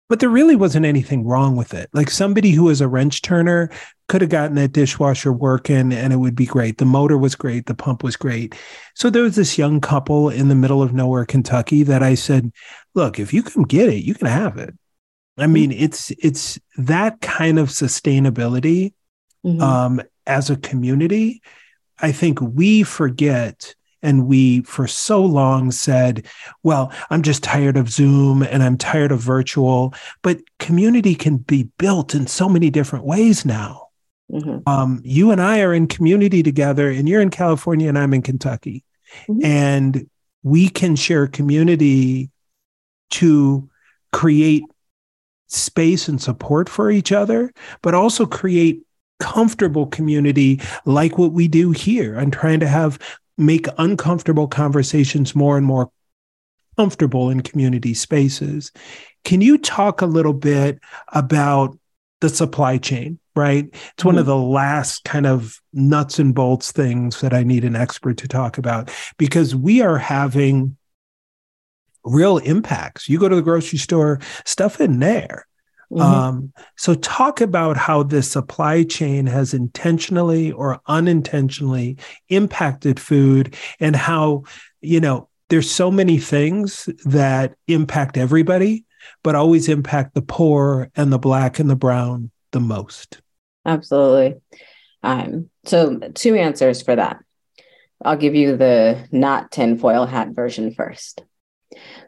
but 0.09 0.19
there 0.19 0.29
really 0.29 0.55
wasn't 0.55 0.85
anything 0.85 1.23
wrong 1.23 1.55
with 1.55 1.73
it. 1.73 1.89
Like 1.93 2.09
somebody 2.09 2.51
who 2.51 2.67
is 2.69 2.81
a 2.81 2.87
wrench 2.87 3.21
turner 3.21 3.69
could 4.07 4.21
have 4.21 4.31
gotten 4.31 4.55
that 4.55 4.71
dishwasher 4.71 5.31
working 5.31 5.93
and 5.93 6.11
it 6.11 6.17
would 6.17 6.35
be 6.35 6.47
great. 6.47 6.79
The 6.79 6.85
motor 6.85 7.17
was 7.17 7.35
great, 7.35 7.67
the 7.67 7.75
pump 7.75 8.03
was 8.03 8.15
great. 8.15 8.55
So 8.95 9.11
there 9.11 9.21
was 9.21 9.35
this 9.35 9.57
young 9.57 9.79
couple 9.79 10.29
in 10.29 10.49
the 10.49 10.55
middle 10.55 10.81
of 10.81 10.93
nowhere, 10.93 11.25
Kentucky, 11.25 11.83
that 11.83 12.01
I 12.01 12.15
said, 12.15 12.51
"Look, 12.95 13.19
if 13.19 13.33
you 13.33 13.43
can 13.43 13.63
get 13.63 13.89
it, 13.89 14.03
you 14.03 14.15
can 14.15 14.27
have 14.27 14.57
it." 14.57 14.73
I 15.37 15.43
mm-hmm. 15.43 15.53
mean, 15.53 15.71
it's 15.71 16.11
it's 16.11 16.59
that 16.77 17.21
kind 17.21 17.59
of 17.59 17.69
sustainability 17.69 18.93
mm-hmm. 19.45 19.61
um, 19.61 20.01
as 20.25 20.49
a 20.49 20.57
community. 20.57 21.41
I 21.99 22.11
think 22.11 22.41
we 22.41 22.83
forget 22.83 23.75
and 24.01 24.27
we, 24.27 24.61
for 24.61 24.87
so 24.87 25.23
long, 25.23 25.71
said, 25.71 26.25
well, 26.63 26.91
I'm 27.09 27.21
just 27.21 27.43
tired 27.43 27.77
of 27.77 27.89
Zoom 27.89 28.43
and 28.43 28.63
I'm 28.63 28.77
tired 28.77 29.11
of 29.11 29.19
virtual. 29.19 29.93
But 30.21 30.39
community 30.59 31.15
can 31.15 31.37
be 31.37 31.69
built 31.77 32.15
in 32.15 32.27
so 32.27 32.47
many 32.47 32.69
different 32.69 33.05
ways 33.05 33.45
now. 33.45 33.87
Mm-hmm. 34.31 34.59
Um, 34.67 35.01
you 35.03 35.31
and 35.31 35.41
I 35.41 35.61
are 35.61 35.73
in 35.73 35.87
community 35.87 36.43
together, 36.43 36.89
and 36.89 37.09
you're 37.09 37.21
in 37.21 37.31
California, 37.31 37.89
and 37.89 37.97
I'm 37.97 38.13
in 38.13 38.21
Kentucky. 38.21 38.83
Mm-hmm. 39.27 39.43
And 39.43 40.09
we 40.43 40.69
can 40.69 40.95
share 40.95 41.27
community 41.27 42.29
to 43.11 43.69
create 44.11 44.63
space 45.47 46.07
and 46.07 46.21
support 46.21 46.69
for 46.69 46.91
each 46.91 47.11
other, 47.11 47.51
but 47.81 47.95
also 47.95 48.25
create 48.25 48.83
comfortable 49.19 49.87
community 49.87 50.61
like 50.85 51.17
what 51.17 51.33
we 51.33 51.47
do 51.47 51.71
here. 51.71 52.17
I'm 52.17 52.31
trying 52.31 52.59
to 52.61 52.67
have 52.67 52.99
make 53.39 53.67
uncomfortable 53.77 54.47
conversations 54.47 55.33
more 55.33 55.57
and 55.57 55.65
more 55.65 55.91
comfortable 56.77 57.29
in 57.29 57.41
community 57.41 57.93
spaces. 57.93 58.71
Can 59.23 59.41
you 59.41 59.57
talk 59.57 60.01
a 60.01 60.05
little 60.05 60.33
bit 60.33 60.79
about 61.09 61.77
the 62.21 62.29
supply 62.29 62.77
chain? 62.77 63.19
Right. 63.35 63.69
It's 63.93 64.03
one 64.03 64.17
of 64.17 64.21
mm-hmm. 64.21 64.31
the 64.31 64.37
last 64.37 65.05
kind 65.05 65.25
of 65.25 65.59
nuts 65.71 66.19
and 66.19 66.35
bolts 66.35 66.71
things 66.71 67.21
that 67.21 67.33
I 67.33 67.43
need 67.43 67.63
an 67.63 67.75
expert 67.75 68.17
to 68.17 68.27
talk 68.27 68.57
about 68.57 68.91
because 69.17 69.55
we 69.55 69.81
are 69.81 69.97
having 69.97 70.75
real 72.03 72.37
impacts. 72.37 73.07
You 73.07 73.19
go 73.19 73.29
to 73.29 73.35
the 73.35 73.41
grocery 73.41 73.79
store, 73.79 74.19
stuff 74.45 74.81
in 74.81 74.99
there. 74.99 75.47
Mm-hmm. 75.91 76.01
Um, 76.01 76.53
so, 76.77 76.93
talk 76.93 77.41
about 77.41 77.75
how 77.75 78.03
this 78.03 78.31
supply 78.31 78.83
chain 78.83 79.25
has 79.25 79.53
intentionally 79.53 80.51
or 80.51 80.79
unintentionally 80.85 81.97
impacted 82.29 82.99
food 82.99 83.55
and 83.79 83.95
how, 83.95 84.43
you 84.81 84.99
know, 84.99 85.29
there's 85.49 85.69
so 85.69 85.89
many 85.89 86.19
things 86.19 86.87
that 87.05 87.55
impact 87.67 88.17
everybody, 88.17 88.85
but 89.23 89.33
always 89.33 89.67
impact 89.67 90.13
the 90.13 90.21
poor 90.21 90.91
and 90.95 91.11
the 91.11 91.17
black 91.17 91.57
and 91.57 91.69
the 91.69 91.75
brown 91.75 92.29
the 92.51 92.59
most. 92.59 93.21
Absolutely. 93.65 94.39
Um, 95.01 95.49
so, 95.65 95.97
two 96.13 96.35
answers 96.35 96.83
for 96.83 96.95
that. 96.95 97.23
I'll 98.03 98.15
give 98.15 98.35
you 98.35 98.57
the 98.57 99.07
not 99.11 99.51
tinfoil 99.51 100.05
hat 100.05 100.29
version 100.29 100.71
first. 100.71 101.23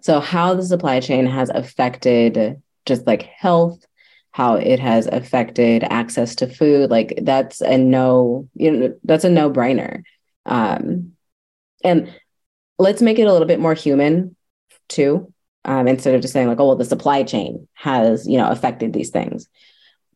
So, 0.01 0.19
how 0.19 0.53
the 0.53 0.63
supply 0.63 0.99
chain 0.99 1.25
has 1.25 1.49
affected 1.49 2.61
just 2.86 3.05
like 3.07 3.23
health, 3.23 3.86
how 4.32 4.55
it 4.55 4.79
has 4.79 5.07
affected 5.07 5.84
access 5.84 6.36
to 6.36 6.47
food, 6.47 6.89
like 6.89 7.13
that's 7.21 7.61
a 7.61 7.77
no, 7.77 8.47
you 8.55 8.71
know, 8.71 8.95
that's 9.03 9.23
a 9.23 9.29
no 9.29 9.51
brainer. 9.51 10.03
Um, 10.45 11.13
and 11.84 12.13
let's 12.79 13.01
make 13.01 13.19
it 13.19 13.27
a 13.27 13.32
little 13.32 13.47
bit 13.47 13.59
more 13.59 13.73
human 13.73 14.36
too. 14.88 15.34
Um, 15.63 15.88
instead 15.88 16.15
of 16.15 16.21
just 16.21 16.34
saying 16.34 16.47
like, 16.47 16.59
oh, 16.59 16.67
well, 16.67 16.75
the 16.75 16.86
supply 16.86 17.23
chain 17.23 17.67
has, 17.73 18.27
you 18.27 18.38
know, 18.38 18.49
affected 18.49 18.93
these 18.93 19.11
things. 19.11 19.47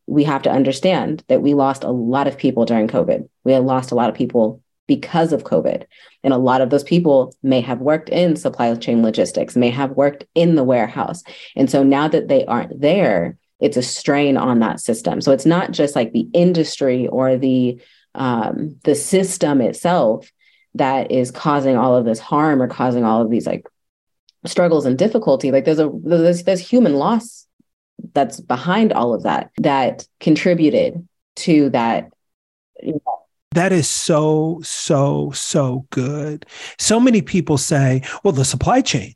We 0.06 0.24
have 0.24 0.42
to 0.42 0.50
understand 0.50 1.22
that 1.28 1.42
we 1.42 1.54
lost 1.54 1.84
a 1.84 1.90
lot 1.90 2.26
of 2.26 2.38
people 2.38 2.64
during 2.64 2.88
COVID. 2.88 3.28
We 3.44 3.52
had 3.52 3.62
lost 3.62 3.92
a 3.92 3.94
lot 3.94 4.08
of 4.08 4.16
people 4.16 4.62
because 4.86 5.32
of 5.32 5.44
COVID. 5.44 5.84
And 6.22 6.32
a 6.32 6.38
lot 6.38 6.60
of 6.60 6.70
those 6.70 6.84
people 6.84 7.34
may 7.42 7.60
have 7.60 7.80
worked 7.80 8.08
in 8.08 8.36
supply 8.36 8.74
chain 8.74 9.02
logistics, 9.02 9.56
may 9.56 9.70
have 9.70 9.92
worked 9.92 10.24
in 10.34 10.54
the 10.54 10.64
warehouse. 10.64 11.22
And 11.54 11.70
so 11.70 11.82
now 11.82 12.08
that 12.08 12.28
they 12.28 12.44
aren't 12.46 12.80
there, 12.80 13.36
it's 13.60 13.76
a 13.76 13.82
strain 13.82 14.36
on 14.36 14.60
that 14.60 14.80
system. 14.80 15.20
So 15.20 15.32
it's 15.32 15.46
not 15.46 15.72
just 15.72 15.96
like 15.96 16.12
the 16.12 16.28
industry 16.32 17.08
or 17.08 17.36
the 17.36 17.80
um, 18.14 18.76
the 18.84 18.94
system 18.94 19.60
itself 19.60 20.30
that 20.74 21.10
is 21.10 21.30
causing 21.30 21.76
all 21.76 21.96
of 21.96 22.04
this 22.04 22.18
harm 22.18 22.62
or 22.62 22.68
causing 22.68 23.04
all 23.04 23.22
of 23.22 23.30
these 23.30 23.46
like 23.46 23.66
struggles 24.44 24.86
and 24.86 24.98
difficulty. 24.98 25.50
Like 25.50 25.64
there's 25.64 25.78
a 25.78 25.90
there's 26.02 26.44
there's 26.44 26.60
human 26.60 26.94
loss 26.94 27.46
that's 28.12 28.40
behind 28.40 28.92
all 28.92 29.14
of 29.14 29.22
that 29.24 29.50
that 29.58 30.06
contributed 30.20 31.06
to 31.36 31.70
that 31.70 32.10
you 32.82 32.92
know, 32.92 33.15
that 33.56 33.72
is 33.72 33.88
so, 33.88 34.60
so, 34.62 35.30
so 35.32 35.86
good. 35.90 36.44
So 36.78 37.00
many 37.00 37.22
people 37.22 37.56
say, 37.58 38.02
well, 38.22 38.32
the 38.32 38.44
supply 38.44 38.82
chain, 38.82 39.14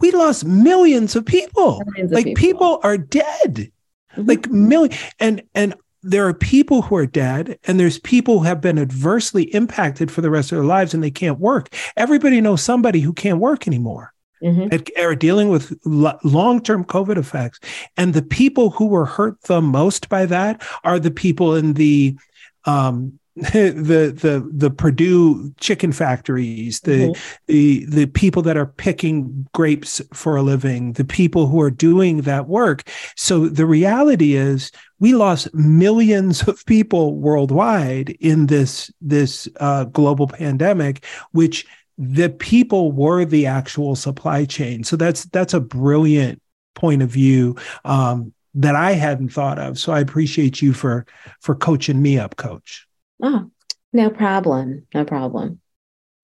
we 0.00 0.10
lost 0.10 0.44
millions 0.44 1.14
of 1.14 1.24
people. 1.24 1.80
Millions 1.86 2.12
like 2.12 2.26
of 2.26 2.34
people. 2.34 2.76
people. 2.76 2.80
are 2.82 2.98
dead. 2.98 3.70
Mm-hmm. 4.12 4.24
Like 4.26 4.50
million 4.50 4.98
and 5.20 5.42
and 5.54 5.74
there 6.02 6.26
are 6.26 6.34
people 6.34 6.82
who 6.82 6.96
are 6.96 7.06
dead 7.06 7.58
and 7.64 7.80
there's 7.80 7.98
people 7.98 8.40
who 8.40 8.44
have 8.44 8.60
been 8.60 8.78
adversely 8.78 9.44
impacted 9.54 10.10
for 10.10 10.20
the 10.20 10.30
rest 10.30 10.52
of 10.52 10.56
their 10.56 10.64
lives 10.64 10.92
and 10.92 11.02
they 11.02 11.10
can't 11.10 11.38
work. 11.38 11.74
Everybody 11.96 12.40
knows 12.40 12.62
somebody 12.62 13.00
who 13.00 13.12
can't 13.12 13.38
work 13.38 13.66
anymore. 13.66 14.12
Mm-hmm. 14.42 15.00
are 15.00 15.14
dealing 15.14 15.48
with 15.48 15.72
long-term 15.86 16.84
COVID 16.84 17.16
effects. 17.16 17.60
And 17.96 18.12
the 18.12 18.20
people 18.20 18.68
who 18.68 18.88
were 18.88 19.06
hurt 19.06 19.40
the 19.44 19.62
most 19.62 20.10
by 20.10 20.26
that 20.26 20.62
are 20.82 20.98
the 20.98 21.10
people 21.10 21.54
in 21.54 21.72
the 21.72 22.18
um, 22.66 23.18
the 23.36 24.14
the 24.16 24.48
the 24.52 24.70
Perdue 24.70 25.52
chicken 25.58 25.90
factories, 25.90 26.80
the 26.80 27.08
mm-hmm. 27.08 27.22
the 27.46 27.84
the 27.86 28.06
people 28.06 28.42
that 28.42 28.56
are 28.56 28.66
picking 28.66 29.46
grapes 29.52 30.00
for 30.12 30.36
a 30.36 30.42
living, 30.42 30.92
the 30.92 31.04
people 31.04 31.48
who 31.48 31.60
are 31.60 31.70
doing 31.70 32.22
that 32.22 32.46
work. 32.46 32.88
So 33.16 33.48
the 33.48 33.66
reality 33.66 34.34
is 34.34 34.70
we 35.00 35.14
lost 35.14 35.52
millions 35.52 36.46
of 36.46 36.64
people 36.66 37.16
worldwide 37.16 38.10
in 38.20 38.46
this 38.46 38.92
this 39.00 39.48
uh, 39.58 39.84
global 39.84 40.28
pandemic, 40.28 41.04
which 41.32 41.66
the 41.98 42.28
people 42.28 42.92
were 42.92 43.24
the 43.24 43.46
actual 43.46 43.96
supply 43.96 44.44
chain. 44.44 44.84
So 44.84 44.94
that's 44.94 45.24
that's 45.26 45.54
a 45.54 45.60
brilliant 45.60 46.40
point 46.74 47.02
of 47.02 47.10
view 47.10 47.56
um, 47.84 48.32
that 48.54 48.76
I 48.76 48.92
hadn't 48.92 49.30
thought 49.30 49.58
of. 49.58 49.76
So 49.76 49.92
I 49.92 49.98
appreciate 49.98 50.62
you 50.62 50.72
for 50.72 51.04
for 51.40 51.56
coaching 51.56 52.00
me 52.00 52.16
up, 52.16 52.36
Coach. 52.36 52.86
Oh, 53.22 53.50
no 53.92 54.10
problem. 54.10 54.86
No 54.94 55.04
problem. 55.04 55.60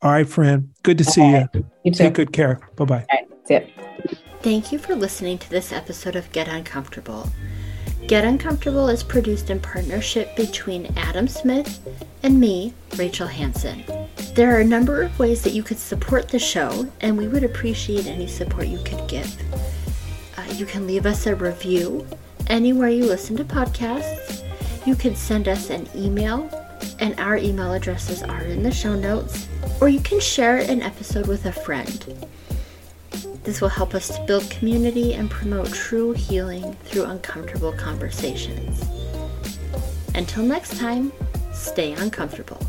All 0.03 0.12
right, 0.12 0.28
friend. 0.28 0.70
Good 0.82 0.99
to 0.99 1.05
see 1.05 1.30
you. 1.30 1.49
you 1.84 1.93
Take 1.93 2.14
good 2.14 2.32
care. 2.32 2.61
Bye 2.76 2.84
bye. 2.84 3.07
See. 3.45 3.72
Thank 4.43 4.72
you 4.72 4.78
for 4.78 4.95
listening 4.95 5.36
to 5.38 5.51
this 5.51 5.72
episode 5.72 6.16
of 6.16 6.32
Get 6.32 6.49
Uncomfortable. 6.49 7.28
Get 8.07 8.24
Uncomfortable 8.24 8.88
is 8.88 9.03
produced 9.03 9.51
in 9.51 9.61
partnership 9.61 10.34
between 10.34 10.93
Adam 10.97 11.28
Smith 11.28 11.78
and 12.22 12.41
me, 12.41 12.72
Rachel 12.97 13.26
Hanson. 13.26 13.84
There 14.34 14.57
are 14.57 14.61
a 14.61 14.64
number 14.64 15.03
of 15.03 15.18
ways 15.18 15.43
that 15.43 15.53
you 15.53 15.62
could 15.62 15.78
support 15.78 16.28
the 16.28 16.38
show, 16.38 16.91
and 17.03 17.18
we 17.18 17.28
would 17.28 17.45
appreciate 17.45 18.07
any 18.07 18.26
support 18.26 18.66
you 18.66 18.78
could 18.78 19.07
give. 19.07 19.30
Uh, 20.38 20.51
you 20.55 20.64
can 20.64 20.86
leave 20.86 21.05
us 21.05 21.26
a 21.26 21.36
review 21.36 22.07
anywhere 22.47 22.88
you 22.88 23.05
listen 23.05 23.36
to 23.36 23.45
podcasts. 23.45 24.43
You 24.86 24.97
can 24.97 25.14
send 25.14 25.47
us 25.47 25.68
an 25.68 25.86
email 25.95 26.49
and 26.99 27.18
our 27.18 27.37
email 27.37 27.72
addresses 27.72 28.22
are 28.22 28.43
in 28.43 28.62
the 28.62 28.70
show 28.70 28.95
notes, 28.95 29.49
or 29.81 29.89
you 29.89 30.01
can 30.01 30.20
share 30.20 30.59
an 30.59 30.83
episode 30.83 31.26
with 31.26 31.47
a 31.47 31.53
friend. 31.53 32.26
This 33.45 33.61
will 33.61 33.68
help 33.68 33.95
us 33.95 34.09
to 34.09 34.24
build 34.26 34.51
community 34.51 35.14
and 35.14 35.31
promote 35.31 35.72
true 35.72 36.12
healing 36.12 36.74
through 36.85 37.05
uncomfortable 37.05 37.72
conversations. 37.72 38.85
Until 40.14 40.45
next 40.45 40.78
time, 40.78 41.12
stay 41.53 41.93
uncomfortable. 41.93 42.61